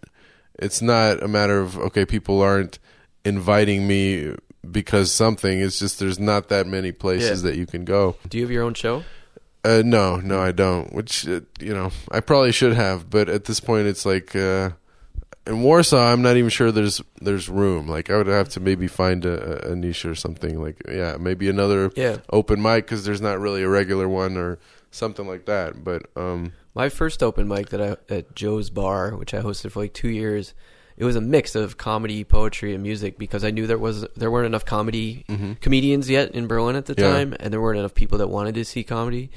[0.58, 2.78] it's not a matter of okay, people aren't
[3.24, 4.34] inviting me
[4.70, 5.60] because something.
[5.60, 7.50] It's just there's not that many places Yeah.
[7.50, 8.16] that you can go.
[8.28, 9.04] Do you have your own show?
[9.64, 10.92] Uh, no, no, I don't.
[10.92, 14.70] Which uh, you know, I probably should have, but at this point, it's like uh,
[15.46, 17.88] in Warsaw, I'm not even sure there's there's room.
[17.88, 20.60] Like I would have to maybe find a, a niche or something.
[20.62, 22.18] Like yeah, maybe another Yeah.
[22.30, 24.58] open mic because there's not really a regular one or
[24.90, 25.82] something like that.
[25.84, 29.80] But um, My first open mic that I at Joe's Bar, which I hosted for
[29.80, 30.52] like two years,
[30.96, 34.30] it was a mix of comedy, poetry, and music because I knew there was there
[34.30, 35.24] weren't enough comedy
[35.60, 37.02] comedians yet in Berlin at the Mm-hmm.
[37.04, 37.12] Yeah.
[37.18, 39.30] time, and there weren't enough people that wanted to see comedy.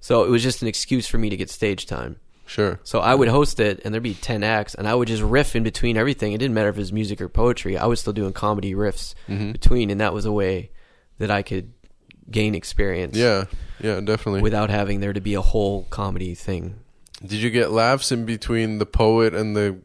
[0.00, 2.16] So it was just an excuse for me to get stage time.
[2.46, 5.22] Sure, So I would host it, and there'd be ten acts, and I would just
[5.22, 6.32] riff in between everything.
[6.32, 7.76] It didn't matter if it was music or poetry.
[7.76, 9.52] I was still doing comedy riffs Mm-hmm.
[9.52, 10.70] between, and that was a way
[11.18, 11.72] that I could
[12.30, 13.16] gain experience.
[13.16, 13.44] yeah,
[13.80, 14.42] yeah, definitely.
[14.42, 16.76] Without having there to be a whole comedy thing.
[17.20, 19.78] Did you get laughs in between the poet and the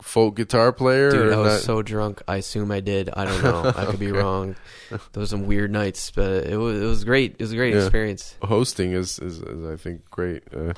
[0.00, 1.10] folk guitar player?
[1.10, 1.60] Dude, I was not?
[1.62, 2.22] so drunk.
[2.28, 3.10] I assume I did.
[3.12, 3.72] I don't know.
[3.76, 4.56] I could be wrong.
[4.90, 7.32] Those were some weird nights, but it was it was great.
[7.38, 7.80] It was a great Yeah.
[7.82, 8.36] experience.
[8.42, 10.72] hosting is, is, is I think great uh,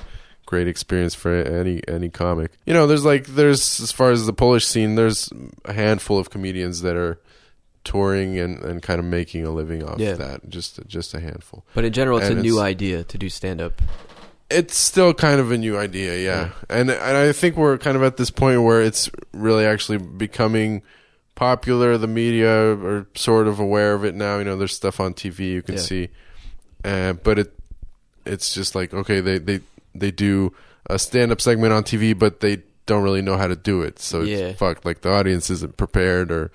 [0.45, 2.51] great experience for any any comic.
[2.65, 5.29] You know, there's like there's as far as the Polish scene, there's
[5.65, 7.19] a handful of comedians that are
[7.83, 10.13] touring and, and kind of making a living off Yeah.
[10.13, 10.49] that.
[10.49, 11.63] Just just a handful.
[11.73, 13.81] But in general, it's And a new it's- idea to do stand up.
[14.49, 16.49] It's still kind of a new idea, yeah.
[16.69, 20.81] And and I think we're kind of at this point where it's really actually becoming
[21.35, 21.97] popular.
[21.97, 24.39] The media are sort of aware of it now.
[24.39, 25.81] You know, there's stuff on TV you can Yeah.
[25.81, 26.09] see,
[26.83, 27.53] uh, but it
[28.25, 29.61] it's just like okay, they they
[29.95, 30.53] they do
[30.89, 33.99] a stand up segment on TV, but they don't really know how to do it.
[33.99, 34.37] So Yeah.
[34.37, 34.85] it's fucked.
[34.85, 36.51] Like the audience isn't prepared, or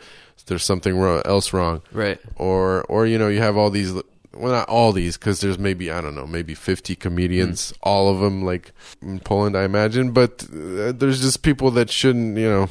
[0.46, 2.20] there's something wrong, else wrong Right.
[2.36, 5.90] or or you know you have all these well not all these because there's maybe
[5.90, 8.70] i don't know maybe 50 comedians all of them like
[9.02, 12.68] in poland i imagine but uh, there's just people that shouldn't you know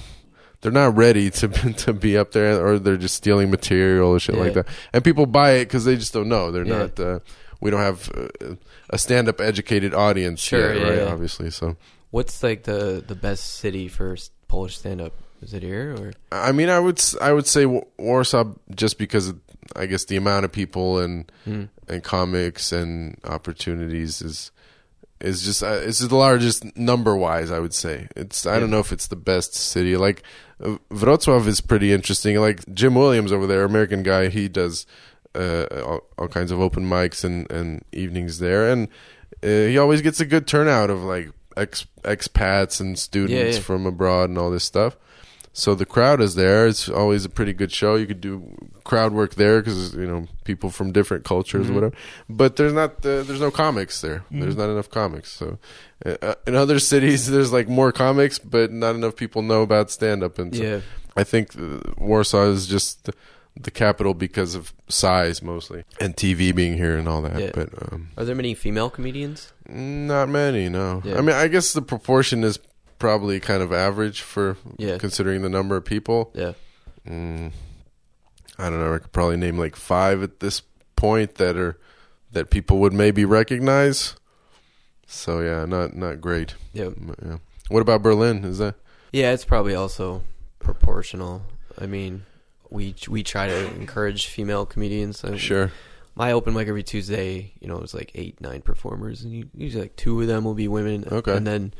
[0.61, 4.36] they're not ready to to be up there or they're just stealing material or shit
[4.36, 6.78] like that and people buy it because they just don't know they're Yeah.
[6.78, 7.20] not uh,
[7.66, 8.55] we don't have uh,
[8.92, 11.12] a stand-up educated audience Sure, yet, yeah, right yeah.
[11.13, 11.75] obviously so
[12.12, 14.16] What's like the the best city for
[14.47, 15.13] Polish stand up?
[15.42, 19.36] Is it here or I mean, I would I would say Warsaw just because of,
[19.75, 21.63] I guess the amount of people and Hmm.
[21.89, 24.51] and comics and opportunities is
[25.20, 27.51] is just uh, it's the largest number wise.
[27.51, 29.97] I would say it's I don't know if it's the best city.
[29.97, 30.24] Like
[30.89, 32.39] Wrocław is pretty interesting.
[32.39, 34.86] Like Jim Williams over there, American guy, he does
[35.36, 38.87] uh, all, all kinds of open mics and and evenings there, and
[39.43, 43.63] uh, he always gets a good turnout of like ex expats and students yeah.
[43.63, 44.95] from abroad and all this stuff.
[45.53, 46.67] so the crowd is there.
[46.67, 47.95] It's always a pretty good show.
[47.95, 48.53] You could do
[48.83, 51.70] crowd work there because you know people from different cultures Mhm.
[51.70, 51.95] or whatever.
[52.29, 54.20] But there's not uh, there's no comics there.
[54.20, 54.41] Mm-hmm.
[54.41, 55.32] There's not enough comics.
[55.32, 55.57] So
[56.05, 60.24] uh, in other cities, there's like more comics, but not enough people know about stand
[60.24, 60.39] up.
[60.39, 60.79] And so Yeah.
[61.16, 63.09] I think uh, Warsaw is just
[63.60, 67.40] the, capital because of size mostly and TV being here and all that.
[67.40, 67.52] Yeah.
[67.54, 69.54] But um, Are there many female comedians?
[69.68, 71.02] not many, no.
[71.04, 71.18] Yeah.
[71.18, 72.60] I mean, I guess the proportion is
[73.00, 74.98] probably kind of average for Yeah.
[74.98, 76.32] considering the number of people.
[76.36, 76.54] Yeah.
[77.08, 77.52] Mm,
[78.58, 78.94] I don't know.
[78.94, 80.62] I could probably name like five at this
[80.96, 81.78] point that are
[82.32, 84.16] that people would maybe recognize.
[85.08, 86.56] So yeah, not not great.
[86.74, 86.90] Yeah.
[87.24, 87.38] Yeah.
[87.70, 88.44] What about Berlin?
[88.44, 88.76] Is that
[89.12, 90.24] Yeah, it's probably also
[90.60, 91.44] proportional.
[91.80, 92.24] I mean,
[92.70, 95.24] we we try to encourage female comedians.
[95.24, 95.71] I- sure?
[96.17, 99.97] My open mic every Tuesday, you know, it's like eight, nine performers, and usually like
[99.97, 101.04] two of them will be women.
[101.12, 101.36] Okay.
[101.36, 101.74] And then,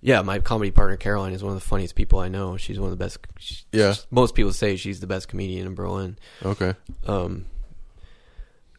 [0.00, 2.56] yeah, my comedy partner Caroline is one of the funniest people I know.
[2.56, 3.18] She's one of the best.
[3.38, 3.94] she- Yeah.
[4.12, 6.16] Most people say she's the best comedian in Berlin.
[6.44, 6.74] Okay.
[7.04, 7.46] Um.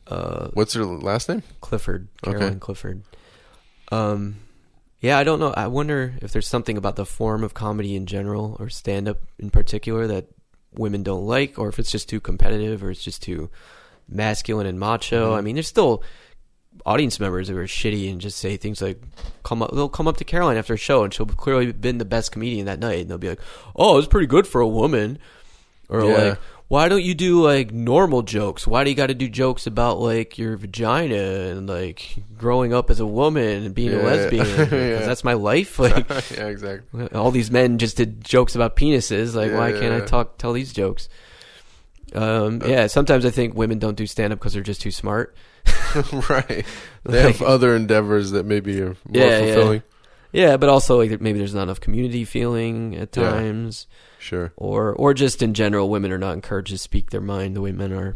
[0.07, 1.43] Uh, What's her last name?
[1.61, 2.37] Clifford, Okay.
[2.37, 3.03] Caroline Clifford.
[3.91, 4.35] Um,
[4.99, 5.51] yeah, I don't know.
[5.55, 9.17] I wonder if there's something about the form of comedy in general or stand up
[9.39, 10.27] in particular that
[10.73, 13.49] women don't like, or if it's just too competitive or it's just too
[14.07, 15.31] masculine and macho.
[15.33, 15.37] Mhm.
[15.37, 16.03] I mean, there's still
[16.85, 19.01] audience members who are shitty and just say things like,
[19.43, 22.05] "Come up." They'll come up to Caroline after a show, and she'll clearly been the
[22.05, 23.41] best comedian that night, and they'll be like,
[23.75, 25.19] "Oh, it was pretty good for a woman,"
[25.89, 26.13] or Yeah.
[26.29, 26.37] like.
[26.71, 28.65] Why don't you do like normal jokes?
[28.65, 32.89] Why do you got to do jokes about like your vagina and like growing up
[32.89, 34.47] as a woman and being Yeah, a lesbian?
[34.71, 35.05] yeah.
[35.05, 35.79] That's my life.
[35.79, 37.09] Like yeah, exactly.
[37.09, 39.35] all these men just did jokes about penises.
[39.35, 41.09] Like, Yeah, why can't I talk tell these jokes?
[42.15, 44.91] Um, Uh, yeah, sometimes I think women don't do stand up because they're just too
[44.91, 45.35] smart.
[46.29, 46.65] right.
[47.03, 49.83] They have other endeavors that maybe are more fulfilling.
[50.33, 53.29] Yeah, but also like maybe there's not enough community feeling at Yeah.
[53.31, 53.87] times,
[54.19, 54.53] Sure.
[54.55, 57.71] or or just in general, women are not encouraged to speak their mind the way
[57.71, 58.15] men are.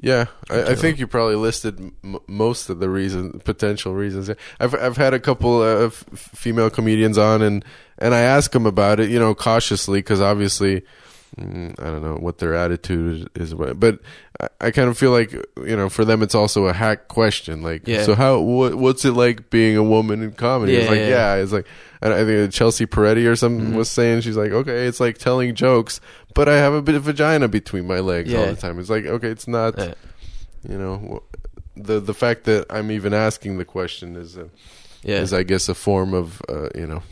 [0.00, 4.28] Yeah, I, I think you probably listed m- most of the reason, potential reasons.
[4.60, 7.64] I've I've had a couple of female comedians on, and
[7.98, 10.82] and I ask them about it, you know, cautiously because obviously,
[11.36, 13.98] I don't know what their attitude is, but
[14.40, 17.60] I, I kind of feel like you know, for them, it's also a hack question.
[17.62, 18.04] Like, Yeah.
[18.04, 20.76] so how what, what's it like being a woman in comedy?
[20.76, 21.66] it's Yeah, like, yeah, yeah, it's like.
[22.02, 23.76] I think Chelsea Peretti or something Mhm.
[23.76, 26.00] was saying she's like, okay, it's like telling jokes,
[26.34, 28.78] but I have a bit of vagina between my legs all the time.
[28.78, 29.78] It's like, okay, it's not
[30.68, 31.22] you know
[31.76, 34.48] the the fact that I'm even asking the question is a,
[35.02, 37.02] is I guess a form of uh, you know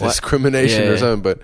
[0.00, 1.40] Well, discrimination or something but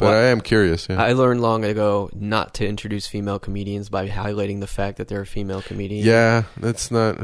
[0.00, 1.00] but Well, I am curious yeah.
[1.00, 5.20] I learned long ago not to introduce female comedians by highlighting the fact that they're
[5.22, 6.04] a female comedian.
[6.04, 7.16] yeah that's not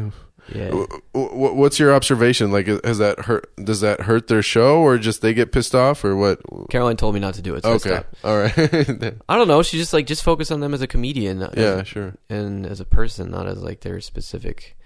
[0.55, 0.71] yeah.
[0.71, 4.97] wh- wh- what's your observation like has that hurt does that hurt their show or
[4.97, 6.39] just they get pissed off or what
[6.71, 7.65] Caroline told me not to do it.
[7.65, 8.57] So okay all right
[9.29, 9.63] I don't know.
[9.65, 12.65] She's just like just focus on them as a comedian, not yeah as- sure and
[12.65, 14.77] as a person, not as like their specific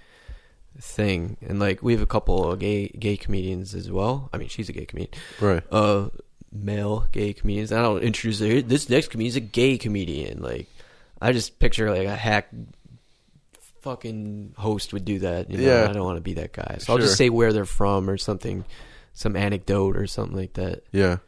[0.81, 1.37] thing.
[1.47, 4.31] And like we have a couple of gay gay comedians as well.
[4.33, 5.13] I mean, she's a gay comedian.
[5.43, 6.09] right Uh,
[6.53, 7.73] male gay comedians.
[7.73, 8.39] I don't introduce.
[8.65, 10.43] This next comedian is a gay comedian.
[10.43, 10.67] Like,
[11.21, 12.49] I just picture like a hack
[13.81, 15.51] fucking host would do that.
[15.51, 15.65] You know?
[15.65, 15.89] Yeah.
[15.89, 16.77] I don't want to be that guy.
[16.81, 18.65] So I'll just say where they're from or something,
[19.13, 20.83] some anecdote or something like that.
[20.93, 21.19] yeah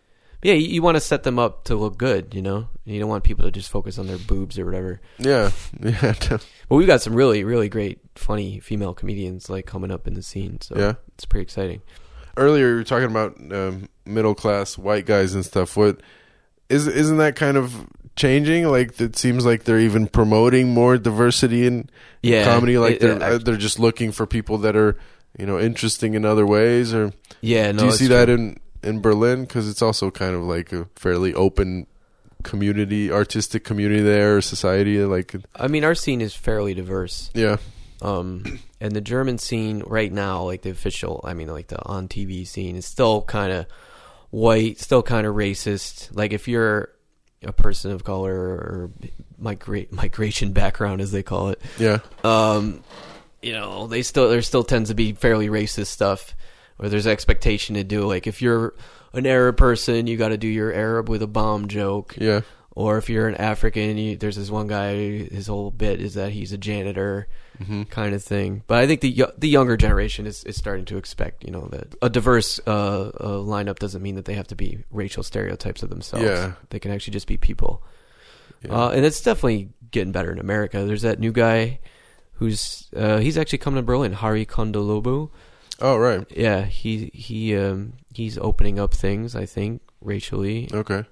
[0.43, 2.69] Yeah, you, you want to set them up to look good, you know?
[2.85, 5.01] You don't want people to just focus on their boobs or whatever.
[5.19, 5.51] yeah
[5.83, 6.45] yeah But
[6.77, 10.61] we've got some really, really great, funny female comedians like coming up in the scene.
[10.61, 10.95] So Yeah.
[11.15, 11.81] it's pretty exciting.
[12.37, 15.77] Earlier you were talking about um, middle class white guys and stuff.
[15.77, 16.01] What
[16.69, 17.87] is isn't that kind of
[18.17, 18.67] changing?
[18.69, 21.89] Like it seems like they're even promoting more diversity in
[22.23, 22.79] Yeah, comedy.
[22.79, 24.97] Like it- they're it uh, act- they're just looking for people that are
[25.39, 26.93] you know interesting in other ways.
[26.95, 28.17] Or Yeah, no, do you see true.
[28.17, 29.43] that in in Berlin?
[29.43, 31.87] Because it's also kind of like a fairly open
[32.43, 34.99] community, artistic community there, society.
[35.05, 37.31] Like I mean, our scene is fairly diverse.
[37.35, 37.57] yeah,
[38.03, 42.09] Um, and the German scene right now, like the official, I mean, like the on
[42.09, 43.67] TV scene, is still kind of
[44.31, 46.09] white, still kind of racist.
[46.13, 46.91] Like if you're
[47.45, 48.91] a person of color or
[49.41, 52.83] migra- migration background, as they call it, yeah, um,
[53.41, 56.35] you know, they still there still tends to be fairly racist stuff,
[56.79, 58.07] where there's expectation to do.
[58.07, 58.75] Like if you're
[59.13, 62.41] an Arab person, you got to do your Arab with a bomb joke, yeah,
[62.75, 64.95] or if you're an African, you, there's this one guy,
[65.29, 67.29] his whole bit is that he's a janitor,
[67.65, 68.63] hmm kind of thing.
[68.67, 71.95] But I think the the younger generation is, is starting to expect, you know, that
[72.01, 75.91] a diverse uh, uh, lineup doesn't mean that they have to be racial stereotypes of
[75.91, 76.25] themselves.
[76.25, 76.53] Yeah.
[76.71, 77.83] They can actually just be people.
[78.65, 78.73] yeah.
[78.73, 80.85] Uh, and it's definitely getting better in America.
[80.85, 81.79] There's that new guy
[82.35, 85.31] who's uh, he's actually coming to Berlin, Hari Kondabolu.
[85.81, 89.37] oh right, Yeah, he he um, he's opening up things.
[89.37, 91.05] I think racially, okay,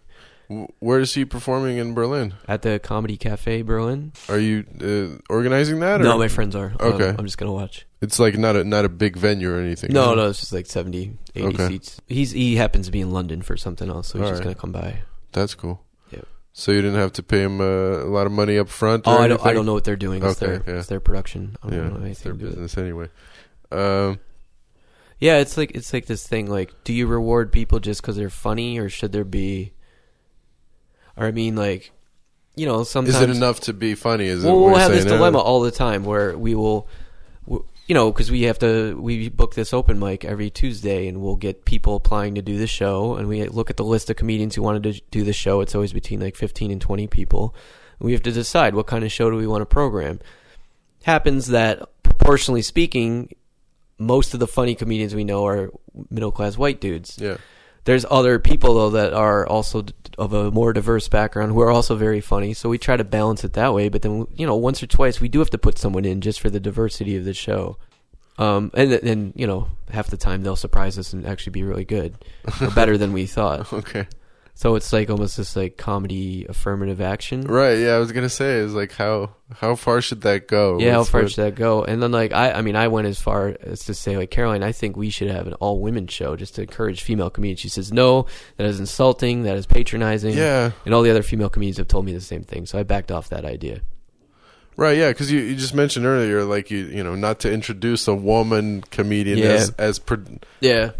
[0.80, 2.34] Where is he performing in Berlin?
[2.48, 4.12] at the Comedy Cafe Berlin.
[4.28, 6.00] Are you uh, organizing that?
[6.00, 6.04] Or?
[6.04, 6.72] No, my friends are.
[6.80, 7.14] Um, Okay.
[7.16, 7.86] I'm just gonna watch.
[8.00, 9.92] it's like not a not a big venue or anything.
[9.92, 10.16] No, right?
[10.16, 11.68] no, it's just like 70, 80 Okay.
[11.68, 12.00] seats.
[12.08, 14.44] He's he happens to be in London for something else, so he's All just right.
[14.44, 15.02] gonna come by.
[15.32, 15.84] That's cool.
[16.10, 16.26] Yep.
[16.52, 19.04] So you didn't have to pay him uh, a lot of money up front.
[19.06, 20.20] Oh, I don't I don't know what they're doing.
[20.24, 20.78] It's Okay, their yeah.
[20.80, 21.56] it's their production.
[21.62, 22.56] I don't Yeah, know it's their anything to do with it.
[22.62, 23.08] business anyway.
[23.70, 24.18] Um,
[25.20, 26.50] Yeah, it's like it's like this thing.
[26.50, 29.74] Like, do you reward people just because they're funny, or should there be?
[31.20, 31.92] Or I mean, like,
[32.56, 34.24] you know, sometimes is it enough to be funny?
[34.24, 34.48] Is it?
[34.48, 36.88] Well, have this dilemma all the time where we will,
[37.46, 41.36] you know, because we have to we book this open mic every Tuesday, and we'll
[41.36, 44.54] get people applying to do the show, and we look at the list of comedians
[44.54, 45.60] who wanted to do the show.
[45.60, 47.54] It's always between like fifteen and twenty people.
[47.98, 50.20] And we have to decide what kind of show do we want to program.
[51.02, 53.34] Happens that proportionally speaking,
[53.98, 55.70] most of the funny comedians we know are
[56.08, 57.18] middle class white dudes.
[57.20, 57.36] Yeah.
[57.84, 59.84] There's other people though that are also
[60.18, 62.52] of a more diverse background who are also very funny.
[62.52, 63.88] So we try to balance it that way.
[63.88, 66.40] But then you know, once or twice we do have to put someone in just
[66.40, 67.78] for the diversity of the show.
[68.38, 71.84] Um, and then you know, half the time they'll surprise us and actually be really
[71.84, 72.14] good
[72.60, 73.72] or better than we thought.
[73.80, 74.06] Okay.
[74.60, 77.40] So it's like almost this like comedy affirmative action.
[77.40, 77.78] Right.
[77.78, 77.94] Yeah.
[77.94, 80.78] I was gonna say is like how how far should that go?
[80.78, 81.82] Yeah, how far what- should that go?
[81.82, 84.62] And then like I, I mean, I went as far as to say like Caroline,
[84.62, 87.60] I think we should have an all women show just to encourage female comedians.
[87.60, 88.26] She says no,
[88.58, 90.36] that is insulting, that is patronizing.
[90.36, 90.72] Yeah.
[90.84, 93.10] And all the other female comedians have told me the same thing, so I backed
[93.10, 93.80] off that idea.
[94.76, 94.98] Right.
[94.98, 95.08] Yeah.
[95.08, 98.82] Because you, you just mentioned earlier, like you you know, not to introduce a woman
[98.90, 99.46] comedian Yeah.
[99.46, 100.00] as as
[100.60, 100.90] Yeah,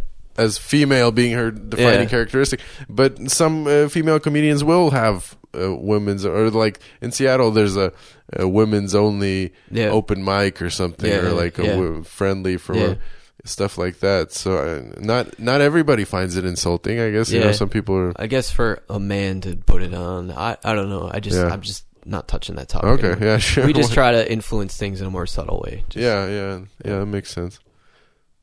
[0.40, 2.06] as female being her defining Yeah.
[2.06, 2.60] characteristic.
[2.88, 7.92] But some uh, female comedians will have uh, women's or like in Seattle, there's a,
[8.32, 12.96] a women's only yeah, open mic or something, Yeah, or like a friendly for
[13.44, 14.32] stuff like that.
[14.32, 17.00] So uh, not not everybody finds it insulting.
[17.00, 18.12] I guess you know some people are.
[18.16, 21.10] I guess for a man to put it on, I I don't know.
[21.12, 21.38] I just.
[21.38, 22.88] I'm just not touching that topic.
[22.96, 23.28] Okay, anymore.
[23.28, 23.66] yeah, sure.
[23.66, 25.84] We just try to influence things in a more subtle way.
[25.90, 26.98] Just- yeah, yeah, yeah.
[27.00, 27.60] That makes sense.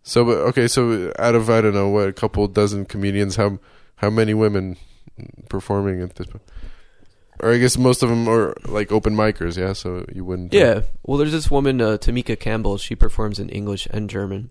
[0.07, 3.59] So, but okay, so out of I don't know what a couple dozen comedians, how
[3.97, 4.77] how many women
[5.49, 6.43] performing at this point?
[7.39, 9.73] Or I guess most of them are like open micers, yeah.
[9.73, 10.53] So you wouldn't.
[10.53, 10.81] uh, Yeah.
[11.03, 12.77] Well, there's this woman, uh, Tamika Campbell.
[12.77, 14.49] She performs in English and German.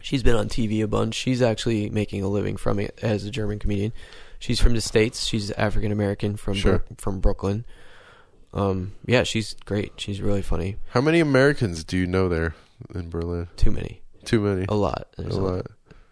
[0.00, 1.14] She's been on TV a bunch.
[1.14, 3.92] She's actually making a living from it as a German comedian.
[4.38, 5.26] She's from the states.
[5.26, 6.78] She's African American from Sure.
[6.78, 7.64] Brook- from Brooklyn.
[8.54, 9.92] Um, yeah, she's great.
[9.96, 10.76] She's really funny.
[10.90, 12.54] How many Americans do you know there
[12.94, 13.48] in Berlin?
[13.56, 14.66] Too many, Too many.
[14.68, 15.08] a lot.
[15.18, 15.66] A There's lot.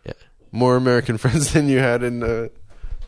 [0.04, 0.12] Yeah.
[0.52, 2.22] More American friends than you had in.
[2.22, 2.48] Uh,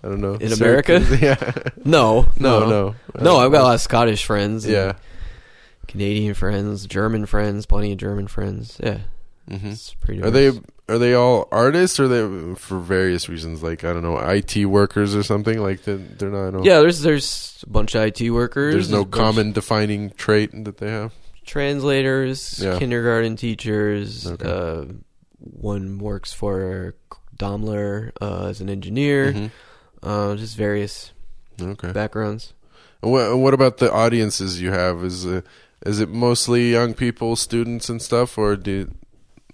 [0.02, 0.34] I don't know.
[0.34, 1.04] In America?
[1.20, 1.52] Yeah.
[1.84, 2.94] No, no, no, no.
[3.20, 4.66] No, I've got a lot of Scottish friends.
[4.66, 4.94] Yeah.
[5.88, 8.78] Canadian friends, German friends, plenty of German friends.
[8.82, 8.98] Yeah,
[9.48, 10.22] hmm it's pretty.
[10.22, 10.52] Are they
[10.88, 15.14] are they all artists or they for various reasons like I don't know IT workers
[15.16, 18.72] or something like that they're not Yeah, there's there's a bunch of IT workers.
[18.74, 21.12] there's no a common defining trait that they have
[21.50, 22.78] translators, Yeah.
[22.78, 24.26] kindergarten teachers.
[24.26, 24.48] Okay.
[24.48, 24.84] Uh,
[25.38, 26.94] one works for
[27.38, 29.32] Daimler uh, as an engineer.
[29.32, 29.50] Mhm.
[30.02, 31.12] Uh, just various
[31.60, 32.54] okay backgrounds.
[33.02, 35.40] and what, what about the audiences you have is uh,
[35.84, 38.88] is it mostly young people students and stuff or do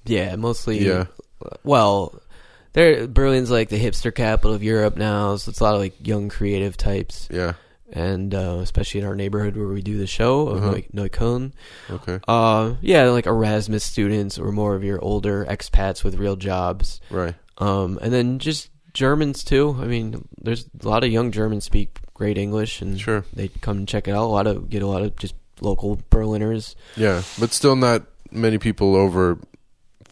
[0.05, 0.78] Yeah, mostly.
[0.86, 1.06] Yeah.
[1.64, 2.20] Well,
[2.74, 5.94] there Berlin's like the hipster capital of Europe now, so it's a lot of like
[6.06, 7.55] young creative types, yeah
[7.92, 10.80] and uh, especially in our neighborhood where we do the show of Uh-huh.
[10.94, 11.52] Neukölln.
[11.90, 17.00] okay Uh, yeah, like Erasmus students or more of your older expats with real jobs.
[17.10, 19.76] right Um, and then just Germans too.
[19.80, 23.78] I mean, there's a lot of young Germans speak great English, and sure they come
[23.78, 24.24] and check it out.
[24.24, 26.74] A lot of get a lot of just local Berliners.
[26.96, 29.38] yeah but still not many people over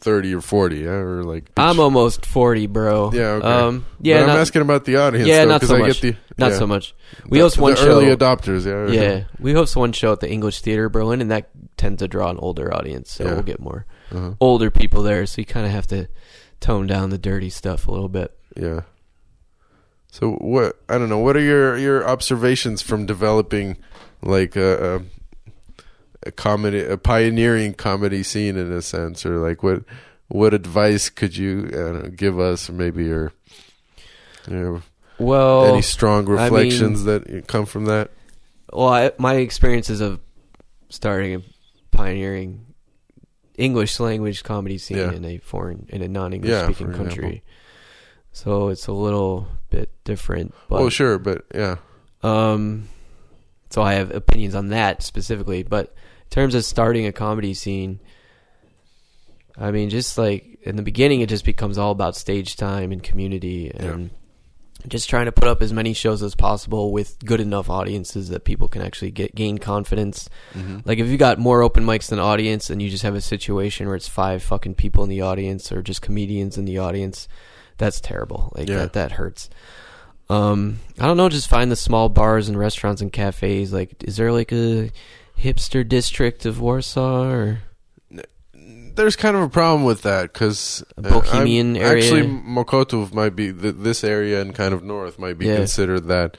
[0.05, 3.11] 30 or 40 yeah or like I'm almost forty, bro.
[3.13, 3.47] Yeah, okay.
[3.47, 6.01] Um, yeah, but I'm not, asking about the audience yeah, though, not so I much.
[6.03, 6.59] get the not yeah.
[6.59, 6.95] so much.
[7.27, 7.87] We The- host one the show.
[7.87, 11.49] early adopters yeah yeah, we host one show at the English Theater Berlin, and that
[11.79, 13.33] tends to draw an older audience, so Yeah.
[13.33, 14.35] we'll get more uh-huh.
[14.41, 15.25] older people there.
[15.25, 16.09] So you kind of have to
[16.61, 18.37] tone down the dirty stuff a little bit.
[18.57, 18.83] Yeah.
[20.11, 21.19] So what I don't know.
[21.19, 23.79] What are your your observations from developing
[24.23, 25.03] like a,
[26.27, 29.83] a, comedy, a pioneering comedy scene in a sense, or like what
[30.29, 33.31] what advice could you know, give us, maybe you
[34.49, 34.83] know,
[35.19, 38.11] Well, any strong I reflections that come from that?
[38.73, 40.21] Well, I, my experiences of
[40.89, 41.43] starting a
[41.97, 42.67] pioneering
[43.57, 45.13] English language comedy scene Yeah.
[45.13, 47.41] in a foreign, in a non-English Yeah, speaking country, example.
[48.33, 50.55] so it's a little bit different.
[50.69, 51.77] But oh, sure, but yeah,
[52.23, 52.89] um,
[53.71, 55.63] so I have opinions on that specifically.
[55.63, 55.95] But
[56.25, 58.01] in terms of starting a comedy scene,
[59.57, 63.03] I mean, just like in the beginning, it just becomes all about stage time and
[63.03, 64.11] community, and
[64.89, 68.45] just trying to put up as many shows as possible with good enough audiences that
[68.45, 70.29] people can actually get gain confidence.
[70.55, 70.81] Mm-hmm.
[70.85, 73.87] Like if you got more open mics than audience, and you just have a situation
[73.87, 77.29] where it's five fucking people in the audience or just comedians in the audience,
[77.79, 78.53] that's terrible.
[78.57, 78.79] Like Yeah.
[78.79, 79.49] that that hurts.
[80.29, 81.29] Um, I don't know.
[81.29, 83.73] Just find the small bars and restaurants and cafes.
[83.73, 84.91] Like, is there like a
[85.39, 87.59] hipster district of Warsaw or?
[88.97, 91.97] There's kind of a problem with that because A Bohemian area?
[92.05, 95.57] Actually, Mokotów might be th- this area and kind of north might be Yeah.
[95.57, 96.37] considered that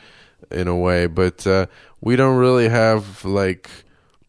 [0.52, 1.66] in a way, but uh,
[2.00, 3.70] we don't really have like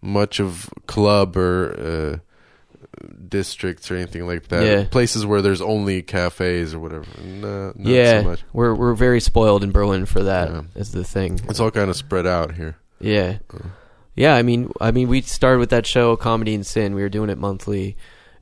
[0.02, 4.64] much of club or uh, districts or anything like that.
[4.66, 4.84] Yeah.
[4.90, 7.06] Places where there's only cafes or whatever.
[7.22, 8.42] No, not yeah, so much.
[8.52, 10.50] we're we're very spoiled in Berlin for that.
[10.50, 10.62] Yeah.
[10.74, 11.38] Is the thing.
[11.48, 12.76] It's all kind of spread out here.
[12.98, 13.38] Yeah.
[13.54, 13.68] Uh.
[14.16, 16.94] Yeah, I mean I mean we started with that show Comedy and Sin.
[16.94, 17.96] We were doing it monthly.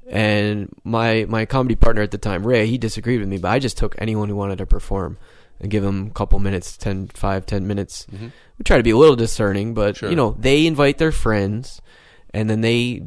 [0.09, 3.59] And my my comedy partner at the time, Ray, he disagreed with me, but I
[3.59, 5.17] just took anyone who wanted to perform
[5.61, 8.07] and give them a couple minutes, 10 5 10 minutes.
[8.15, 8.31] Mhm.
[8.59, 10.11] We try to be a little discerning, but Sure.
[10.11, 11.81] you know, they invite their friends
[12.33, 13.03] and then they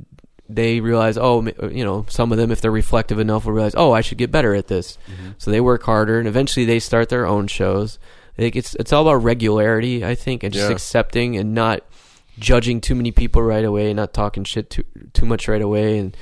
[0.49, 3.91] they realize, oh, you know, some of them if they're reflective enough will realize, "Oh,
[3.91, 4.97] I should get better at this."
[5.37, 7.99] So they work harder, and eventually they start their own shows.
[8.37, 10.73] I think it's it's all about regularity, I think, and just Yeah.
[10.75, 11.81] accepting and not
[12.39, 14.83] judging too many people right away, not talking shit too
[15.13, 16.15] too much right away, and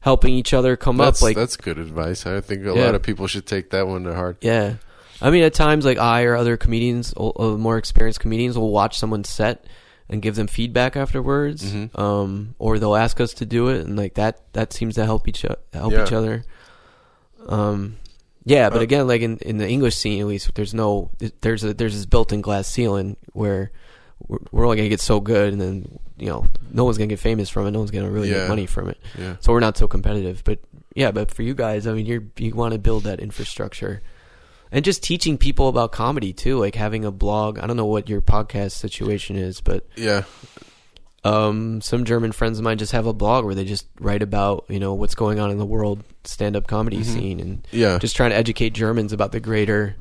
[0.00, 1.26] helping each other come That's up.
[1.26, 2.26] Like, that's good advice.
[2.26, 2.84] I think a Yeah.
[2.86, 4.38] lot of people should take that one to heart.
[4.40, 4.74] yeah,
[5.20, 8.70] I mean, at times, like I or other comedians, o- uh, more experienced comedians, will
[8.70, 9.64] watch someone's set
[10.08, 11.98] and give them feedback afterwards, Mhm.
[11.98, 15.26] um, or they'll ask us to do it, and like that that seems to help
[15.26, 16.04] each help Yeah.
[16.04, 16.44] each other.
[17.48, 17.96] Um,
[18.44, 21.10] yeah, but Uh, again, like in, in the English scene, at least, there's no
[21.40, 23.72] there's a there's this built-in glass ceiling where
[24.26, 27.18] we're, we're only gonna get so good, and then you know no one's gonna get
[27.18, 28.40] famous from it, no one's gonna really Yeah.
[28.40, 29.36] make money from it, Yeah.
[29.40, 30.42] so we're not so competitive.
[30.44, 30.60] But
[30.94, 34.02] yeah, but for you guys, I mean, you're you want to build that infrastructure.
[34.72, 37.58] And just teaching people about comedy too, like having a blog.
[37.60, 40.24] I don't know what your podcast situation is, but Yeah.
[41.24, 44.64] um, some German friends of mine just have a blog where they just write about
[44.68, 47.04] you know what's going on in the world stand-up comedy Mhm.
[47.04, 47.98] scene and Yeah.
[47.98, 49.96] just trying to educate Germans about the greater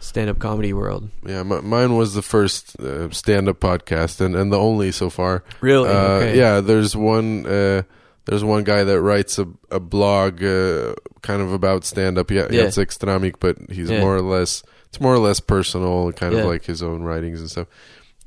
[0.00, 1.08] stand-up comedy world.
[1.24, 5.44] Yeah, m- mine was the first uh, stand-up podcast and, and the only so far.
[5.60, 5.88] Really?
[5.88, 6.36] Uh, okay.
[6.38, 7.46] Yeah, there's one.
[7.46, 7.82] Uh,
[8.26, 12.30] there's one guy that writes a, a blog, uh, kind of about stand-up.
[12.30, 12.62] Yeah, Yeah.
[12.64, 14.00] it's extramic, but he's Yeah.
[14.00, 14.62] more or less.
[14.88, 16.40] It's more or less personal, kind Yeah.
[16.40, 17.66] of like his own writings and stuff.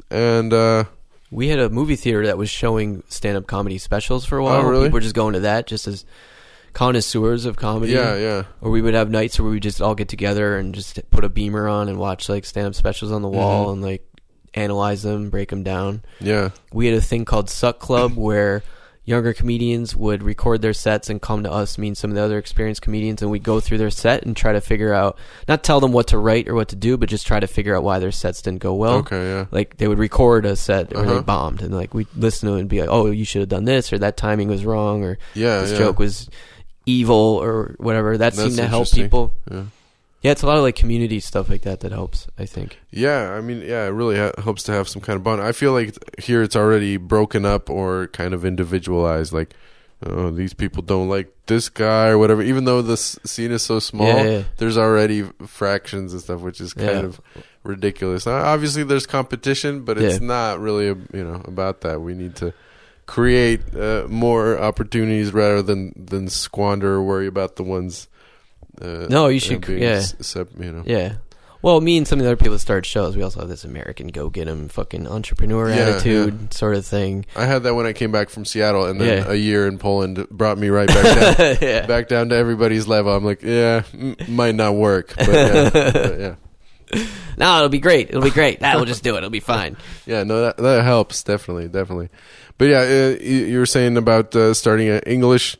[0.10, 0.86] And uh,
[1.32, 4.62] We had a movie theater that was showing stand-up comedy specials for a while.
[4.62, 4.86] Oh, really?
[4.86, 6.06] People were just going to that just as
[6.74, 7.94] connoisseurs of comedy.
[7.94, 10.74] yeah, yeah, Or we would have nights where we would just all get together and
[10.74, 13.74] just put a beamer on and watch like stand-up specials on the wall Mhm.
[13.74, 14.06] and like
[14.54, 16.02] analyze them, break them down.
[16.20, 18.64] yeah, we had a thing called Suck Club where
[19.06, 22.22] younger comedians would record their sets and come to us, me and some of the
[22.24, 25.62] other experienced comedians, and we'd go through their set and try to figure out, not
[25.62, 27.84] tell them what to write or what to do, but just try to figure out
[27.84, 29.00] why their sets didn't go well.
[29.00, 31.22] okay, yeah, Like they would record a set where they Uh-huh.
[31.22, 33.66] bombed, and like we'd listen to it and be like, "Oh, you should have done
[33.66, 35.60] this," or "That timing was wrong," or yeah.
[35.60, 35.80] "This yeah.
[35.80, 36.30] joke was
[36.85, 38.18] evil," or whatever.
[38.18, 39.34] That That's seemed to help people.
[39.51, 39.64] Yeah.
[40.22, 42.27] Yeah, it's a lot of like community stuff like that that helps.
[42.39, 42.80] I think.
[42.91, 45.41] Yeah, I mean, yeah, it really ha- helps to have some kind of bond.
[45.41, 49.34] I feel like here it's already broken up or kind of individualized.
[49.34, 49.53] Like,
[50.05, 52.41] oh, these people don't like this guy or whatever.
[52.41, 54.43] Even though the s- scene is so small, Yeah, yeah.
[54.57, 56.99] there's already fractions and stuff, which is kind Yeah.
[56.99, 57.19] of
[57.65, 58.26] ridiculous.
[58.26, 61.99] Now, obviously, there's competition, but it's not really, you know, about that.
[61.99, 62.53] We need to
[63.05, 68.07] create uh, more opportunities rather than than squander or worry about the ones.
[68.81, 70.01] Uh, No, you should- yeah.
[70.59, 70.84] you know.
[70.85, 71.13] Yeah.
[71.61, 73.63] Well, me and some of the other people that start shows, we also have this
[73.63, 77.25] American go get 'em fucking entrepreneur Yeah, attitude sort of thing.
[77.38, 79.31] I had that when I came back from Seattle, and then Yeah.
[79.31, 81.85] a year in Poland brought me right back down, yeah.
[81.85, 83.15] back down to everybody's level.
[83.15, 86.35] I'm like, yeah, m- might not work, but yeah, but yeah,
[87.38, 88.09] No, it'll be great.
[88.09, 88.59] It'll be great.
[88.61, 89.19] We'll just do it.
[89.19, 89.77] It'll be fine.
[90.05, 90.23] yeah.
[90.23, 92.09] No, that that helps definitely, definitely.
[92.57, 95.57] But yeah, uh, you, you were saying about uh, starting an English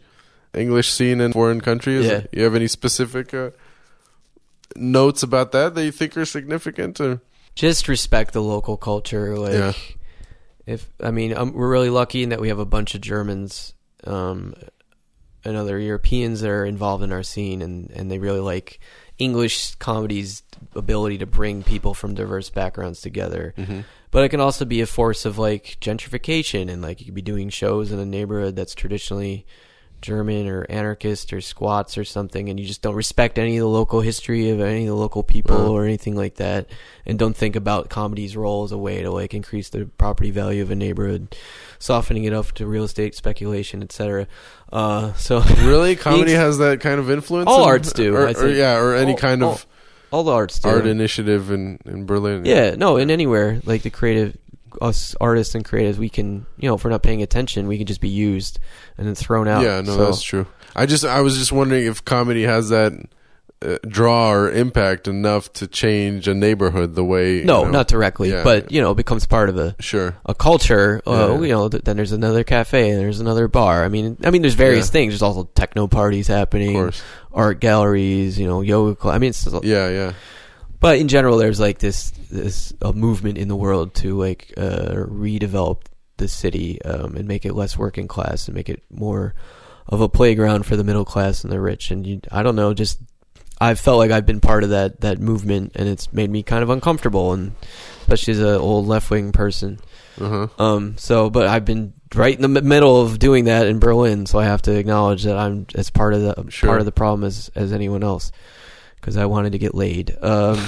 [0.53, 2.05] English scene in foreign countries.
[2.05, 2.21] Yeah.
[2.31, 3.51] You have any specific uh,
[4.75, 6.99] notes about that that you think are significant?
[7.01, 7.21] Or
[7.55, 9.37] Just respect the local culture.
[9.37, 9.73] Like, Yeah.
[10.65, 13.73] if I mean, um, we're really lucky in that we have a bunch of Germans
[14.05, 14.53] um,
[15.43, 18.79] and other Europeans that are involved in our scene, and and they really like
[19.17, 20.43] English comedy's
[20.75, 23.53] ability to bring people from diverse backgrounds together.
[24.14, 27.22] But it can also be a force of like gentrification, and like you could be
[27.22, 29.45] doing shows in a neighborhood that's traditionally
[30.02, 33.68] German or anarchist or squats or something, and you just don't respect any of the
[33.69, 35.72] local history of any of the local people Wow.
[35.72, 36.68] or anything like that,
[37.06, 40.61] and don't think about comedy's role as a way to like increase the property value
[40.61, 41.35] of a neighborhood,
[41.80, 44.27] softening it up to real estate speculation, etc.
[44.72, 47.48] Uh, so really, comedy has that kind of influence.
[47.49, 49.65] All in- arts do, or, or yeah, or any kind of.
[50.14, 50.69] All the arts do.
[50.69, 52.45] art initiative in in Berlin.
[52.45, 54.38] Yeah, no, in anywhere like the creative,
[54.81, 57.88] us artists and creatives, we can, you know, if we're not paying attention, we can
[57.88, 58.60] just be used
[58.98, 59.64] and then thrown out.
[59.64, 60.45] Yeah, no, So- that's true.
[60.76, 62.94] I just I was just wondering if comedy has that
[63.64, 67.38] uh, draw or impact enough to change a neighborhood the way.
[67.38, 68.44] you No, know- not directly, Yeah.
[68.44, 70.15] but you know, it becomes part of a Sure.
[70.26, 70.99] a culture.
[71.07, 71.41] Uh, Yeah.
[71.41, 73.85] You know, th- then there's another cafe and there's another bar.
[73.85, 74.91] I mean, I mean, there's various Yeah.
[74.94, 75.14] things.
[75.14, 77.02] There's also techno parties Of happening, course.
[77.34, 78.39] Art galleries.
[78.39, 78.99] You know, yoga.
[79.01, 80.14] Cl- I mean, it's, Yeah, yeah.
[80.80, 84.93] but in general, there's like this this a movement in the world to like uh,
[85.07, 85.81] redevelop
[86.18, 89.34] the city um, and make it less working class and make it more
[89.88, 91.91] of a playground for the middle class and the rich.
[91.91, 92.99] And you, I don't know, just
[93.60, 96.64] I've felt like I've been part of that that movement, and it's made me kind
[96.64, 97.53] of uncomfortable, and
[98.01, 99.80] especially as an old left wing person.
[100.19, 100.47] Uh huh.
[100.64, 104.40] Um, so, but I've been right in the middle of doing that in Berlin, so
[104.40, 106.69] I have to acknowledge that I'm as part of the Sure.
[106.69, 108.31] part of the problem as as anyone else
[108.95, 110.57] because I wanted to get laid um,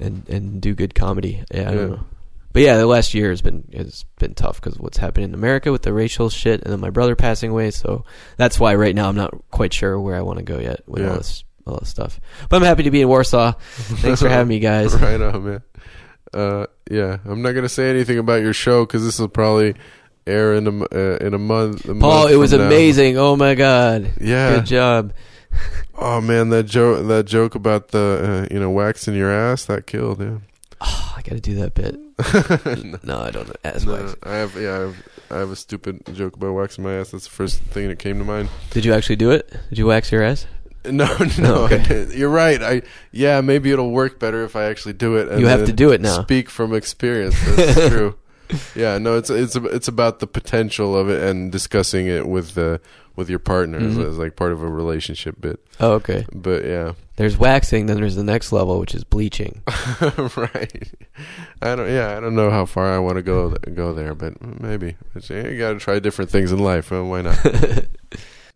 [0.00, 1.42] and and do good comedy.
[1.52, 1.80] Yeah, I Yeah.
[1.80, 2.04] don't know.
[2.52, 5.34] But yeah, the last year has been has been tough because of what's happening in
[5.34, 7.70] America with the racial shit, and then my brother passing away.
[7.70, 8.04] So
[8.36, 11.06] that's why right now I'm not quite sure where I want to go yet with
[11.06, 12.18] all this all this stuff.
[12.48, 13.52] But I'm happy to be in Warsaw.
[13.52, 14.94] Thanks for having me, guys.
[14.98, 15.62] right on, man.
[16.32, 19.74] Uh, yeah, I'm not gonna say anything about your show because this will probably
[20.26, 21.84] air in a uh, in a month.
[21.86, 22.66] a Paul, month it was now.
[22.66, 23.16] amazing.
[23.18, 24.12] Oh my god.
[24.20, 24.56] Yeah.
[24.56, 25.12] Good job.
[26.00, 29.86] Oh man, that joke that joke about the uh, you know waxing your ass that
[29.88, 30.20] killed.
[30.20, 30.38] Yeah.
[30.80, 31.96] Oh, I got to do that bit.
[33.04, 33.50] no, I don't.
[33.64, 34.14] As No, wax.
[34.22, 37.10] I have yeah, I have, I have a stupid joke about waxing my ass.
[37.10, 38.48] That's the first thing that came to mind.
[38.70, 39.50] Did you actually do it?
[39.70, 40.46] Did you wax your ass?
[40.92, 42.06] No, no, okay.
[42.14, 42.62] You're right.
[42.62, 42.82] I
[43.12, 45.28] yeah, maybe it'll work better if I actually do it.
[45.28, 46.22] And You have to do it now.
[46.22, 47.36] Speak from experience.
[47.56, 48.16] That's true.
[48.74, 52.80] Yeah, no, it's it's it's about the potential of it and discussing it with the
[53.16, 54.08] with your partner as, Mhm.
[54.08, 55.58] as like part of a relationship bit.
[55.80, 56.24] Oh, okay.
[56.32, 59.60] But yeah, There's waxing, then there's the next level, which is bleaching.
[60.36, 60.92] right.
[61.60, 61.90] I don't.
[61.92, 65.28] Yeah, I don't know how far I want to go go there, but maybe It's-
[65.30, 66.90] you got to try different things in life.
[66.92, 67.38] Well, why not?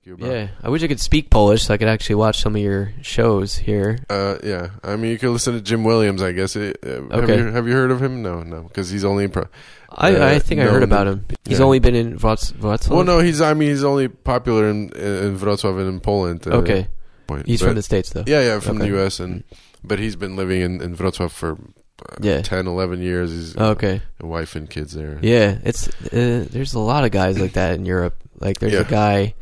[0.04, 0.26] Cuba.
[0.26, 2.92] yeah, I wish I could speak Polish so I could actually watch some of your
[3.02, 3.98] shows here.
[4.10, 4.70] Uh, yeah.
[4.82, 6.22] I mean, you could listen to Jim Williams.
[6.22, 6.56] I guess.
[6.56, 7.38] Uh, Have Okay.
[7.38, 8.20] you have you heard of him?
[8.22, 9.28] No, no, because he's only.
[9.28, 9.46] Pro-
[9.90, 11.26] I, Uh, I think I heard about him.
[11.44, 11.64] He's yeah.
[11.64, 12.88] only been in Wroc- Wrocław.
[12.90, 13.40] well, no, he's.
[13.40, 16.46] I mean, he's only popular in in Wrocław and in Poland.
[16.48, 16.88] uh, Okay,
[17.28, 17.46] point.
[17.46, 18.24] he's But- from the states though.
[18.26, 18.88] Yeah, yeah, from Okay.
[18.90, 19.20] the U.S.
[19.20, 19.44] and
[19.84, 22.42] but he's been living in in Wrocław for uh, Yeah.
[22.42, 23.30] 10, 11 years.
[23.30, 24.02] He's Okay.
[24.18, 25.18] a wife and kids there.
[25.22, 28.16] Yeah, it's uh, there's a lot of guys like that in Europe.
[28.40, 28.80] Like there's Yeah.
[28.80, 29.34] a guy,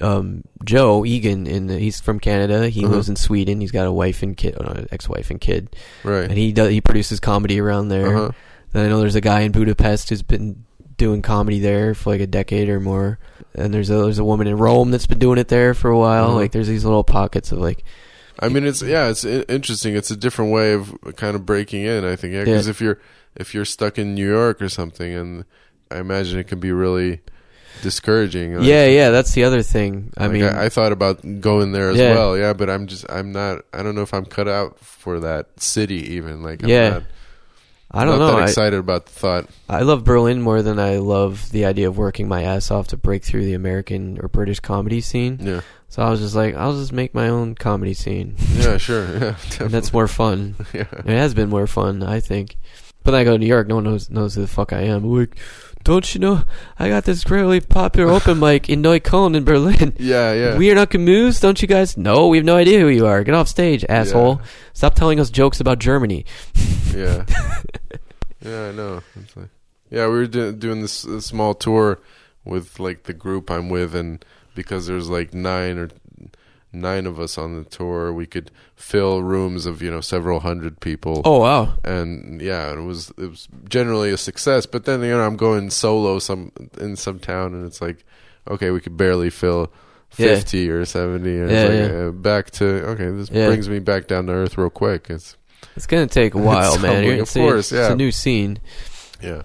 [0.00, 2.68] um, Joe Egan, in the, he's from Canada.
[2.68, 2.94] He Uh-huh.
[2.94, 3.60] lives in Sweden.
[3.60, 5.74] He's got a wife and kid, uh, ex-wife and kid,
[6.04, 6.24] Right.
[6.24, 8.16] and he does he produces comedy around there.
[8.16, 8.30] Uh-huh.
[8.72, 10.64] Then I know there's a guy in Budapest who's been
[10.98, 13.18] doing comedy there for like a decade or more.
[13.54, 15.98] And there's a there's a woman in Rome that's been doing it there for a
[15.98, 16.26] while.
[16.26, 16.34] Uh-huh.
[16.36, 17.82] Like there's these little pockets of like
[18.38, 19.96] I mean, it's yeah, it's interesting.
[19.96, 22.04] It's a different way of kind of breaking in.
[22.04, 22.70] I think, yeah, because Yeah.
[22.70, 22.98] if you're
[23.34, 25.44] if you're stuck in New York or something, and
[25.90, 27.20] I imagine it can be really
[27.82, 28.56] discouraging.
[28.56, 30.12] Like, yeah yeah that's the other thing.
[30.16, 32.14] I like, mean I, I thought about going there as Yeah.
[32.14, 32.36] well.
[32.36, 33.64] Yeah, but I'm just I'm not.
[33.72, 36.14] I don't know if I'm cut out for that city.
[36.14, 36.88] Even like I'm Yeah.
[36.90, 37.02] not,
[37.90, 38.36] I don't not know.
[38.36, 39.46] that I, excited about the thought.
[39.68, 42.96] I love Berlin more than I love the idea of working my ass off to
[42.96, 45.38] break through the American or British comedy scene.
[45.40, 48.34] Yeah, So I was just like, I'll just make my own comedy scene.
[48.54, 49.06] yeah, sure.
[49.18, 50.56] Yeah, and that's more fun.
[50.74, 50.86] yeah.
[50.92, 52.56] It has been more fun, I think.
[53.06, 54.80] But then I go to New York, no one knows knows who the fuck I
[54.80, 55.04] am.
[55.04, 55.38] Like,
[55.84, 56.42] don't you know?
[56.76, 59.92] I got this really popular open mic in Neukölln in Berlin.
[60.00, 60.58] Yeah, yeah.
[60.58, 61.96] We are not Camus, don't you guys?
[61.96, 63.22] No, we have no idea who you are.
[63.22, 64.40] Get off stage, asshole.
[64.40, 64.46] Yeah.
[64.72, 66.26] Stop telling us jokes about Germany.
[66.92, 67.24] Yeah.
[68.44, 69.02] yeah, I know.
[69.22, 69.50] It's like,
[69.88, 72.00] yeah, we were do- doing this, this small tour
[72.44, 74.24] with like the group I'm with, and
[74.56, 75.90] because there's like nine or
[76.76, 80.80] nine of us on the tour, we could fill rooms of you know several hundred
[80.80, 81.22] people.
[81.24, 81.74] Oh wow.
[81.84, 84.66] And yeah, it was it was generally a success.
[84.66, 88.04] But then you know I'm going solo some in some town, and it's like,
[88.48, 89.72] okay, we could barely fill
[90.16, 90.34] Yeah.
[90.36, 91.38] fifty or seventy.
[91.38, 92.06] And Yeah, it's like yeah.
[92.06, 93.46] uh, back to okay, this Yeah.
[93.48, 95.06] brings me back down to earth real quick.
[95.10, 95.36] It's
[95.74, 97.02] It's gonna take a while, man.
[97.04, 97.92] You're- of it's a- course, It's yeah.
[97.92, 98.58] a new scene.
[99.22, 99.42] Yeah.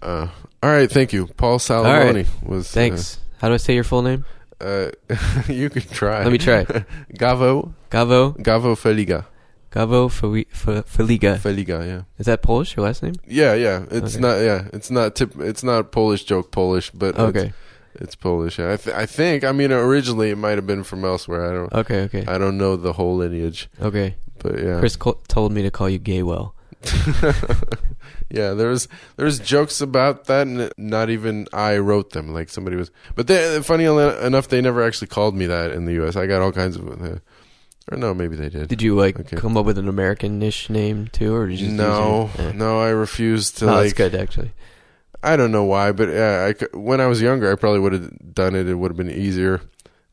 [0.00, 0.28] Uh,
[0.62, 0.90] all right.
[0.90, 2.26] Thank you, Paul Salamone.
[2.46, 3.18] Was uh, Thanks.
[3.40, 4.24] How do I say your full name?
[4.60, 4.90] Uh,
[5.48, 6.22] you can try.
[6.24, 6.64] Let me try.
[7.14, 7.72] Gavo.
[7.90, 8.36] Gavo.
[8.42, 9.24] Gavo Feliga.
[9.70, 11.36] Gavo Feli- Fe- Feliga.
[11.38, 11.86] Feliga.
[11.86, 12.02] Yeah.
[12.18, 12.76] Is that Polish?
[12.76, 13.14] Your last name?
[13.26, 13.54] Yeah.
[13.54, 13.84] Yeah.
[13.90, 14.20] It's Okay.
[14.20, 14.36] not.
[14.40, 14.68] Yeah.
[14.72, 15.14] It's not.
[15.14, 17.52] Tip, it's not Polish joke Polish, but it's, Okay.
[17.96, 18.58] it's Polish.
[18.58, 18.72] Yeah.
[18.72, 19.44] I, th- I think.
[19.44, 21.44] I mean, originally it might have been from elsewhere.
[21.50, 21.72] I don't.
[21.72, 22.00] Okay.
[22.04, 22.24] Okay.
[22.26, 24.16] I don't know the whole lineage, Okay.
[24.38, 24.78] but yeah.
[24.80, 26.52] Chris co- told me to call you Gaywell.
[28.30, 32.32] yeah, there's there's jokes about that, and not even I wrote them.
[32.32, 35.94] Like somebody was, but they, funny enough, they never actually called me that in the
[35.94, 36.16] U.S.
[36.16, 36.88] I got all kinds of.
[36.88, 37.18] Uh,
[37.90, 38.68] Or no, maybe they did.
[38.68, 39.36] Did you like Okay.
[39.36, 42.52] come up with an American-ish name too, or did you just no, eh.
[42.54, 43.82] no, I refused to No, like.
[43.84, 44.52] that's good actually.
[45.22, 48.34] I don't know why, but yeah, I when I was younger, I probably would have
[48.34, 48.68] done it.
[48.68, 49.60] It would have been easier.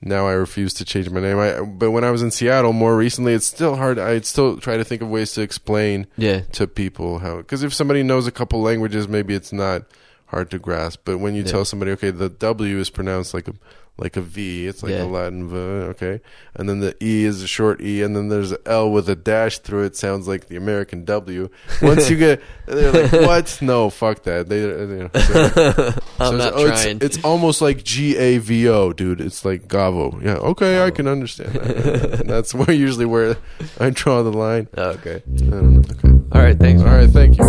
[0.07, 1.40] Now I refuse to change my name.
[1.40, 3.98] I, but when I was in Seattle more recently, it's still hard.
[3.98, 7.38] I still try to think of ways to explain Yeah, to people how.
[7.38, 9.82] Because if somebody knows a couple languages, maybe it's not
[10.27, 11.02] hard to grasp.
[11.06, 11.52] But when you Yeah.
[11.52, 13.53] tell somebody, okay, the W is pronounced like a
[13.97, 14.67] like a V.
[14.67, 15.03] It's like Yeah.
[15.03, 15.55] a Latin V.
[15.55, 16.19] Okay,
[16.55, 19.15] and then the E is a short E, and then there's a L with a
[19.15, 19.95] dash through it.
[19.95, 21.49] Sounds like the American W.
[21.81, 23.57] Once you get, they're like, what?
[23.61, 24.49] No, fuck that.
[24.49, 26.97] They, uh, you know, so- I'm so not it's, oh, it's- trying.
[27.01, 29.22] It's, almost like G A V O, dude.
[29.22, 30.22] It's like Gavo.
[30.23, 32.23] Yeah, okay, I can understand that.
[32.27, 33.38] That's where usually where
[33.80, 34.67] I draw the line.
[34.77, 35.23] Oh, okay.
[35.27, 35.81] Know.
[35.91, 36.09] Okay.
[36.31, 36.57] All right.
[36.57, 36.81] Thanks.
[36.81, 37.45] All right, thank you.